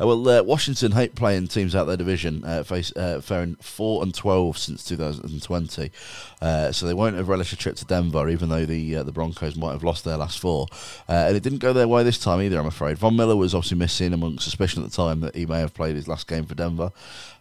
Uh, 0.00 0.06
well, 0.06 0.28
uh, 0.28 0.42
Washington 0.42 0.92
hate 0.92 1.14
playing 1.14 1.48
teams 1.48 1.74
out 1.74 1.84
their 1.84 1.96
division, 1.96 2.42
uh, 2.44 2.62
face, 2.62 2.90
uh, 2.96 3.20
faring 3.20 3.56
4 3.56 4.02
and 4.02 4.14
12 4.14 4.56
since 4.56 4.84
2020. 4.84 5.90
Uh, 6.40 6.72
so 6.72 6.86
they 6.86 6.94
won't 6.94 7.16
have 7.16 7.28
relished 7.28 7.52
a 7.52 7.56
trip 7.56 7.76
to 7.76 7.84
Denver, 7.84 8.28
even 8.28 8.48
though 8.48 8.64
the 8.64 8.96
uh, 8.96 9.02
the 9.02 9.12
Broncos 9.12 9.56
might 9.56 9.72
have 9.72 9.84
lost 9.84 10.04
their 10.04 10.16
last 10.16 10.38
four. 10.38 10.66
and 11.08 11.36
it 11.36 11.42
didn't 11.42 11.58
go 11.58 11.72
their 11.72 11.88
way 11.88 12.02
this 12.02 12.18
time 12.18 12.40
either, 12.40 12.58
I'm 12.58 12.66
afraid. 12.66 12.98
Von 12.98 13.16
Miller 13.16 13.36
was 13.36 13.54
obviously 13.54 13.78
missing 13.78 14.12
amongst 14.12 14.44
suspicion 14.44 14.82
at 14.82 14.90
the 14.90 14.96
time 14.96 15.20
that 15.20 15.34
he 15.34 15.46
may 15.46 15.58
have 15.60 15.74
played 15.74 15.96
his 15.96 16.08
last 16.08 16.26
game 16.26 16.44
for 16.44 16.54
Denver. 16.54 16.92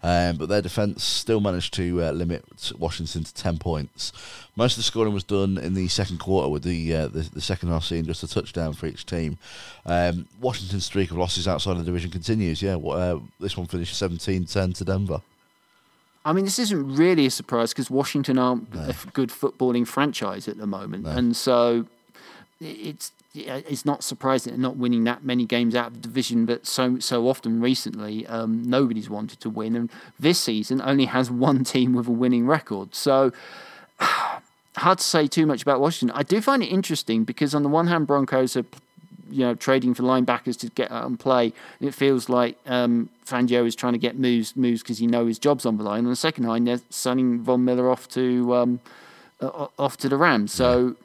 Um, 0.02 0.38
but 0.38 0.48
their 0.48 0.62
defence 0.62 1.04
still 1.04 1.42
managed 1.42 1.74
to 1.74 2.04
uh, 2.04 2.12
limit 2.12 2.72
Washington 2.78 3.26
to 3.26 3.34
10 3.34 3.58
points. 3.58 4.14
Most 4.56 4.74
of 4.74 4.78
the 4.78 4.84
scoring 4.84 5.14
was 5.14 5.26
done 5.26 5.58
in 5.58 5.74
the 5.74 5.88
second 5.90 6.20
quarter, 6.20 6.50
with 6.50 6.64
the 6.64 6.94
uh, 6.96 7.08
the, 7.08 7.22
the, 7.22 7.42
second 7.42 7.70
half 7.70 7.84
seeing 7.84 8.06
just 8.06 8.24
a 8.24 8.28
touchdown 8.28 8.74
for 8.74 8.88
each 8.88 9.06
team. 9.06 9.38
Um, 9.86 10.28
Washington's 10.40 10.86
streak 10.86 11.12
of 11.12 11.18
losses 11.18 11.48
outside 11.48 11.72
of 11.72 11.80
the 11.80 11.84
division 11.84 12.12
continues. 12.12 12.62
Yeah, 12.62 12.76
uh, 12.76 13.20
this 13.40 13.58
one 13.58 13.68
finished 13.68 13.98
17 13.98 14.46
10 14.46 14.74
to 14.74 14.86
Denver. 14.86 15.22
I 16.26 16.34
mean, 16.34 16.46
this 16.46 16.60
isn't 16.60 16.96
really 16.96 17.26
a 17.26 17.32
surprise 17.32 17.72
because 17.72 17.90
Washington 17.90 18.38
aren't 18.38 18.74
no. 18.74 18.82
a 18.82 18.96
good 19.14 19.30
footballing 19.30 19.88
franchise 19.88 20.48
at 20.48 20.58
the 20.58 20.68
moment. 20.68 21.06
No. 21.06 21.12
And 21.12 21.36
so 21.36 21.86
it's 22.60 23.12
it's 23.36 23.86
not 23.86 24.04
surprising 24.04 24.54
they're 24.54 24.60
not 24.60 24.76
winning 24.76 25.04
that 25.04 25.24
many 25.24 25.46
games 25.46 25.76
out 25.76 25.88
of 25.88 25.94
the 25.94 26.00
division, 26.00 26.46
but 26.46 26.66
so 26.66 27.00
so 27.00 27.28
often 27.28 27.62
recently, 27.62 28.26
um, 28.28 28.64
nobody's 28.64 29.10
wanted 29.10 29.40
to 29.42 29.50
win, 29.50 29.76
and 29.76 29.90
this 30.20 30.40
season 30.40 30.82
only 30.84 31.06
has 31.06 31.30
one 31.32 31.64
team 31.64 31.94
with 31.94 32.08
a 32.08 32.12
winning 32.12 32.46
record. 32.48 32.96
So 32.96 33.32
hard 34.00 34.98
to 34.98 35.04
say 35.04 35.28
too 35.28 35.46
much 35.46 35.62
about 35.62 35.80
Washington. 35.80 36.16
I 36.18 36.24
do 36.24 36.42
find 36.42 36.64
it 36.64 36.68
interesting 36.68 37.24
because 37.24 37.54
on 37.54 37.64
the 37.64 37.70
one 37.70 37.88
hand, 37.88 38.08
Broncos 38.08 38.58
are 38.58 38.66
you 39.32 39.46
know 39.46 39.56
trading 39.56 39.94
for 39.94 40.04
linebackers 40.04 40.58
to 40.60 40.68
get 40.70 40.92
out 40.92 41.06
and 41.06 41.20
play. 41.20 41.54
And 41.80 41.88
it 41.88 41.94
feels 41.94 42.30
like 42.30 42.58
um, 42.66 43.10
Fangio 43.26 43.66
is 43.66 43.76
trying 43.76 43.94
to 43.94 44.00
get 44.00 44.18
moves 44.18 44.56
moves 44.56 44.82
because 44.82 44.98
he 44.98 45.08
knows 45.08 45.28
his 45.28 45.40
job's 45.40 45.66
on 45.66 45.78
the 45.78 45.84
line. 45.84 46.06
On 46.06 46.10
the 46.10 46.16
second 46.16 46.46
line, 46.46 46.66
they're 46.66 46.82
sending 46.90 47.42
Von 47.42 47.66
Miller 47.66 47.90
off 47.90 48.08
to 48.10 48.56
um, 48.56 48.80
uh, 49.42 49.68
off 49.78 49.98
to 49.98 50.10
the 50.10 50.18
Rams. 50.18 50.54
So. 50.54 50.96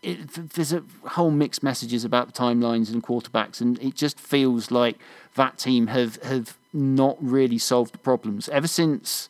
It, 0.00 0.52
there's 0.54 0.72
a 0.72 0.84
whole 1.08 1.32
mixed 1.32 1.64
messages 1.64 2.04
about 2.04 2.32
timelines 2.32 2.92
and 2.92 3.02
quarterbacks, 3.02 3.60
and 3.60 3.76
it 3.82 3.96
just 3.96 4.20
feels 4.20 4.70
like 4.70 4.96
that 5.34 5.58
team 5.58 5.88
have 5.88 6.22
have 6.22 6.56
not 6.72 7.16
really 7.20 7.58
solved 7.58 7.94
the 7.94 7.98
problems 7.98 8.48
ever 8.50 8.68
since 8.68 9.28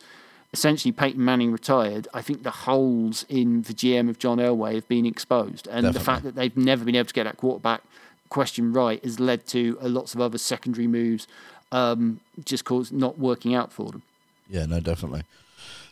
essentially 0.53 0.93
Peyton 0.93 1.25
Manning 1.25 1.53
retired. 1.53 2.09
I 2.15 2.23
think 2.23 2.43
the 2.43 2.51
holes 2.51 3.25
in 3.29 3.63
the 3.63 3.75
GM 3.75 4.09
of 4.09 4.19
John 4.19 4.39
Elway 4.39 4.75
have 4.75 4.89
been 4.89 5.07
exposed, 5.07 5.67
and 5.67 5.85
Definitely. 5.85 5.93
the 5.93 6.05
fact 6.05 6.23
that 6.25 6.35
they've 6.35 6.57
never 6.57 6.85
been 6.85 6.97
able 6.97 7.07
to 7.07 7.15
get 7.15 7.25
that 7.25 7.37
quarterback 7.37 7.83
question 8.29 8.73
right 8.73 9.03
has 9.05 9.19
led 9.21 9.47
to 9.49 9.79
uh, 9.83 9.89
lots 9.89 10.15
of 10.15 10.21
other 10.21 10.39
secondary 10.39 10.87
moves, 10.87 11.27
um, 11.73 12.21
just 12.45 12.65
cause 12.65 12.93
not 12.93 13.19
working 13.19 13.55
out 13.55 13.73
for 13.73 13.91
them. 13.91 14.03
Yeah, 14.49 14.67
no, 14.67 14.81
definitely. 14.81 15.23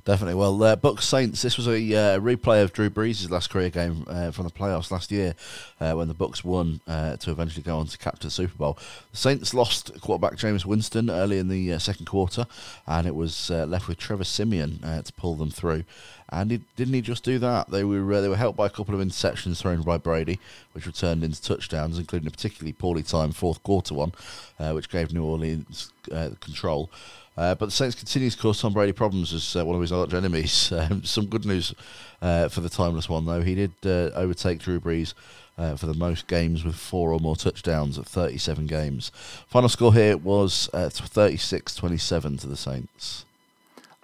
Definitely. 0.06 0.34
Well, 0.36 0.62
uh, 0.62 0.76
Bucks 0.76 1.04
Saints. 1.04 1.42
This 1.42 1.56
was 1.56 1.66
a 1.66 1.72
uh, 1.72 2.20
replay 2.20 2.62
of 2.62 2.72
Drew 2.72 2.88
Brees' 2.88 3.28
last 3.28 3.50
career 3.50 3.70
game 3.70 4.04
uh, 4.06 4.30
from 4.30 4.44
the 4.44 4.52
playoffs 4.52 4.92
last 4.92 5.10
year, 5.10 5.34
uh, 5.80 5.94
when 5.94 6.06
the 6.06 6.14
Bucks 6.14 6.44
won 6.44 6.80
uh, 6.86 7.16
to 7.16 7.32
eventually 7.32 7.64
go 7.64 7.78
on 7.78 7.88
to 7.88 7.98
capture 7.98 8.28
the 8.28 8.30
Super 8.30 8.56
Bowl. 8.56 8.78
The 9.10 9.16
Saints 9.16 9.52
lost 9.52 10.00
quarterback 10.00 10.38
Jameis 10.38 10.64
Winston 10.64 11.10
early 11.10 11.40
in 11.40 11.48
the 11.48 11.72
uh, 11.72 11.80
second 11.80 12.06
quarter, 12.06 12.46
and 12.86 13.08
it 13.08 13.16
was 13.16 13.50
left 13.50 13.88
with 13.88 13.98
Trevor 13.98 14.22
Siemian 14.22 14.78
to 14.78 15.12
pull 15.14 15.34
them 15.34 15.50
through. 15.50 15.82
And 16.28 16.52
he, 16.52 16.60
didn't 16.76 16.94
he 16.94 17.00
just 17.00 17.24
do 17.24 17.40
that? 17.40 17.70
They 17.72 17.82
were 17.82 18.20
they 18.20 18.28
were 18.28 18.36
helped 18.36 18.56
by 18.56 18.66
a 18.66 18.70
couple 18.70 18.94
of 18.94 19.04
interceptions 19.04 19.58
thrown 19.58 19.82
by 19.82 19.96
Brady, 19.98 20.38
which 20.70 20.86
returned 20.86 21.24
into 21.24 21.42
touchdowns, 21.42 21.98
including 21.98 22.28
a 22.28 22.30
particularly 22.30 22.72
poorly 22.72 23.02
timed 23.02 23.34
fourth 23.34 23.60
quarter 23.64 23.94
one, 23.94 24.12
which 24.58 24.88
gave 24.88 25.12
New 25.12 25.24
Orleans 25.24 25.90
control. 26.38 26.90
Uh, 27.36 27.54
but 27.54 27.66
the 27.66 27.72
Saints 27.72 27.94
continue 27.94 28.30
to 28.30 28.38
cause 28.38 28.60
Tom 28.60 28.72
Brady 28.72 28.92
problems 28.92 29.32
as 29.34 29.56
uh, 29.56 29.64
one 29.64 29.76
of 29.76 29.82
his 29.82 29.92
arch 29.92 30.14
enemies. 30.14 30.72
Um, 30.86 31.04
some 31.04 31.26
good 31.26 31.44
news 31.44 31.74
uh, 32.22 32.48
for 32.48 32.60
the 32.60 32.68
timeless 32.68 33.08
one, 33.08 33.24
though. 33.26 33.40
He 33.40 33.54
did 33.54 33.72
uh, 33.84 34.10
overtake 34.14 34.58
Drew 34.58 34.78
Brees 34.78 35.14
uh, 35.58 35.76
for 35.76 35.86
the 35.86 35.94
most 35.94 36.26
games 36.26 36.64
with 36.64 36.76
four 36.76 37.12
or 37.12 37.18
more 37.18 37.36
touchdowns 37.36 37.98
at 37.98 38.06
37 38.06 38.66
games. 38.66 39.10
Final 39.46 39.68
score 39.68 39.94
here 39.94 40.16
was 40.16 40.68
uh, 40.72 40.88
36 40.88 41.74
27 41.74 42.36
to 42.38 42.46
the 42.46 42.56
Saints. 42.56 43.25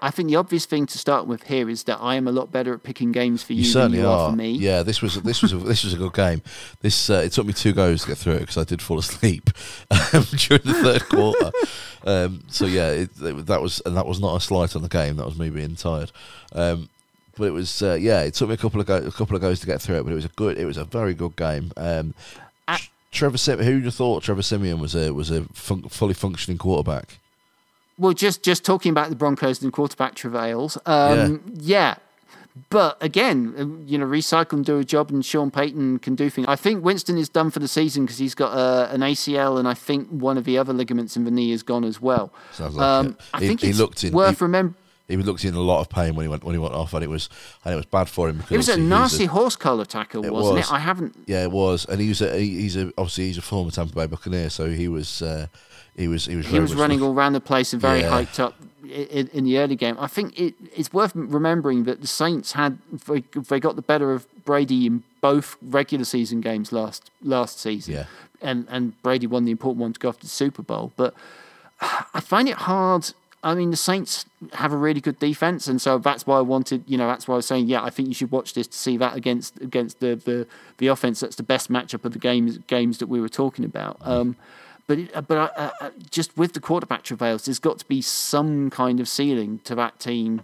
I 0.03 0.11
think 0.11 0.29
the 0.29 0.37
obvious 0.37 0.67
thing 0.67 0.85
to 0.87 0.99
start 0.99 1.27
with 1.29 1.45
here 1.45 1.71
is 1.71 1.85
that 1.85 1.99
I 2.01 2.17
am 2.17 2.27
a 2.27 2.33
lot 2.33 2.51
better 2.51 2.75
at 2.75 2.83
picking 2.83 3.13
games 3.13 3.43
for 3.45 3.53
you, 3.53 3.61
You 3.61 3.65
certainly 3.67 3.99
you 3.99 4.07
are. 4.09 4.19
are 4.19 4.31
for 4.31 4.37
me. 4.37 4.51
Yeah, 4.53 4.83
this 4.83 5.01
was 5.01 5.15
this 5.23 5.41
was 5.43 5.53
a, 5.53 5.59
this 5.59 5.85
was 5.85 5.95
a 5.95 5.97
good 5.97 6.13
game. 6.13 6.43
This 6.81 7.09
uh, 7.09 7.23
it 7.25 7.31
took 7.33 7.47
me 7.47 7.53
two 7.53 7.73
goes 7.73 8.03
to 8.03 8.09
get 8.09 8.19
through 8.19 8.35
it 8.35 8.41
because 8.41 8.59
I 8.59 8.65
did 8.65 8.83
fall 8.83 8.99
asleep 8.99 9.49
um, 9.91 10.27
during 10.37 10.63
the 10.65 10.75
third 10.83 11.09
quarter. 11.09 11.51
Um, 12.05 12.43
so 12.49 12.67
yeah, 12.67 12.91
it, 12.91 13.11
it- 13.23 13.47
that 13.47 13.63
was 13.63 13.81
and 13.87 13.97
that 13.97 14.07
was 14.07 14.21
not 14.21 14.37
a 14.37 14.41
slight 14.41 14.75
on 14.77 14.83
the 14.83 14.89
game. 14.89 15.17
That 15.17 15.27
was 15.27 15.39
me 15.39 15.49
being 15.51 15.77
tired. 15.77 16.11
Um, 16.55 16.89
but 17.39 17.45
it 17.45 17.53
was 17.53 17.81
uh, 17.83 17.95
yeah, 18.01 18.23
it 18.23 18.35
took 18.35 18.49
me 18.49 18.55
a 18.55 18.59
couple 18.59 18.81
of 18.81 18.87
go- 18.87 18.97
a 19.07 19.13
couple 19.13 19.37
of 19.37 19.41
goes 19.43 19.61
to 19.61 19.67
get 19.67 19.81
through 19.81 19.97
it. 20.01 20.03
But 20.03 20.13
it 20.13 20.17
was 20.17 20.25
a 20.27 20.29
good, 20.37 20.59
it 20.59 20.67
was 20.67 20.77
a 20.77 20.85
very 20.85 21.15
good 21.15 21.37
game. 21.37 21.71
Um, 21.77 22.15
Ah. 22.69 22.81
Trevor, 23.11 23.37
Sim- 23.39 23.59
who 23.61 23.75
would 23.77 23.85
have 23.85 23.95
thought 23.95 24.23
Trevor 24.23 24.43
Siemian 24.43 24.81
was 24.81 24.95
a 24.95 25.13
was 25.15 25.31
a 25.31 25.45
fun- 25.53 25.83
fully 25.89 26.15
functioning 26.15 26.59
quarterback? 26.59 27.19
Well, 27.99 28.13
just 28.13 28.43
just 28.43 28.65
talking 28.65 28.91
about 28.91 29.11
the 29.11 29.17
Broncos 29.17 29.63
and 29.63 29.73
quarterback 29.73 30.15
travails. 30.15 30.79
Um, 30.87 31.43
yeah. 31.55 31.97
But 32.69 32.99
again, 33.03 33.55
um, 33.57 33.83
you 33.87 33.97
know, 33.97 34.05
recycle 34.05 34.53
and 34.55 34.65
do 34.65 34.79
a 34.79 34.85
job, 34.85 35.11
and 35.11 35.25
Sean 35.25 35.51
Payton 35.51 36.01
can 36.01 36.15
do 36.15 36.29
things. 36.29 36.47
I 36.49 36.57
think 36.57 36.85
Winston 36.85 37.17
is 37.17 37.31
done 37.31 37.51
for 37.51 37.61
the 37.61 37.69
season 37.69 38.05
because 38.05 38.19
he's 38.19 38.35
got 38.35 38.53
uh, 38.53 38.89
an 38.93 39.01
ACL, 39.01 39.59
and 39.59 39.67
I 39.67 39.73
think 39.73 40.09
one 40.11 40.37
of 40.37 40.45
the 40.45 40.59
other 40.59 40.75
ligaments 40.75 41.17
in 41.17 41.25
the 41.25 41.31
knee 41.31 41.53
is 41.53 41.63
gone 41.63 41.83
as 41.83 42.01
well. 42.03 42.31
Sounds 42.53 42.75
like 42.75 43.07
it. 43.07 43.17
I 43.33 43.41
He- 43.41 43.47
think 43.49 43.61
he 43.63 43.69
it's 43.71 43.79
looked 43.79 44.05
in- 44.05 44.13
worth 44.13 44.39
he- 44.41 44.45
remembering. 44.45 44.75
He 45.09 45.17
looked 45.17 45.45
in 45.45 45.55
a 45.55 45.61
lot 45.61 45.81
of 45.81 45.89
pain 45.91 46.15
when 46.15 46.25
he 46.25 46.29
went 46.29 46.45
when 46.45 46.55
he 46.55 46.59
went 46.59 46.75
off, 46.75 46.93
and 46.95 47.03
it 47.03 47.09
was 47.11 47.29
and 47.65 47.73
it 47.73 47.77
was 47.77 47.87
bad 47.87 48.09
for 48.09 48.29
him 48.29 48.37
because 48.39 48.51
It 48.53 48.57
was 48.59 48.69
a 48.69 48.77
nasty 48.79 49.25
horse 49.27 49.57
collar 49.57 49.85
tackle, 49.87 50.25
It 50.25 50.33
wasn't 50.33 50.57
was. 50.59 50.67
it? 50.69 50.73
I 50.73 50.79
haven't. 50.79 51.17
Yeah, 51.27 51.43
it 51.43 51.51
was, 51.53 51.85
and 51.87 52.01
he 52.01 52.09
was 52.09 52.21
a, 52.23 52.39
he- 52.39 52.61
he's 52.61 52.77
a 52.77 52.93
obviously 52.99 53.25
he's 53.29 53.39
a 53.39 53.43
former 53.43 53.71
Tampa 53.71 53.95
Bay 53.95 54.07
Buccaneer, 54.07 54.49
so 54.51 54.69
he 54.71 54.89
was 54.89 55.21
uh, 55.23 55.47
he 55.97 56.09
was 56.09 56.27
he 56.27 56.37
was 56.37 56.47
He 56.47 56.59
was 56.61 56.75
running 56.75 57.03
all 57.03 57.13
around 57.15 57.33
the 57.35 57.41
place 57.41 57.73
and 57.73 57.81
very 57.83 58.01
Yeah. 58.01 58.11
hyped 58.11 58.39
up 58.41 58.55
in, 58.85 59.29
in 59.33 59.45
the 59.45 59.59
early 59.59 59.77
game. 59.77 59.97
I 59.99 60.07
think 60.07 60.39
it, 60.39 60.55
it's 60.75 60.93
worth 60.93 61.13
remembering 61.15 61.85
that 61.85 62.01
the 62.01 62.07
Saints 62.07 62.53
had 62.53 62.79
they, 63.07 63.21
they 63.49 63.61
got 63.61 63.77
the 63.77 63.83
better 63.83 64.13
of 64.13 64.27
Brady 64.45 64.87
in 64.87 65.03
both 65.21 65.57
regular 65.63 66.05
season 66.05 66.41
games 66.41 66.73
last 66.73 67.11
last 67.23 67.61
season, 67.61 67.95
Yeah. 67.95 68.05
and 68.41 68.67
and 68.71 69.01
Brady 69.03 69.27
won 69.27 69.45
the 69.45 69.51
important 69.53 69.81
one 69.83 69.93
to 69.93 70.01
go 70.01 70.09
after 70.09 70.23
the 70.23 70.29
Super 70.29 70.63
Bowl. 70.63 70.93
But 70.97 71.15
I 71.81 72.21
find 72.21 72.49
it 72.49 72.57
hard. 72.57 73.13
I 73.45 73.55
mean, 73.55 73.71
the 73.73 73.77
Saints 73.77 74.25
have 74.53 74.73
a 74.73 74.77
really 74.77 75.01
good 75.01 75.19
defense, 75.19 75.67
and 75.67 75.83
so 75.83 75.99
that's 75.99 76.27
why 76.29 76.39
I 76.39 76.43
wanted. 76.43 76.85
You 76.87 76.97
know, 76.97 77.09
that's 77.09 77.27
why 77.27 77.35
I 77.35 77.37
was 77.37 77.47
saying, 77.47 77.67
yeah, 77.67 77.83
I 77.83 77.91
think 77.91 78.07
you 78.09 78.15
should 78.15 78.31
watch 78.31 78.55
this 78.55 78.69
to 78.69 78.79
see 78.79 78.97
that 78.99 79.17
against 79.17 79.61
against 79.61 79.99
the 80.01 80.15
the, 80.15 80.47
the 80.79 80.87
offense. 80.87 81.21
That's 81.21 81.35
the 81.37 81.43
best 81.43 81.71
matchup 81.71 82.05
of 82.05 82.13
the 82.13 82.21
games 82.21 82.59
games 82.69 82.99
that 82.99 83.09
we 83.09 83.21
were 83.21 83.29
talking 83.29 83.65
about. 83.65 83.97
Um, 84.03 84.37
but 84.87 84.99
it, 84.99 85.13
but 85.29 85.37
uh, 85.57 85.71
uh, 85.81 85.91
just 86.11 86.37
with 86.37 86.53
the 86.55 86.61
quarterback 86.61 87.03
travails, 87.03 87.45
there's 87.45 87.59
got 87.59 87.79
to 87.79 87.85
be 87.87 88.03
some 88.03 88.71
kind 88.71 89.01
of 89.01 89.09
ceiling 89.09 89.61
to 89.65 89.75
that 89.77 89.99
team 90.01 90.43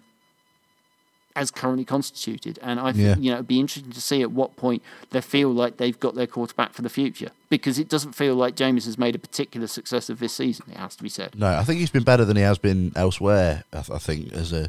as 1.36 1.50
currently 1.52 1.84
constituted. 1.84 2.58
And 2.62 2.80
I 2.80 2.92
think 2.92 3.04
Yeah. 3.04 3.16
you 3.16 3.30
know 3.30 3.36
it'd 3.36 3.46
be 3.48 3.60
interesting 3.60 3.92
to 3.92 4.00
see 4.00 4.22
at 4.22 4.32
what 4.32 4.56
point 4.56 4.82
they 5.10 5.20
feel 5.20 5.50
like 5.52 5.76
they've 5.76 5.98
got 5.98 6.14
their 6.16 6.26
quarterback 6.26 6.72
for 6.72 6.82
the 6.82 6.88
future 6.88 7.30
because 7.48 7.78
it 7.78 7.88
doesn't 7.88 8.12
feel 8.14 8.34
like 8.34 8.56
Jameis 8.56 8.86
has 8.86 8.98
made 8.98 9.14
a 9.14 9.18
particular 9.20 9.66
success 9.68 10.10
of 10.10 10.18
this 10.18 10.32
season. 10.32 10.66
It 10.70 10.76
has 10.78 10.96
to 10.96 11.02
be 11.02 11.08
said. 11.08 11.36
No, 11.38 11.46
I 11.46 11.62
think 11.64 11.78
he's 11.80 11.90
been 11.90 12.02
better 12.02 12.24
than 12.24 12.36
he 12.36 12.42
has 12.42 12.58
been 12.58 12.92
elsewhere. 12.96 13.62
I, 13.72 13.76
th- 13.82 13.90
I 13.90 13.98
think 13.98 14.32
as 14.32 14.52
a, 14.52 14.68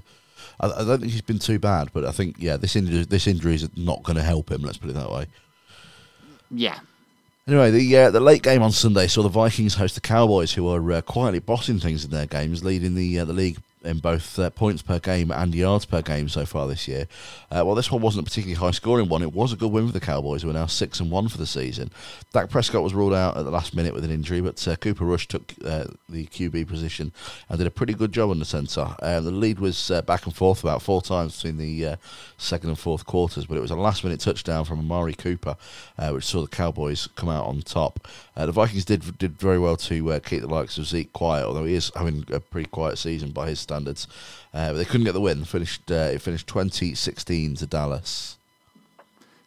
I, 0.60 0.68
I 0.68 0.84
don't 0.86 1.00
think 1.00 1.12
he's 1.12 1.22
been 1.22 1.40
too 1.40 1.58
bad, 1.58 1.90
but 1.92 2.06
I 2.06 2.12
think 2.12 2.36
yeah, 2.38 2.56
this 2.58 2.76
injury 2.76 3.04
this 3.04 3.26
injury 3.26 3.56
is 3.56 3.68
not 3.76 4.04
going 4.04 4.18
to 4.18 4.24
help 4.24 4.52
him. 4.52 4.62
Let's 4.62 4.78
put 4.78 4.92
it 4.92 4.94
that 4.94 5.12
way. 5.12 5.26
Yeah. 6.52 6.80
Anyway, 7.50 7.72
the 7.72 7.97
uh, 7.97 8.12
the 8.12 8.20
late 8.20 8.43
game 8.43 8.62
on 8.62 8.72
Sunday 8.72 9.08
saw 9.08 9.24
the 9.24 9.28
Vikings 9.28 9.74
host 9.74 9.95
the 9.95 10.02
Cowboys, 10.02 10.54
who 10.54 10.70
are 10.70 10.91
uh, 10.91 11.02
quietly 11.02 11.39
bossing 11.39 11.80
things 11.80 12.06
in 12.06 12.12
their 12.12 12.28
games, 12.28 12.64
leading 12.64 12.93
the 12.93 13.18
uh, 13.18 13.26
the 13.26 13.34
league 13.34 13.58
in 13.84 14.00
both 14.00 14.38
uh, 14.38 14.50
points 14.50 14.82
per 14.82 15.00
game 15.00 15.32
and 15.32 15.56
yards 15.56 15.86
per 15.86 16.02
game 16.02 16.28
so 16.28 16.46
far 16.46 16.68
this 16.68 16.88
year. 16.88 17.08
Uh, 17.50 17.64
while 17.64 17.76
this 17.76 17.92
one 17.92 18.02
wasn't 18.02 18.22
a 18.22 18.30
particularly 18.30 18.60
high 18.60 18.72
scoring 18.72 19.08
one, 19.08 19.22
it 19.22 19.34
was 19.34 19.54
a 19.54 19.56
good 19.56 19.72
win 19.72 19.88
for 19.88 19.94
the 19.94 20.00
Cowboys, 20.00 20.42
who 20.42 20.50
are 20.50 20.54
now 20.54 20.66
six 20.66 21.00
and 21.00 21.10
one 21.10 21.28
for 21.28 21.38
the 21.38 21.46
season. 21.46 21.90
Dak 22.34 22.50
Prescott 22.50 22.84
was 22.84 22.94
ruled 22.94 23.14
out 23.14 23.38
at 23.38 23.44
the 23.44 23.52
last 23.52 23.74
minute 23.74 23.94
with 23.94 24.04
an 24.04 24.12
injury, 24.12 24.42
but 24.42 24.66
uh, 24.68 24.76
Cooper 24.76 25.06
Rush 25.06 25.28
took 25.28 25.54
uh, 25.64 25.86
the 26.10 26.26
QB 26.28 26.68
position 26.68 27.12
and 27.48 27.58
did 27.58 27.68
a 27.68 27.72
pretty 27.72 27.94
good 27.94 28.12
job 28.12 28.30
on 28.30 28.40
the 28.40 28.46
centre. 28.46 28.96
Uh, 29.02 29.22
the 29.22 29.32
lead 29.32 29.60
was 29.60 29.90
uh, 29.92 30.02
back 30.02 30.26
and 30.26 30.36
forth 30.36 30.64
about 30.64 30.82
four 30.82 31.02
times 31.02 31.36
between 31.36 31.58
the 31.58 31.86
uh, 31.86 31.96
second 32.38 32.70
and 32.70 32.80
fourth 32.80 33.06
quarters, 33.06 33.46
but 33.46 33.58
it 33.58 33.62
was 33.62 33.72
a 33.72 33.76
last 33.76 34.04
minute 34.04 34.20
touchdown 34.20 34.66
from 34.66 34.80
Amari 34.80 35.14
Cooper, 35.14 35.56
which 36.12 36.26
saw 36.26 36.42
the 36.42 36.48
Cowboys 36.48 37.08
come 37.16 37.30
out 37.30 37.46
on 37.46 37.62
top. 37.62 38.08
Uh, 38.40 38.46
the 38.46 38.54
Vikings 38.54 38.86
did 38.86 39.18
did 39.18 39.38
very 39.38 39.60
well 39.60 39.76
to 39.76 40.14
uh, 40.14 40.20
keep 40.20 40.40
the 40.40 40.48
likes 40.48 40.78
of 40.78 40.86
Zeke 40.86 41.12
quiet, 41.12 41.46
although 41.46 41.66
he 41.66 41.74
is 41.74 41.92
having 41.94 42.24
a 42.32 42.40
pretty 42.40 42.70
quiet 42.70 42.98
season 42.98 43.32
by 43.32 43.50
his 43.50 43.60
standards. 43.60 44.08
Uh, 44.54 44.70
but 44.72 44.78
they 44.78 44.86
couldn't 44.86 45.04
get 45.04 45.12
the 45.12 45.20
win. 45.20 45.44
Finished 45.44 45.92
uh, 45.92 46.12
it 46.14 46.22
finished 46.22 46.48
20-16 46.48 47.60
to 47.60 47.66
Dallas. 47.66 48.38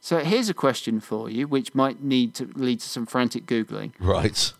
So 0.03 0.19
here's 0.19 0.51
a 0.51 0.55
question 0.55 1.01
for 1.01 1.31
you, 1.31 1.49
which 1.49 1.75
might 1.75 2.03
need 2.03 2.35
to 2.35 2.51
lead 2.55 2.81
to 2.81 2.87
some 2.87 3.07
frantic 3.07 3.47
googling. 3.47 3.93
Right, 3.99 4.53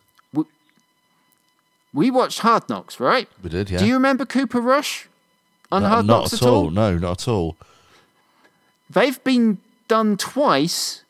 We 1.93 2.11
watched 2.11 2.39
Hard 2.39 2.69
Knocks, 2.71 2.99
right? 2.99 3.29
we 3.43 3.51
did. 3.51 3.69
Yeah, 3.69 3.81
Do 3.81 3.87
you 3.87 3.95
remember 3.95 4.25
Cooper 4.25 4.61
Rush 4.63 5.09
on 5.71 5.83
No, 5.83 5.89
Hard 5.89 6.07
not 6.07 6.21
Knocks 6.21 6.33
at 6.33 6.43
at 6.43 6.49
all. 6.49 6.55
all? 6.65 6.71
No, 6.71 6.97
not 6.97 7.23
at 7.23 7.29
all. 7.29 7.57
They've 8.89 9.23
been 9.25 9.59
done 9.89 10.17
twice 10.17 11.05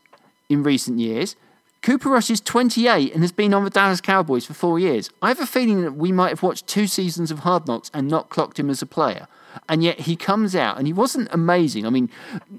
in 0.49 0.63
recent 0.65 0.99
years. 0.99 1.37
Cooper 1.83 2.09
Rush 2.11 2.31
is 2.31 2.41
28 2.41 3.13
and 3.13 3.23
has 3.23 3.33
been 3.33 3.53
on 3.53 3.65
the 3.65 3.71
Dallas 3.71 4.01
Cowboys 4.01 4.47
for 4.47 4.55
four 4.55 4.79
years. 4.79 5.11
I 5.21 5.29
have 5.29 5.41
a 5.41 5.47
feeling 5.47 5.83
that 5.83 5.93
we 5.97 6.13
might 6.13 6.29
have 6.29 6.43
watched 6.43 6.69
two 6.69 6.87
seasons 6.87 7.33
of 7.33 7.41
Hard 7.41 7.67
Knocks 7.67 7.91
and 7.93 8.07
not 8.09 8.29
clocked 8.29 8.61
him 8.61 8.71
as 8.71 8.83
a 8.83 8.87
player. 8.87 9.27
And 9.69 9.83
yet 9.83 10.01
he 10.01 10.15
comes 10.15 10.55
out 10.55 10.79
and 10.79 10.87
he 10.87 10.93
wasn't 10.93 11.29
amazing. 11.33 11.85
I 11.85 11.91
mean, 11.91 12.09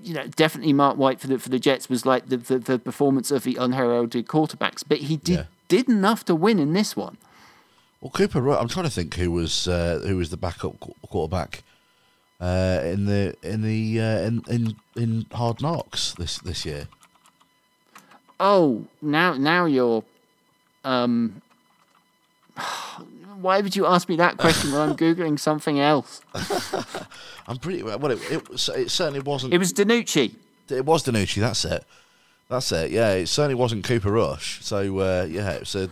you 0.03 0.13
know, 0.13 0.27
definitely 0.27 0.73
Mark 0.73 0.97
White 0.97 1.19
for 1.21 1.27
the 1.27 1.39
for 1.39 1.49
the 1.49 1.57
Jets 1.57 1.89
was 1.89 2.05
like 2.05 2.27
the, 2.29 2.37
the, 2.37 2.59
the 2.59 2.77
performance 2.79 3.31
of 3.31 3.43
the 3.43 3.55
unheralded 3.55 4.27
quarterbacks, 4.27 4.83
but 4.87 4.97
he 4.99 5.15
did 5.17 5.33
Yeah. 5.39 5.43
did 5.69 5.87
enough 5.89 6.25
to 6.25 6.35
win 6.35 6.59
in 6.59 6.73
this 6.73 6.95
one. 6.95 7.17
Well, 8.01 8.11
Cooper. 8.11 8.41
Ru- 8.41 8.57
I'm 8.57 8.67
trying 8.67 8.85
to 8.85 8.91
think 8.91 9.15
who 9.15 9.31
was 9.31 9.67
uh, 9.67 10.01
who 10.05 10.17
was 10.17 10.29
the 10.29 10.37
backup 10.37 10.75
quarterback 11.09 11.63
uh, 12.41 12.81
in 12.83 13.05
the 13.05 13.35
in 13.41 13.61
the 13.61 13.99
uh, 13.99 14.19
in, 14.27 14.43
in 14.49 14.75
in 14.95 15.25
Hard 15.31 15.61
Knocks 15.61 16.13
this 16.13 16.37
this 16.39 16.63
year. 16.65 16.87
Oh, 18.45 18.83
now 19.01 19.35
now 19.35 19.65
you're. 19.65 20.03
Um, 20.83 21.41
why 23.39 23.61
would 23.61 23.73
you 23.73 23.85
ask 23.85 24.09
me 24.09 24.17
that 24.17 24.35
question 24.37 24.73
when 24.73 24.81
I'm 24.81 24.97
googling 24.97 25.39
something 25.39 25.79
else? 25.79 26.21
I'm 27.47 27.55
pretty 27.57 27.83
well. 27.83 28.05
It, 28.11 28.19
it, 28.29 28.49
it 28.51 28.91
certainly 28.91 29.21
wasn't. 29.21 29.53
It 29.53 29.59
was 29.59 29.71
DiNucci. 29.71 30.35
It 30.69 30.85
was 30.85 31.05
DiNucci. 31.05 31.39
That's 31.39 31.63
it. 31.63 31.85
That's 32.49 32.69
it. 32.73 32.91
Yeah, 32.91 33.13
it 33.13 33.27
certainly 33.27 33.55
wasn't 33.55 33.85
Cooper 33.85 34.11
Rush. 34.11 34.61
So 34.61 34.99
uh, 34.99 35.25
yeah, 35.29 35.51
it 35.51 35.61
was 35.61 35.75
a 35.75 35.89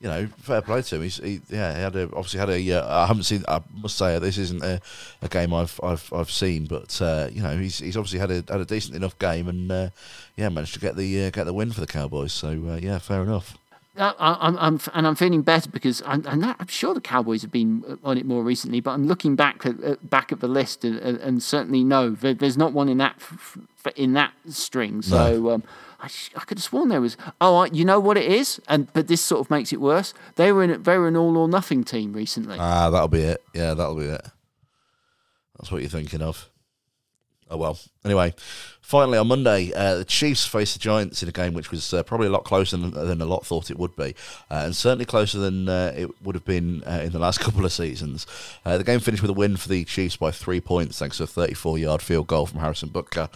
you 0.00 0.08
know 0.08 0.26
fair 0.38 0.62
play 0.62 0.82
to 0.82 0.96
him. 0.96 1.02
He's, 1.02 1.16
he 1.16 1.40
yeah 1.48 1.74
he 1.74 1.82
had 1.82 1.96
a, 1.96 2.04
obviously 2.14 2.40
had 2.40 2.50
a. 2.50 2.72
Uh, 2.72 3.02
I 3.02 3.06
haven't 3.06 3.24
seen. 3.24 3.44
I 3.48 3.60
must 3.80 3.96
say 3.96 4.18
this 4.18 4.38
isn't 4.38 4.62
a, 4.62 4.80
a 5.22 5.28
game 5.28 5.52
I've 5.52 5.78
I've 5.82 6.12
I've 6.12 6.30
seen, 6.30 6.66
but 6.66 7.00
uh, 7.02 7.28
you 7.32 7.42
know 7.42 7.56
he's 7.56 7.78
he's 7.78 7.96
obviously 7.96 8.20
had 8.20 8.30
a 8.30 8.44
had 8.52 8.60
a 8.60 8.64
decent 8.64 8.94
enough 8.94 9.18
game 9.18 9.48
and 9.48 9.70
uh, 9.70 9.88
yeah 10.36 10.48
managed 10.48 10.74
to 10.74 10.80
get 10.80 10.96
the 10.96 11.26
uh, 11.26 11.30
get 11.30 11.44
the 11.44 11.52
win 11.52 11.72
for 11.72 11.80
the 11.80 11.86
Cowboys. 11.86 12.32
So 12.32 12.48
uh, 12.68 12.78
yeah, 12.80 12.98
fair 12.98 13.22
enough. 13.22 13.58
I, 14.00 14.36
I'm, 14.40 14.56
I'm, 14.58 14.80
and 14.94 15.08
I'm 15.08 15.16
feeling 15.16 15.42
better 15.42 15.68
because 15.68 16.02
I'm, 16.06 16.24
I'm, 16.24 16.38
not, 16.38 16.56
I'm 16.60 16.68
sure 16.68 16.94
the 16.94 17.00
Cowboys 17.00 17.42
have 17.42 17.50
been 17.50 17.98
on 18.04 18.16
it 18.16 18.26
more 18.26 18.44
recently. 18.44 18.80
But 18.80 18.92
I'm 18.92 19.08
looking 19.08 19.34
back 19.34 19.66
at, 19.66 20.08
back 20.08 20.30
at 20.30 20.38
the 20.38 20.46
list 20.46 20.84
and, 20.84 20.98
and, 21.00 21.42
certainly 21.42 21.82
no, 21.82 22.10
there, 22.10 22.32
there's 22.32 22.56
not 22.56 22.72
one 22.72 22.88
in 22.88 22.98
that 22.98 23.20
in 23.96 24.12
that 24.12 24.32
string. 24.48 25.02
So 25.02 25.50
um, 25.50 25.64
I, 26.00 26.06
sh- 26.06 26.30
I 26.36 26.40
could 26.40 26.58
have 26.58 26.62
sworn 26.64 26.88
there 26.90 27.00
was. 27.00 27.16
Oh, 27.40 27.56
I, 27.56 27.66
you 27.66 27.84
know 27.84 27.98
what 27.98 28.16
it 28.16 28.30
is, 28.30 28.60
and 28.68 28.92
but 28.92 29.08
this 29.08 29.20
sort 29.20 29.40
of 29.40 29.50
makes 29.50 29.72
it 29.72 29.80
worse. 29.80 30.14
They 30.36 30.52
were 30.52 30.62
in 30.62 30.82
they 30.82 30.96
were 30.96 31.08
an 31.08 31.16
all 31.16 31.36
or 31.36 31.48
nothing 31.48 31.82
team 31.84 32.12
recently. 32.12 32.56
Ah, 32.60 32.88
that'll 32.90 33.08
be 33.08 33.22
it. 33.22 33.42
Yeah, 33.52 33.74
that'll 33.74 33.96
be 33.96 34.04
it. 34.04 34.24
That's 35.58 35.72
what 35.72 35.80
you're 35.80 35.90
thinking 35.90 36.22
of. 36.22 36.48
Oh 37.50 37.56
well. 37.56 37.78
Anyway, 38.04 38.34
finally 38.88 39.18
on 39.18 39.28
Monday, 39.28 39.70
uh, 39.74 39.96
the 39.96 40.04
Chiefs 40.04 40.46
faced 40.46 40.72
the 40.72 40.78
Giants 40.78 41.22
in 41.22 41.28
a 41.28 41.32
game 41.32 41.52
which 41.52 41.70
was 41.70 41.92
uh, 41.92 42.02
probably 42.02 42.26
a 42.26 42.30
lot 42.30 42.44
closer 42.44 42.74
than, 42.78 42.90
than 42.92 43.20
a 43.20 43.26
lot 43.26 43.44
thought 43.44 43.70
it 43.70 43.78
would 43.78 43.94
be, 43.94 44.14
uh, 44.50 44.62
and 44.64 44.74
certainly 44.74 45.04
closer 45.04 45.38
than 45.38 45.68
uh, 45.68 45.92
it 45.94 46.22
would 46.22 46.34
have 46.34 46.46
been 46.46 46.82
uh, 46.84 47.02
in 47.04 47.12
the 47.12 47.18
last 47.18 47.38
couple 47.40 47.66
of 47.66 47.70
seasons. 47.70 48.26
Uh, 48.64 48.78
the 48.78 48.84
game 48.84 48.98
finished 48.98 49.20
with 49.20 49.30
a 49.30 49.34
win 49.34 49.58
for 49.58 49.68
the 49.68 49.84
Chiefs 49.84 50.16
by 50.16 50.30
three 50.30 50.58
points, 50.58 50.98
thanks 50.98 51.18
to 51.18 51.24
a 51.24 51.26
34-yard 51.26 52.00
field 52.00 52.28
goal 52.28 52.46
from 52.46 52.60
Harrison 52.60 52.88
Butker, 52.88 53.28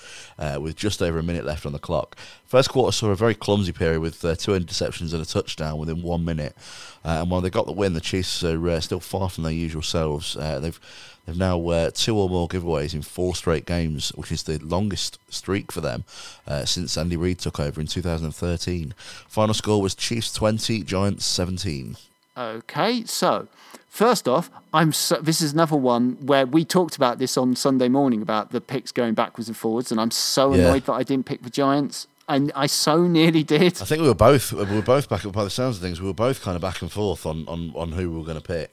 with 0.59 0.75
just 0.75 1.03
over 1.03 1.19
a 1.19 1.23
minute 1.23 1.45
left 1.45 1.67
on 1.67 1.73
the 1.73 1.79
clock. 1.79 2.17
First 2.47 2.71
quarter 2.71 2.93
saw 2.93 3.11
a 3.11 3.15
very 3.15 3.35
clumsy 3.35 3.73
period 3.73 4.01
with 4.01 4.23
two 4.23 4.53
interceptions 4.53 5.13
and 5.13 5.21
a 5.21 5.27
touchdown 5.27 5.77
within 5.77 6.01
one 6.03 6.25
minute, 6.25 6.57
and 7.05 7.31
while 7.31 7.43
they 7.43 7.51
got 7.51 7.67
the 7.67 7.73
win, 7.73 7.93
the 7.93 8.01
Chiefs 8.01 8.43
are 8.43 8.81
still 8.81 9.01
far 9.01 9.29
from 9.29 9.45
their 9.45 9.53
usual 9.53 9.83
selves. 9.83 10.33
They've 10.33 10.81
They've 11.25 11.39
now 11.39 11.89
two 11.91 12.17
or 12.17 12.29
more 12.29 12.49
giveaways 12.49 12.95
in 12.95 13.03
four 13.03 13.37
straight 13.37 13.65
games, 13.65 14.11
which 14.17 14.33
is 14.33 14.43
the 14.43 14.59
longest 14.59 15.19
streak 15.43 15.73
for 15.73 15.81
them 15.81 16.05
uh, 16.47 16.65
since 16.65 16.97
Andy 16.97 17.17
Reid 17.17 17.41
took 17.41 17.59
over 17.59 17.81
in 17.81 17.89
2013. 17.89 18.95
Final 19.29 19.55
score 19.55 19.83
was 19.83 19.95
Chiefs 19.97 20.33
20, 20.33 20.85
Giants 20.85 21.25
17. 21.25 21.97
Okay, 22.39 23.05
so 23.05 23.49
first 23.89 24.29
off, 24.29 24.51
I'm 24.73 24.93
so, 24.93 25.17
this 25.17 25.41
is 25.43 25.53
another 25.53 25.77
one 25.77 26.17
where 26.25 26.47
we 26.47 26.65
talked 26.65 26.95
about 26.97 27.19
this 27.19 27.37
on 27.37 27.57
Sunday 27.57 27.89
morning 27.89 28.23
about 28.23 28.53
the 28.53 28.61
picks 28.61 28.93
going 28.93 29.15
backwards 29.15 29.49
and 29.49 29.57
forwards, 29.57 29.91
and 29.91 30.01
I'm 30.01 30.13
so 30.13 30.55
Yeah. 30.55 30.61
annoyed 30.67 30.87
that 30.87 30.93
I 30.93 31.03
didn't 31.03 31.27
pick 31.27 31.43
the 31.43 31.51
Giants, 31.51 32.07
and 32.29 32.53
I 32.55 32.67
so 32.69 33.03
nearly 33.09 33.43
did. 33.43 33.83
I 33.83 33.85
think 33.85 34.01
we 34.01 34.07
were 34.09 34.15
both 34.15 34.53
we 34.53 34.65
were 34.65 34.81
both 34.81 35.09
back 35.09 35.25
by 35.33 35.43
the 35.45 35.51
sounds 35.51 35.77
of 35.77 35.83
things. 35.83 36.01
We 36.01 36.07
were 36.07 36.15
both 36.15 36.41
kind 36.41 36.55
of 36.55 36.63
back 36.63 36.81
and 36.81 36.91
forth 36.91 37.27
on 37.27 37.47
on, 37.49 37.73
on 37.75 37.91
who 37.93 38.11
we 38.13 38.17
were 38.19 38.25
going 38.25 38.41
to 38.41 38.49
pick. 38.57 38.73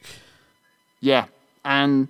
Yeah, 1.02 1.26
and 1.66 2.08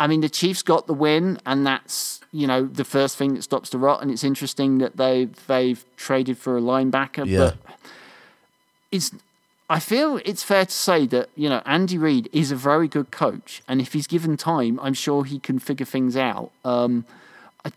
I 0.00 0.06
mean 0.06 0.20
the 0.20 0.28
Chiefs 0.28 0.62
got 0.62 0.86
the 0.86 0.94
win, 0.94 1.38
and 1.46 1.66
that's 1.66 2.20
you 2.32 2.46
know 2.46 2.64
the 2.66 2.84
first 2.84 3.16
thing 3.16 3.34
that 3.34 3.42
stops 3.42 3.70
the 3.70 3.78
rot. 3.78 4.02
And 4.02 4.10
it's 4.10 4.24
interesting 4.24 4.78
that 4.78 4.96
they 4.96 5.28
they've 5.46 5.84
traded 5.96 6.38
for 6.38 6.56
a 6.56 6.60
linebacker, 6.60 7.26
Yeah. 7.26 7.38
but 7.38 7.56
it's. 8.90 9.10
I 9.70 9.78
feel 9.78 10.20
it's 10.26 10.42
fair 10.42 10.66
to 10.66 10.72
say 10.72 11.06
that 11.06 11.30
you 11.34 11.48
know 11.48 11.62
Andy 11.64 11.96
Reid 11.96 12.28
is 12.32 12.50
a 12.50 12.56
very 12.56 12.88
good 12.88 13.10
coach, 13.10 13.62
and 13.66 13.80
if 13.80 13.92
he's 13.94 14.06
given 14.06 14.36
time, 14.36 14.78
I'm 14.82 14.92
sure 14.94 15.24
he 15.24 15.38
can 15.38 15.58
figure 15.58 15.86
things 15.86 16.14
out. 16.16 16.50
Um, 16.64 17.06
I, 17.64 17.70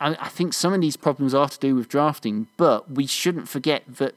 I 0.00 0.16
I 0.20 0.28
think 0.28 0.52
some 0.52 0.72
of 0.72 0.80
these 0.80 0.96
problems 0.96 1.34
are 1.34 1.48
to 1.48 1.58
do 1.58 1.74
with 1.74 1.88
drafting, 1.88 2.46
but 2.56 2.90
we 2.92 3.06
shouldn't 3.06 3.48
forget 3.48 3.82
that 3.96 4.14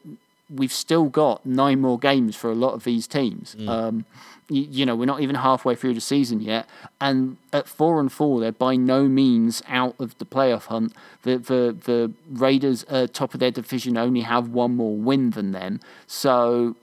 we've 0.53 0.73
still 0.73 1.05
got 1.05 1.43
nine 1.43 1.81
more 1.81 1.97
games 1.97 2.35
for 2.35 2.51
a 2.51 2.55
lot 2.55 2.73
of 2.73 2.83
these 2.83 3.07
teams. 3.07 3.55
Um, 3.67 4.05
you, 4.49 4.67
you 4.69 4.85
know, 4.85 4.95
we're 4.95 5.05
not 5.05 5.21
even 5.21 5.35
halfway 5.35 5.75
through 5.75 5.93
the 5.93 6.01
season 6.01 6.41
yet, 6.41 6.67
and 6.99 7.37
at 7.51 7.67
four 7.67 7.99
and 7.99 8.11
four, 8.11 8.39
they're 8.39 8.51
by 8.51 8.75
no 8.75 9.07
means 9.07 9.61
out 9.67 9.95
of 9.99 10.17
the 10.17 10.25
playoff 10.25 10.65
hunt. 10.65 10.93
The 11.23 11.37
the 11.37 11.77
the 11.85 12.11
Raiders, 12.29 12.85
uh, 12.89 13.07
top 13.11 13.33
of 13.33 13.39
their 13.39 13.51
division, 13.51 13.97
only 13.97 14.21
have 14.21 14.49
one 14.49 14.75
more 14.75 14.95
win 14.95 15.31
than 15.31 15.51
them, 15.51 15.79
so 16.07 16.75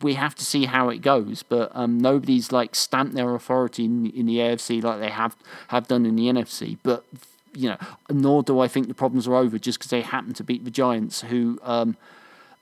we 0.00 0.14
have 0.14 0.34
to 0.34 0.44
see 0.44 0.64
how 0.64 0.88
it 0.88 0.98
goes. 0.98 1.42
But 1.42 1.70
um, 1.74 1.98
nobody's 1.98 2.52
like 2.52 2.74
stamped 2.74 3.14
their 3.14 3.34
authority 3.34 3.84
in, 3.84 4.10
in 4.10 4.26
the 4.26 4.38
AFC 4.38 4.82
like 4.82 5.00
they 5.00 5.10
have 5.10 5.36
have 5.68 5.88
done 5.88 6.06
in 6.06 6.16
the 6.16 6.24
NFC. 6.24 6.78
But 6.82 7.04
you 7.54 7.68
know, 7.68 7.76
nor 8.10 8.42
do 8.42 8.60
I 8.60 8.68
think 8.68 8.88
the 8.88 8.94
problems 8.94 9.28
are 9.28 9.34
over 9.34 9.58
just 9.58 9.78
because 9.78 9.90
they 9.90 10.00
happen 10.00 10.34
to 10.34 10.44
beat 10.44 10.64
the 10.64 10.70
Giants, 10.70 11.22
who 11.22 11.58
um, 11.62 11.96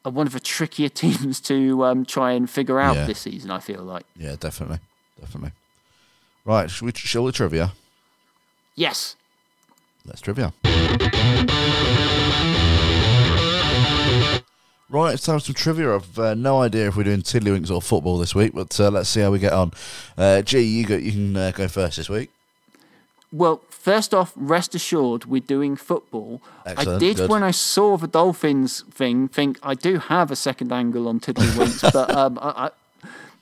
are 0.05 0.13
one 0.13 0.27
of 0.27 0.33
the 0.33 0.41
trickier 0.41 0.89
teams 1.03 1.41
to 1.43 1.85
um, 1.85 2.05
try 2.05 2.33
and 2.33 2.49
figure 2.51 2.79
out 2.81 2.97
Yeah. 2.97 3.07
this 3.07 3.21
season. 3.21 3.51
I 3.51 3.61
feel 3.61 3.83
like 3.83 4.05
Yeah, 4.17 4.37
definitely, 4.39 4.79
definitely. 5.21 5.53
Right, 6.45 6.71
shall 6.71 6.87
we 6.87 6.93
shall 6.95 7.25
we 7.25 7.33
trivia? 7.33 7.73
yes. 8.75 9.17
Let's 10.05 10.21
trivia. 10.21 10.53
Right, 14.89 15.15
it's 15.15 15.25
time 15.25 15.39
for 15.39 15.45
some 15.47 15.55
trivia. 15.55 15.95
I've 15.95 16.19
uh, 16.19 16.35
no 16.35 16.61
idea 16.61 16.89
if 16.89 16.97
we're 16.97 17.05
doing 17.05 17.23
tiddlywinks 17.23 17.71
or 17.71 17.81
football 17.81 18.19
this 18.19 18.35
week, 18.35 18.53
but 18.55 18.79
uh, 18.79 18.91
let's 18.91 19.09
see 19.09 19.21
how 19.21 19.31
we 19.31 19.39
get 19.39 19.55
on. 19.55 19.71
Uh, 20.19 20.43
Gee, 20.43 20.61
you 20.61 20.85
go. 20.85 20.97
You 20.97 21.13
can 21.13 21.35
uh, 21.37 21.51
go 21.53 21.67
first 21.69 21.97
this 21.97 22.11
week. 22.11 22.31
Well, 23.33 23.63
first 23.71 24.13
off, 24.13 24.33
rest 24.37 24.75
assured, 24.75 25.25
we're 25.25 25.41
doing 25.41 25.75
football. 25.75 26.43
I 26.67 26.85
did, 26.99 27.17
good. 27.17 27.31
when 27.31 27.43
I 27.43 27.51
saw 27.51 27.97
the 27.97 28.07
Dolphins 28.07 28.83
thing, 28.91 29.27
think 29.27 29.59
I 29.63 29.75
do 29.75 29.99
have 29.99 30.31
a 30.31 30.37
second 30.37 30.71
angle 30.71 31.09
on 31.09 31.19
Tiddlywinks, 31.19 31.93
but 31.95 32.15
um, 32.15 32.39
I, 32.43 32.67
I, 32.67 32.71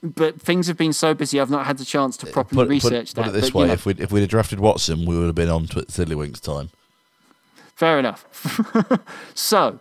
but 0.01 0.41
things 0.41 0.69
have 0.69 0.77
been 0.77 0.93
so 0.93 1.13
busy, 1.13 1.41
I've 1.41 1.51
not 1.51 1.67
had 1.67 1.79
the 1.79 1.85
chance 1.85 2.17
to 2.19 2.27
properly 2.27 2.57
Put, 2.57 2.63
put- 2.63 2.71
research 2.71 3.15
put 3.15 3.25
that. 3.25 3.31
it 3.31 3.33
this 3.33 3.51
but, 3.51 3.59
way: 3.59 3.67
know, 3.67 3.73
if 3.73 3.85
we 3.85 3.95
if 3.95 4.13
we'd 4.13 4.21
have 4.21 4.31
drafted 4.31 4.61
Watson, 4.61 5.05
we 5.07 5.19
would 5.19 5.27
have 5.27 5.35
been 5.35 5.51
on 5.51 5.67
to 5.67 5.81
tiddlywinks 5.81 6.41
time. 6.41 6.71
Fair 7.75 7.99
enough. 7.99 8.27
so, 9.35 9.81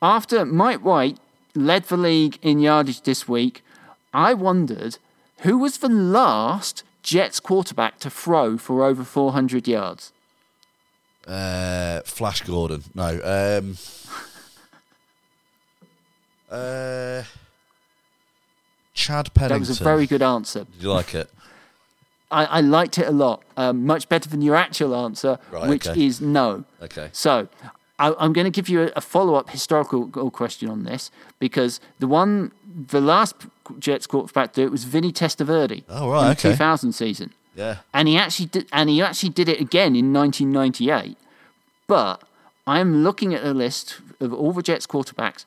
after 0.00 0.44
Mike 0.44 0.84
White 0.84 1.18
led 1.56 1.84
the 1.84 1.96
league 1.96 2.38
in 2.40 2.60
yardage 2.60 3.02
this 3.02 3.26
week, 3.26 3.64
I 4.14 4.32
wondered 4.34 4.98
who 5.38 5.58
was 5.58 5.78
the 5.78 5.88
last 5.88 6.84
Jets 7.02 7.40
quarterback 7.40 7.98
to 8.00 8.10
throw 8.10 8.56
for 8.58 8.84
over 8.84 9.04
400 9.04 9.66
yards. 9.66 10.12
Uh, 11.26 12.00
Flash 12.04 12.42
Gordon, 12.42 12.84
no. 12.94 13.20
Um, 13.22 13.76
uh, 16.50 17.22
Chad 18.94 19.32
Pennington. 19.34 19.62
That 19.62 19.68
was 19.68 19.80
a 19.80 19.84
very 19.84 20.06
good 20.06 20.22
answer. 20.22 20.64
Did 20.64 20.82
you 20.82 20.92
like 20.92 21.14
it? 21.14 21.30
I, 22.32 22.44
I 22.44 22.60
liked 22.60 22.96
it 22.98 23.08
a 23.08 23.12
lot, 23.12 23.42
um, 23.56 23.84
much 23.86 24.08
better 24.08 24.28
than 24.28 24.40
your 24.40 24.54
actual 24.54 24.94
answer, 24.94 25.38
Right, 25.50 25.68
which 25.68 25.88
okay. 25.88 26.06
is 26.06 26.20
no. 26.20 26.64
Okay. 26.80 27.08
So 27.12 27.48
I, 28.00 28.14
I'm 28.18 28.32
going 28.32 28.46
to 28.46 28.50
give 28.50 28.68
you 28.68 28.82
a, 28.82 28.86
a 28.96 29.00
follow 29.00 29.34
up 29.34 29.50
historical 29.50 30.10
oh, 30.14 30.30
question 30.30 30.68
on 30.68 30.84
this 30.84 31.10
because 31.38 31.80
the 31.98 32.06
one, 32.08 32.50
the 32.88 33.00
last 33.00 33.34
Jets 33.78 34.06
quarterback 34.06 34.52
to 34.54 34.62
do 34.62 34.66
it 34.66 34.70
was 34.72 34.84
Vinny 34.84 35.12
Testaverde 35.12 35.84
Oh, 35.88 36.10
right, 36.10 36.24
in 36.26 36.30
okay. 36.32 36.48
the 36.48 36.54
2000 36.54 36.92
season. 36.92 37.32
Yeah. 37.56 37.78
and 37.92 38.08
he 38.08 38.16
actually 38.16 38.46
did, 38.46 38.66
and 38.72 38.88
he 38.88 39.02
actually 39.02 39.30
did 39.30 39.48
it 39.48 39.60
again 39.60 39.94
in 39.96 40.12
1998. 40.12 41.16
But 41.86 42.22
I 42.66 42.78
am 42.80 43.02
looking 43.02 43.34
at 43.34 43.44
a 43.44 43.52
list 43.52 44.00
of 44.20 44.32
all 44.32 44.52
the 44.52 44.62
Jets 44.62 44.86
quarterbacks. 44.86 45.44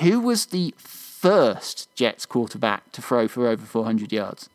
Who 0.00 0.20
was 0.20 0.46
the 0.46 0.74
first 0.76 1.88
Jets 1.94 2.26
quarterback 2.26 2.90
to 2.92 3.00
throw 3.00 3.28
for 3.28 3.46
over 3.46 3.64
400 3.64 4.12
yards? 4.12 4.50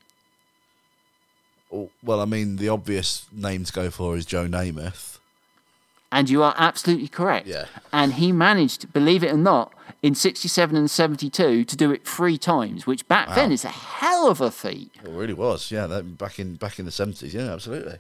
Oh, 1.72 1.90
Well, 2.04 2.20
I 2.20 2.26
mean, 2.26 2.58
the 2.58 2.68
obvious 2.70 3.26
name 3.32 3.64
to 3.64 3.72
go 3.72 3.90
for 3.90 4.18
is 4.18 4.26
Joe 4.26 4.46
Namath. 4.48 5.19
And 6.12 6.30
you 6.30 6.42
are 6.42 6.56
absolutely 6.58 7.08
correct. 7.08 7.48
Yeah. 7.48 7.66
And 7.94 8.14
he 8.14 8.32
managed, 8.32 8.92
believe 8.94 9.24
it 9.24 9.32
or 9.32 9.38
not, 9.38 9.74
in 10.02 10.16
67 10.16 10.76
and 10.76 10.90
72 10.90 11.66
to 11.66 11.76
do 11.76 11.92
it 11.92 12.08
three 12.08 12.38
times, 12.38 12.88
which 12.88 13.08
back 13.08 13.36
then 13.36 13.52
is 13.52 13.66
a 13.66 13.70
hell 13.70 14.30
of 14.30 14.42
a 14.42 14.50
feat. 14.50 14.92
It 15.04 15.10
really 15.10 15.34
was. 15.34 15.72
Yeah, 15.72 15.88
that, 15.88 16.18
back 16.18 16.40
in 16.40 16.56
back 16.56 16.80
in 16.80 16.86
the 16.86 16.92
seventies. 16.92 17.34
Yeah, 17.34 17.52
absolutely. 17.52 17.98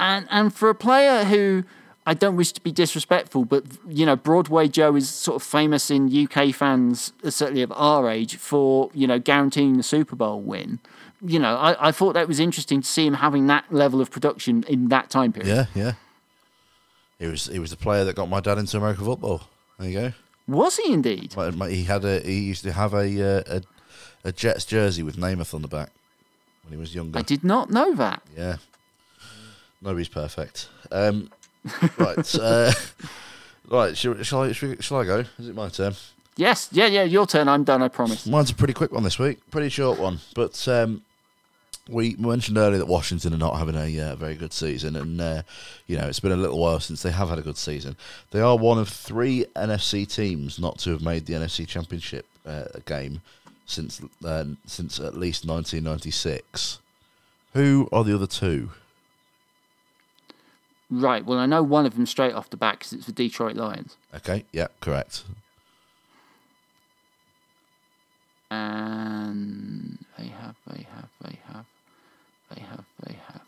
And 0.00 0.26
and 0.30 0.52
for 0.52 0.68
a 0.68 0.74
player 0.74 1.24
who 1.24 1.64
I 2.06 2.14
don't 2.14 2.36
wish 2.36 2.52
to 2.52 2.60
be 2.60 2.72
disrespectful, 2.72 3.44
but 3.44 3.64
you 3.88 4.04
know 4.04 4.16
Broadway 4.16 4.68
Joe 4.68 4.96
is 4.96 5.08
sort 5.08 5.36
of 5.36 5.42
famous 5.42 5.90
in 5.90 6.10
UK 6.12 6.54
fans, 6.54 7.12
uh, 7.24 7.30
certainly 7.30 7.62
of 7.62 7.72
our 7.72 8.10
age, 8.10 8.36
for 8.36 8.90
you 8.92 9.06
know 9.06 9.18
guaranteeing 9.18 9.76
the 9.76 9.82
Super 9.82 10.16
Bowl 10.16 10.40
win. 10.40 10.80
You 11.22 11.38
know, 11.38 11.56
I, 11.56 11.88
I 11.88 11.92
thought 11.92 12.12
that 12.12 12.28
was 12.28 12.38
interesting 12.38 12.82
to 12.82 12.86
see 12.86 13.06
him 13.06 13.14
having 13.14 13.46
that 13.46 13.64
level 13.72 14.00
of 14.00 14.10
production 14.10 14.64
in 14.68 14.88
that 14.88 15.08
time 15.08 15.32
period. 15.32 15.68
Yeah, 15.74 15.82
yeah. 15.82 15.92
He 17.18 17.26
was 17.26 17.46
he 17.46 17.58
was 17.58 17.70
the 17.70 17.76
player 17.76 18.04
that 18.04 18.16
got 18.16 18.28
my 18.28 18.40
dad 18.40 18.58
into 18.58 18.76
American 18.76 19.04
football. 19.04 19.42
There 19.78 19.88
you 19.88 20.00
go. 20.00 20.12
Was 20.48 20.76
he 20.76 20.92
indeed? 20.92 21.32
But 21.34 21.70
He 21.70 21.84
had 21.84 22.04
a. 22.04 22.20
He 22.20 22.40
used 22.40 22.62
to 22.64 22.72
have 22.72 22.94
a 22.94 23.38
uh, 23.38 23.42
a, 23.46 24.28
a 24.28 24.32
Jets 24.32 24.64
jersey 24.64 25.02
with 25.02 25.16
Namath 25.16 25.54
on 25.54 25.62
the 25.62 25.68
back 25.68 25.90
when 26.64 26.72
he 26.72 26.78
was 26.78 26.94
younger. 26.94 27.18
I 27.18 27.22
did 27.22 27.42
not 27.42 27.70
know 27.70 27.94
that. 27.94 28.22
Yeah. 28.36 28.56
Nobody's 29.82 30.08
perfect. 30.08 30.68
Um, 30.90 31.30
right. 31.98 32.34
Uh, 32.34 32.72
right. 33.70 33.96
Shall, 33.96 34.22
shall, 34.22 34.42
I, 34.42 34.52
shall, 34.52 34.74
shall 34.80 35.00
I 35.00 35.04
go? 35.04 35.24
Is 35.38 35.48
it 35.48 35.54
my 35.54 35.68
turn? 35.68 35.94
Yes. 36.36 36.68
Yeah. 36.72 36.86
Yeah. 36.86 37.02
Your 37.04 37.26
turn. 37.26 37.48
I'm 37.48 37.64
done. 37.64 37.82
I 37.82 37.88
promise. 37.88 38.26
Mine's 38.26 38.50
a 38.50 38.54
pretty 38.54 38.74
quick 38.74 38.92
one 38.92 39.02
this 39.02 39.18
week. 39.18 39.38
Pretty 39.50 39.68
short 39.68 39.98
one. 39.98 40.20
But 40.34 40.66
um, 40.68 41.02
we 41.88 42.16
mentioned 42.16 42.58
earlier 42.58 42.78
that 42.78 42.86
Washington 42.86 43.32
are 43.34 43.38
not 43.38 43.58
having 43.58 43.76
a 43.76 44.00
uh, 44.00 44.16
very 44.16 44.34
good 44.34 44.52
season, 44.52 44.96
and 44.96 45.20
uh, 45.20 45.42
you 45.86 45.96
know 45.96 46.06
it's 46.06 46.20
been 46.20 46.32
a 46.32 46.36
little 46.36 46.58
while 46.58 46.80
since 46.80 47.02
they 47.02 47.10
have 47.12 47.28
had 47.28 47.38
a 47.38 47.42
good 47.42 47.56
season. 47.56 47.96
They 48.30 48.40
are 48.40 48.56
one 48.56 48.78
of 48.78 48.88
three 48.88 49.46
NFC 49.54 50.10
teams 50.12 50.58
not 50.58 50.78
to 50.80 50.90
have 50.90 51.02
made 51.02 51.26
the 51.26 51.34
NFC 51.34 51.66
Championship 51.66 52.26
uh, 52.44 52.64
game 52.84 53.22
since 53.66 54.00
uh, 54.24 54.44
since 54.66 54.98
at 54.98 55.16
least 55.16 55.46
1996. 55.46 56.80
Who 57.54 57.88
are 57.92 58.04
the 58.04 58.14
other 58.14 58.26
two? 58.26 58.70
Right. 60.90 61.24
Well, 61.24 61.38
I 61.38 61.46
know 61.46 61.62
one 61.62 61.86
of 61.86 61.94
them 61.94 62.06
straight 62.06 62.34
off 62.34 62.50
the 62.50 62.56
bat 62.56 62.78
because 62.78 62.92
it's 62.92 63.06
the 63.06 63.12
Detroit 63.12 63.56
Lions. 63.56 63.96
Okay. 64.14 64.44
Yeah. 64.52 64.68
Correct. 64.80 65.24
And 68.50 69.98
they 70.16 70.28
have, 70.28 70.54
they 70.68 70.86
have, 70.94 71.08
they 71.20 71.38
have, 71.52 71.66
they 72.54 72.60
have, 72.62 72.84
they 73.06 73.16
have, 73.28 73.42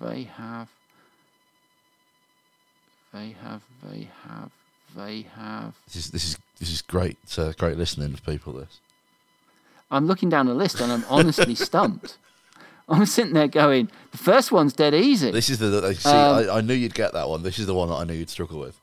they 0.00 0.22
have, 0.24 0.68
they 3.12 3.34
have, 3.42 3.62
they 3.82 4.08
have, 4.28 4.50
they 4.96 5.26
have. 5.36 5.74
This 5.86 5.96
is 5.96 6.10
this 6.10 6.24
is 6.24 6.38
this 6.58 6.70
is 6.72 6.82
great. 6.82 7.16
Uh, 7.36 7.52
great 7.58 7.76
listening 7.76 8.14
for 8.16 8.22
people. 8.22 8.52
This. 8.54 8.80
I'm 9.90 10.06
looking 10.06 10.28
down 10.28 10.46
the 10.46 10.54
list 10.54 10.80
and 10.80 10.92
I'm 10.92 11.04
honestly 11.08 11.54
stumped. 11.68 12.18
I'm 12.90 13.04
sitting 13.04 13.34
there 13.34 13.48
going, 13.48 13.90
the 14.12 14.18
first 14.18 14.50
one's 14.50 14.72
dead 14.72 14.94
easy. 14.94 15.30
This 15.30 15.50
is 15.50 15.58
the. 15.58 15.94
See, 15.94 16.08
Um, 16.08 16.48
I, 16.50 16.56
I 16.56 16.60
knew 16.62 16.72
you'd 16.74 16.94
get 16.94 17.12
that 17.12 17.28
one. 17.28 17.42
This 17.42 17.58
is 17.58 17.66
the 17.66 17.74
one 17.74 17.88
that 17.90 17.96
I 17.96 18.04
knew 18.04 18.14
you'd 18.14 18.30
struggle 18.30 18.58
with. 18.58 18.80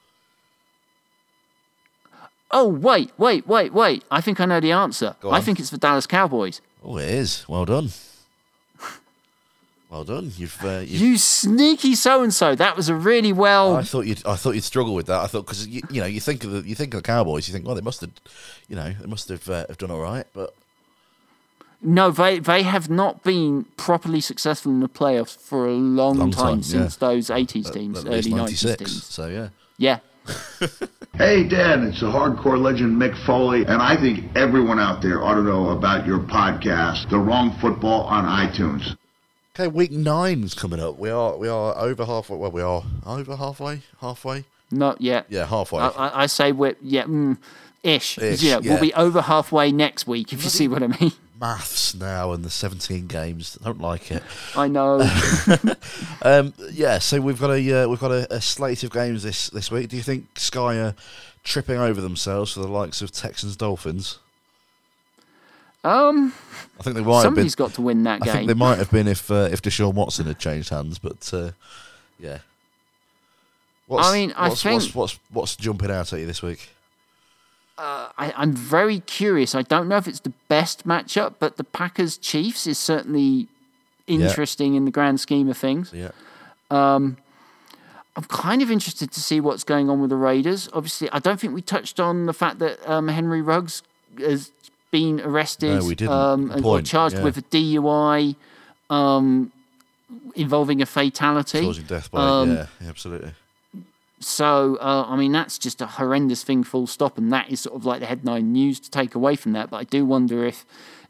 Oh, 2.52 2.68
wait, 2.68 3.12
wait, 3.18 3.48
wait, 3.48 3.74
wait. 3.74 4.04
I 4.12 4.22
think 4.22 4.40
I 4.40 4.46
know 4.46 4.60
the 4.60 4.72
answer. 4.72 5.16
I 5.30 5.42
think 5.42 5.60
it's 5.60 5.72
the 5.72 5.80
Dallas 5.80 6.06
Cowboys. 6.06 6.62
Oh, 6.84 6.98
it 6.98 7.10
is. 7.10 7.46
Well 7.50 7.66
done. 7.66 7.90
Well 9.96 10.04
done. 10.04 10.30
You've. 10.36 10.62
Uh, 10.62 10.80
you've 10.80 11.02
You 11.02 11.18
sneaky 11.18 11.96
so 11.96 12.22
and 12.22 12.34
so. 12.34 12.54
That 12.54 12.76
was 12.76 12.90
a 12.90 12.96
really 12.96 13.32
well. 13.32 13.78
I 13.78 13.84
thought 13.84 14.06
you'd. 14.06 14.26
I 14.26 14.36
thought 14.36 14.52
you'd 14.52 14.66
struggle 14.66 14.94
with 14.94 15.06
that. 15.06 15.22
I 15.22 15.28
thought 15.28 15.46
because 15.46 15.66
you, 15.66 15.84
you 15.90 16.02
know 16.02 16.06
you 16.06 16.20
think 16.20 16.44
of 16.44 16.52
the 16.52 16.68
you 16.68 16.76
think 16.76 16.94
of 16.94 16.98
the 16.98 17.08
Cowboys. 17.08 17.48
You 17.48 17.54
think 17.54 17.66
well 17.66 17.76
they 17.76 17.82
must 17.82 18.02
have, 18.02 18.12
you 18.68 18.76
know 18.76 18.92
they 18.92 19.08
must 19.08 19.30
have 19.30 19.50
uh, 19.50 19.66
have 19.70 19.78
done 19.78 19.92
all 19.92 20.02
right. 20.02 20.28
But 20.34 20.54
No, 21.82 22.12
they 22.12 22.40
they 22.40 22.64
have 22.64 22.90
not 22.90 23.24
been 23.24 23.68
properly 23.78 24.20
successful 24.20 24.70
in 24.74 24.82
the 24.82 24.90
playoffs 24.90 25.38
for 25.38 25.66
a 25.66 25.72
long, 25.72 26.18
Long 26.18 26.32
time, 26.32 26.56
time, 26.56 26.64
since 26.64 26.98
yeah. 27.00 27.08
those 27.08 27.30
80s 27.30 27.72
teams, 27.72 28.00
at 28.00 28.12
least 28.12 28.28
early 28.28 28.42
90s 28.52 28.78
teams. 28.78 29.06
So 29.06 29.28
yeah. 29.28 29.50
Yeah. 29.78 30.00
Hey, 31.18 31.48
Dad, 31.48 31.80
it's 31.80 32.02
the 32.02 32.08
hardcore 32.08 32.62
legend 32.62 33.02
Mick 33.02 33.16
Foley, 33.26 33.62
and 33.66 33.82
I 33.82 33.96
think 33.96 34.36
everyone 34.36 34.82
out 34.82 35.02
there 35.02 35.24
ought 35.24 35.36
to 35.36 35.44
know 35.44 35.70
about 35.70 36.06
your 36.06 36.20
podcast, 36.20 37.10
The 37.10 37.18
Wrong 37.18 37.58
Football, 37.62 38.02
on 38.02 38.26
iTunes. 38.26 38.98
Okay, 39.58 39.70
week 39.70 39.92
nine's 39.92 40.54
coming 40.54 40.82
up. 40.82 40.98
We 41.00 41.10
are 41.10 41.38
we 41.38 41.48
are 41.48 41.78
over 41.78 42.04
halfway. 42.04 42.38
Well, 42.38 42.52
we 42.52 42.62
are 42.62 42.84
over 43.06 43.38
halfway. 43.38 43.84
Halfway. 44.02 44.44
Not 44.70 45.00
yet. 45.00 45.28
Yeah, 45.30 45.46
halfway. 45.46 45.82
I, 45.82 45.88
I, 45.88 46.24
I 46.24 46.26
say 46.26 46.52
we're, 46.52 46.76
yeah, 46.82 47.04
mm, 47.04 47.38
ish. 47.82 48.18
Ish, 48.18 48.44
know, 48.44 48.60
yeah. 48.62 48.72
We'll 48.72 48.82
be 48.82 48.94
over 48.96 49.22
halfway 49.22 49.72
next 49.72 50.08
week, 50.08 50.34
if 50.34 50.44
you 50.44 50.50
see 50.50 50.68
what 50.68 50.84
I 50.84 50.88
mean. 50.88 51.14
Maths 51.40 51.96
now 51.96 52.34
and 52.34 52.44
the 52.44 52.50
seventeen 52.50 53.08
games. 53.08 53.58
I 53.62 53.68
Don't 53.68 53.80
like 53.80 54.12
it. 54.12 54.24
I 54.58 54.68
know. 54.68 55.10
Um, 56.22 56.54
yeah, 56.72 56.98
so 56.98 57.22
we've 57.22 57.40
got 57.40 57.52
a 57.52 57.84
uh, 57.84 57.88
we've 57.88 58.00
got 58.00 58.12
a, 58.12 58.34
a 58.34 58.42
slate 58.42 58.84
of 58.84 58.92
games 58.92 59.22
this 59.24 59.50
this 59.52 59.70
week. 59.70 59.90
Do 59.90 59.96
you 59.96 60.02
think 60.02 60.40
Sky 60.40 60.78
are 60.80 60.96
tripping 61.44 61.78
over 61.78 62.02
themselves 62.02 62.54
for 62.54 62.62
the 62.62 62.68
likes 62.68 63.02
of 63.02 63.12
Texans 63.12 63.56
Dolphins? 63.56 64.18
Um, 65.86 66.34
I 66.80 66.84
think 66.84 66.96
they 66.96 67.02
might 67.04 67.14
have 67.16 67.24
been. 67.24 67.28
somebody's 67.28 67.56
got 67.56 67.74
to 67.76 67.82
win 67.82 68.04
that 68.04 68.22
I 68.22 68.26
think 68.26 68.38
game. 68.40 68.48
they 68.48 68.54
might 68.54 68.78
have 68.78 68.92
been 68.92 69.08
if 69.08 69.30
uh, 69.32 69.50
if 69.52 69.62
Deshaun 69.62 69.94
Watson 69.94 70.26
had 70.26 70.40
changed 70.40 70.70
hands, 70.70 71.00
but 71.00 71.30
uh, 71.34 71.52
yeah. 72.20 72.40
What's, 73.88 74.08
I 74.08 74.14
mean, 74.14 74.34
I 74.36 74.50
what's, 74.50 74.64
think- 74.64 74.82
what's, 74.82 74.96
what's 74.96 75.20
what's 75.32 75.56
jumping 75.56 75.92
out 75.92 76.12
at 76.12 76.20
you 76.20 76.26
this 76.26 76.42
week? 76.42 76.70
I, 77.78 78.34
I'm 78.38 78.54
very 78.54 79.00
curious. 79.02 79.54
I 79.54 79.62
don't 79.62 79.90
know 79.90 79.98
if 79.98 80.08
it's 80.08 80.22
the 80.22 80.32
best 80.48 80.88
matchup, 80.88 81.36
but 81.40 81.58
the 81.58 81.64
Packers 81.66 82.18
Chiefs 82.18 82.66
is 82.68 82.80
certainly 82.80 83.48
interesting 84.08 84.76
in 84.76 84.86
the 84.86 84.92
grand 84.92 85.20
scheme 85.20 85.50
of 85.50 85.58
things. 85.58 85.92
Yeah, 85.94 86.12
Um, 86.72 87.18
I'm 88.16 88.24
kind 88.24 88.62
of 88.62 88.72
interested 88.72 89.12
to 89.12 89.20
see 89.20 89.42
what's 89.42 89.66
going 89.66 89.90
on 89.90 90.00
with 90.00 90.10
the 90.10 90.16
Raiders. 90.16 90.70
Obviously, 90.72 91.10
I 91.12 91.20
don't 91.20 91.38
think 91.38 91.54
we 91.54 91.62
touched 91.62 92.00
on 92.00 92.28
the 92.28 92.34
fact 92.34 92.60
that 92.60 92.80
um, 92.90 93.10
Henry 93.10 93.42
Ruggs 93.42 93.84
has 94.20 94.52
been 94.92 95.22
arrested 95.22 95.80
No, 95.80 95.86
we 95.86 95.96
didn't. 95.96 96.14
Um, 96.14 96.52
and 96.52 96.64
point, 96.64 96.86
charged 96.86 97.16
yeah. 97.18 97.24
with 97.24 97.38
a 97.38 97.42
DUI 97.42 98.36
um, 98.90 99.52
involving 100.36 100.82
a 100.82 100.86
fatality. 100.86 101.62
causing 101.62 101.86
death 101.86 102.12
by 102.12 102.22
Um, 102.22 102.56
yeah, 102.56 102.68
absolutely. 102.88 103.34
So, 104.20 104.78
uh, 104.80 105.06
I 105.08 105.18
mean, 105.18 105.32
that's 105.34 105.58
just 105.58 105.82
a 105.82 105.86
horrendous 105.86 106.44
thing, 106.44 106.64
full 106.64 106.88
stop. 106.88 107.18
And 107.18 107.32
that 107.34 107.50
is 107.50 107.62
sort 107.62 107.76
of 107.76 107.86
like 107.86 108.00
the 108.00 108.06
headline 108.06 108.54
news 108.54 108.80
to 108.80 108.90
take 108.90 109.14
away 109.14 109.36
from 109.36 109.52
that. 109.54 109.70
But 109.70 109.78
I 109.78 109.84
do 109.84 110.06
wonder 110.06 110.46
if, 110.46 110.66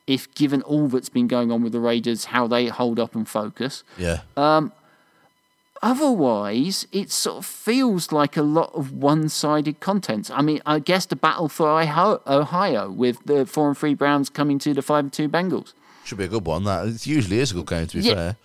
if 0.08 0.34
given 0.34 0.62
all 0.64 0.88
that's 0.88 1.10
been 1.10 1.28
going 1.28 1.52
on 1.52 1.64
with 1.64 1.72
the 1.72 1.80
Raiders, 1.80 2.26
how 2.26 2.48
they 2.48 2.68
hold 2.68 3.00
up 3.00 3.16
and 3.16 3.28
focus. 3.28 3.84
Yeah, 3.98 4.22
Otherwise, 5.86 6.88
it 6.92 7.12
sort 7.12 7.38
of 7.38 7.46
feels 7.46 8.12
like 8.12 8.36
a 8.36 8.42
lot 8.42 8.72
of 8.74 8.92
one-sided 8.92 9.80
content. 9.80 10.32
I 10.34 10.42
mean, 10.42 10.60
I 10.66 10.80
guess 10.80 11.06
the 11.06 11.16
battle 11.16 11.48
for 11.48 11.70
Ohio, 11.70 12.90
with 12.90 13.18
the 13.26 13.46
four 13.46 13.68
and 13.70 13.78
three 13.78 13.94
Browns 13.94 14.30
coming 14.30 14.58
to 14.60 14.74
the 14.74 14.82
five 14.82 15.04
and 15.06 15.14
two 15.14 15.30
Bengals. 15.30 15.74
should 16.04 16.18
be 16.18 16.24
a 16.26 16.28
good 16.28 16.46
one. 16.46 16.64
That 16.64 16.88
it 16.88 17.06
usually 17.08 17.40
is 17.40 17.52
a 17.52 17.54
good 17.56 17.68
game. 17.68 17.88
To 17.88 17.98
be 17.98 18.04
Yeah. 18.04 18.14
fair, 18.16 18.36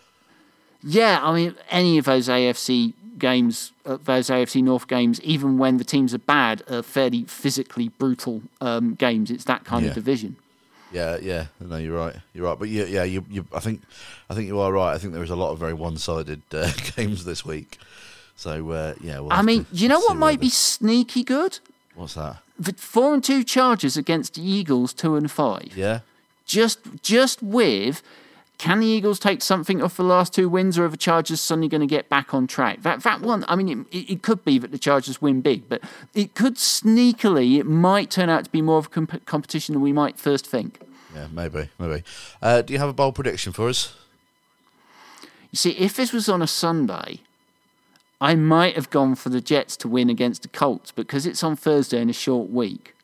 Yeah, 0.82 1.20
I 1.22 1.34
mean, 1.34 1.54
any 1.70 1.98
of 1.98 2.04
those 2.06 2.28
AFC 2.28 2.94
games, 3.18 3.72
uh, 3.84 3.98
those 4.04 4.30
AFC 4.30 4.62
North 4.62 4.86
games, 4.88 5.20
even 5.22 5.58
when 5.58 5.76
the 5.78 5.84
teams 5.84 6.14
are 6.14 6.18
bad, 6.36 6.62
are 6.70 6.82
fairly 6.82 7.24
physically 7.24 7.88
brutal 7.88 8.42
um, 8.62 8.94
games. 8.94 9.30
It's 9.30 9.44
that 9.44 9.64
kind 9.64 9.82
Yeah. 9.84 9.90
of 9.90 9.94
division. 9.94 10.36
Yeah, 10.92 11.16
yeah. 11.20 11.46
No, 11.60 11.76
you're 11.76 11.96
right. 11.96 12.16
You're 12.34 12.46
right. 12.46 12.58
But 12.58 12.68
yeah, 12.68 12.84
yeah. 12.84 13.04
You, 13.04 13.24
you. 13.30 13.46
I 13.52 13.60
think, 13.60 13.82
I 14.28 14.34
think 14.34 14.46
you 14.48 14.58
are 14.60 14.72
right. 14.72 14.94
I 14.94 14.98
think 14.98 15.12
there 15.12 15.20
was 15.20 15.30
a 15.30 15.36
lot 15.36 15.50
of 15.52 15.58
very 15.58 15.74
one-sided 15.74 16.42
uh, 16.52 16.70
games 16.96 17.24
this 17.24 17.44
week. 17.44 17.78
So 18.36 18.70
uh, 18.70 18.94
yeah. 19.00 19.20
We'll 19.20 19.32
I 19.32 19.42
mean, 19.42 19.66
you 19.72 19.88
know 19.88 20.00
what 20.00 20.16
might 20.16 20.40
be 20.40 20.48
sneaky 20.48 21.22
good? 21.22 21.58
What's 21.94 22.14
that? 22.14 22.38
The 22.58 22.72
four 22.74 23.14
and 23.14 23.22
two 23.24 23.44
charges 23.44 23.96
against 23.96 24.34
the 24.34 24.42
Eagles, 24.42 24.92
two 24.92 25.16
and 25.16 25.30
five. 25.30 25.72
Yeah. 25.76 26.00
just 26.46 26.78
just 27.02 27.42
with 27.42 28.02
can 28.60 28.80
the 28.80 28.86
Eagles 28.86 29.18
take 29.18 29.40
something 29.40 29.82
off 29.82 29.96
the 29.96 30.04
last 30.04 30.34
two 30.34 30.46
wins, 30.46 30.78
or 30.78 30.84
are 30.84 30.88
the 30.88 30.98
Chargers 30.98 31.40
suddenly 31.40 31.66
going 31.66 31.80
to 31.80 31.86
get 31.86 32.10
back 32.10 32.34
on 32.34 32.46
track? 32.46 32.82
That 32.82 33.02
that 33.04 33.22
one, 33.22 33.42
I 33.48 33.56
mean, 33.56 33.86
it, 33.90 34.10
it 34.10 34.22
could 34.22 34.44
be 34.44 34.58
that 34.58 34.70
the 34.70 34.78
Chargers 34.78 35.22
win 35.22 35.40
big, 35.40 35.66
but 35.66 35.82
it 36.12 36.34
could 36.34 36.56
sneakily, 36.56 37.58
it 37.58 37.64
might 37.64 38.10
turn 38.10 38.28
out 38.28 38.44
to 38.44 38.50
be 38.50 38.60
more 38.60 38.76
of 38.76 38.86
a 38.86 38.90
comp- 38.90 39.24
competition 39.24 39.72
than 39.72 39.80
we 39.80 39.94
might 39.94 40.18
first 40.18 40.46
think. 40.46 40.78
Yeah, 41.14 41.28
maybe, 41.32 41.70
maybe. 41.78 42.04
Uh, 42.42 42.60
do 42.60 42.74
you 42.74 42.78
have 42.78 42.90
a 42.90 42.92
bold 42.92 43.14
prediction 43.14 43.54
for 43.54 43.70
us? 43.70 43.94
You 45.50 45.56
see, 45.56 45.70
if 45.70 45.96
this 45.96 46.12
was 46.12 46.28
on 46.28 46.42
a 46.42 46.46
Sunday, 46.46 47.20
I 48.20 48.34
might 48.34 48.74
have 48.74 48.90
gone 48.90 49.14
for 49.14 49.30
the 49.30 49.40
Jets 49.40 49.74
to 49.78 49.88
win 49.88 50.10
against 50.10 50.42
the 50.42 50.48
Colts, 50.48 50.92
because 50.92 51.24
it's 51.24 51.42
on 51.42 51.56
Thursday 51.56 52.02
in 52.02 52.10
a 52.10 52.12
short 52.12 52.50
week. 52.50 52.94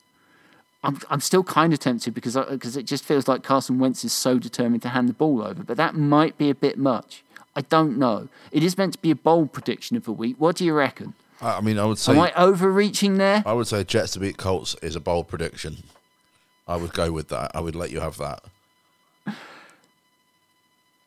I'm, 0.87 0.99
I'm 1.11 1.21
still 1.21 1.43
kind 1.43 1.73
of 1.73 1.81
tempted 1.81 2.15
because 2.15 2.37
because 2.37 2.77
it 2.77 2.85
just 2.85 3.05
feels 3.05 3.27
like 3.27 3.43
Carson 3.43 3.79
Wentz 3.79 4.05
is 4.05 4.13
so 4.13 4.39
determined 4.39 4.83
to 4.83 4.91
hand 4.91 5.09
the 5.09 5.13
ball 5.15 5.43
over, 5.43 5.63
but 5.63 5.77
that 5.77 5.95
might 5.95 6.39
be 6.39 6.49
a 6.49 6.55
bit 6.55 6.79
much. 6.79 7.25
I 7.57 7.63
don't 7.63 7.99
know. 7.99 8.29
It 8.53 8.63
is 8.63 8.79
meant 8.79 8.93
to 8.93 8.99
be 9.01 9.11
a 9.11 9.17
bold 9.17 9.53
prediction 9.53 9.97
of 9.97 10.05
the 10.05 10.13
week. 10.13 10.37
What 10.39 10.57
do 10.57 10.65
you 10.65 10.75
reckon? 10.75 11.15
I 11.41 11.59
I 11.59 11.61
mean, 11.61 11.79
I 11.79 11.85
would 11.85 11.99
say 11.99 12.13
Am 12.13 12.21
I 12.21 12.33
overreaching 12.37 13.17
there? 13.19 13.43
I 13.45 13.53
would 13.53 13.67
say 13.67 13.83
Jets 13.83 14.13
to 14.13 14.21
beat 14.21 14.37
Colts 14.37 14.77
is 14.81 14.95
a 14.95 15.01
bold 15.01 15.27
prediction. 15.27 15.79
I 16.69 16.77
would 16.77 16.93
go 16.93 17.11
with 17.11 17.29
that. 17.29 17.51
I 17.55 17.61
would 17.61 17.75
let 17.75 17.91
you 17.91 18.01
have 18.01 18.17
that. 18.19 18.43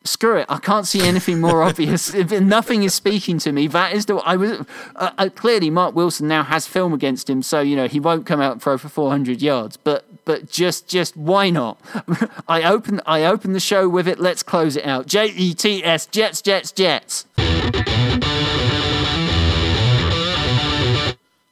Screw 0.06 0.38
it! 0.38 0.46
I 0.48 0.60
can't 0.60 0.88
see 0.88 1.02
anything 1.02 1.42
more 1.42 1.62
obvious. 1.70 2.14
If 2.14 2.32
nothing 2.32 2.84
is 2.84 2.94
speaking 2.94 3.38
to 3.40 3.52
me, 3.52 3.68
that 3.68 3.94
is 3.94 4.06
the. 4.06 4.16
I 4.16 4.38
was 4.38 4.52
uh, 4.96 5.12
uh, 5.18 5.30
clearly 5.36 5.70
Mark 5.70 5.94
Wilson 5.94 6.28
now 6.28 6.44
has 6.44 6.66
film 6.66 6.94
against 6.94 7.30
him, 7.30 7.42
so 7.42 7.60
you 7.60 7.76
know 7.76 7.88
he 7.88 8.00
won't 8.00 8.26
come 8.26 8.40
out 8.40 8.54
and 8.54 8.62
throw 8.62 8.78
for 8.78 8.88
400 8.88 9.42
yards. 9.42 9.76
But 9.76 10.06
but 10.24 10.50
just 10.50 10.88
just 10.88 11.18
why 11.18 11.50
not? 11.50 11.80
I 12.48 12.64
open 12.64 13.02
I 13.06 13.26
open 13.26 13.52
the 13.52 13.60
show 13.60 13.90
with 13.90 14.08
it. 14.08 14.20
Let's 14.20 14.42
close 14.42 14.78
it 14.78 14.86
out. 14.86 15.06
J 15.06 15.28
E 15.28 15.54
T 15.54 15.84
S 15.84 16.06
Jets 16.06 16.42
Jets 16.42 16.72
Jets. 16.72 17.26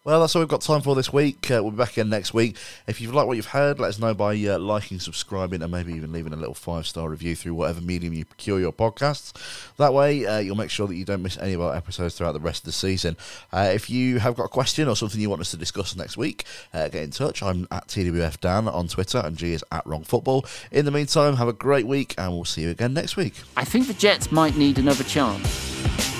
Well, 0.08 0.22
that's 0.22 0.38
all 0.38 0.41
we've 0.41 0.47
got 0.47 0.62
time 0.62 0.80
for 0.80 0.95
this 0.95 1.12
week. 1.12 1.51
Uh, 1.51 1.60
we'll 1.62 1.72
be 1.72 1.80
back 1.80 1.91
again 1.91 2.08
next 2.08 2.34
week. 2.34 2.55
If 2.88 3.01
you've 3.01 3.14
liked 3.14 3.28
what 3.28 3.36
you've 3.36 3.47
heard, 3.47 3.78
let 3.78 3.89
us 3.89 3.99
know 3.99 4.14
by 4.14 4.38
uh, 4.38 4.58
liking, 4.58 5.01
subscribing, 5.01 5.62
and 5.62 5.70
maybe 5.70 5.91
even 5.91 6.14
leaving 6.14 6.32
a 6.32 6.38
little 6.38 6.53
five 6.53 6.88
star 6.88 7.10
review 7.10 7.36
through 7.36 7.55
whatever 7.55 7.82
medium 7.82 8.14
you 8.14 8.24
procure 8.24 8.58
your 8.58 8.72
podcasts. 8.72 9.34
That 9.76 9.93
way, 9.93 10.26
uh, 10.26 10.39
you'll 10.39 10.55
make 10.55 10.70
sure 10.70 10.88
that 10.88 10.95
you 10.95 11.03
don't 11.03 11.22
miss 11.22 11.38
any 11.38 11.51
of 11.51 11.62
our 11.62 11.76
episodes 11.76 12.16
throughout 12.16 12.32
the 12.32 12.39
rest 12.39 12.62
of 12.62 12.68
the 12.68 12.72
season. 12.72 13.18
Uh, 13.51 13.70
if 13.74 13.89
you 13.89 14.20
have 14.20 14.36
got 14.38 14.45
a 14.45 14.47
question 14.47 14.88
or 14.88 14.95
something 14.95 15.20
you 15.20 15.30
want 15.30 15.41
us 15.41 15.51
to 15.51 15.58
discuss 15.58 15.93
next 15.97 16.16
week, 16.16 16.45
uh, 16.74 16.88
get 16.88 17.03
in 17.03 17.12
touch. 17.12 17.43
I'm 17.43 17.68
at 17.70 17.89
TWF 17.89 18.39
Dan 18.39 18.70
on 18.70 18.88
Twitter, 18.88 19.18
and 19.18 19.36
Gee 19.36 19.51
is 19.51 19.66
at 19.74 19.86
Wrong 19.86 20.05
Football. 20.05 20.45
In 20.72 20.86
the 20.86 20.91
meantime, 20.91 21.36
have 21.36 21.49
a 21.49 21.53
great 21.53 21.86
week, 21.86 22.16
and 22.18 22.32
we'll 22.32 22.45
see 22.45 22.62
you 22.62 22.70
again 22.70 22.93
next 22.93 23.18
week. 23.18 23.34
I 23.58 23.66
think 23.66 23.88
the 23.88 23.93
Jets 23.93 24.32
might 24.32 24.55
need 24.55 24.80
another 24.80 25.03
chance. 25.03 26.16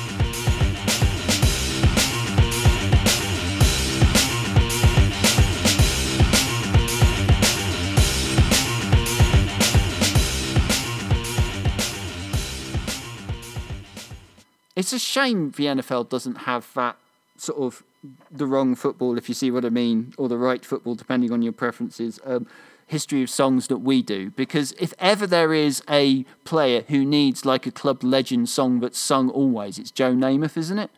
It's 14.78 14.94
a 14.94 15.00
shame 15.00 15.50
the 15.58 15.66
NFL 15.66 16.08
doesn't 16.08 16.36
have 16.52 16.70
that 16.76 16.98
sort 17.36 17.58
of 17.60 17.84
the 18.30 18.46
wrong 18.46 18.76
football, 18.76 19.18
if 19.18 19.28
you 19.28 19.34
see 19.34 19.50
what 19.50 19.66
I 19.66 19.70
mean, 19.70 20.14
or 20.20 20.30
the 20.30 20.38
right 20.38 20.64
football, 20.64 20.94
depending 20.94 21.32
on 21.32 21.42
your 21.42 21.52
preferences. 21.52 22.20
Um, 22.24 22.46
history 22.86 23.24
of 23.24 23.30
songs 23.30 23.68
that 23.70 23.80
we 23.80 24.04
do 24.04 24.30
because 24.32 24.74
if 24.80 24.94
ever 25.00 25.26
there 25.28 25.52
is 25.52 25.82
a 25.90 26.24
player 26.46 26.84
who 26.88 27.04
needs 27.04 27.44
like 27.44 27.66
a 27.66 27.72
club 27.72 28.02
legend 28.02 28.48
song 28.48 28.80
that's 28.80 28.98
sung 28.98 29.30
always 29.30 29.78
it's 29.78 29.92
joe 29.92 30.14
namath 30.14 30.56
isn't 30.56 30.80
it 30.80 30.90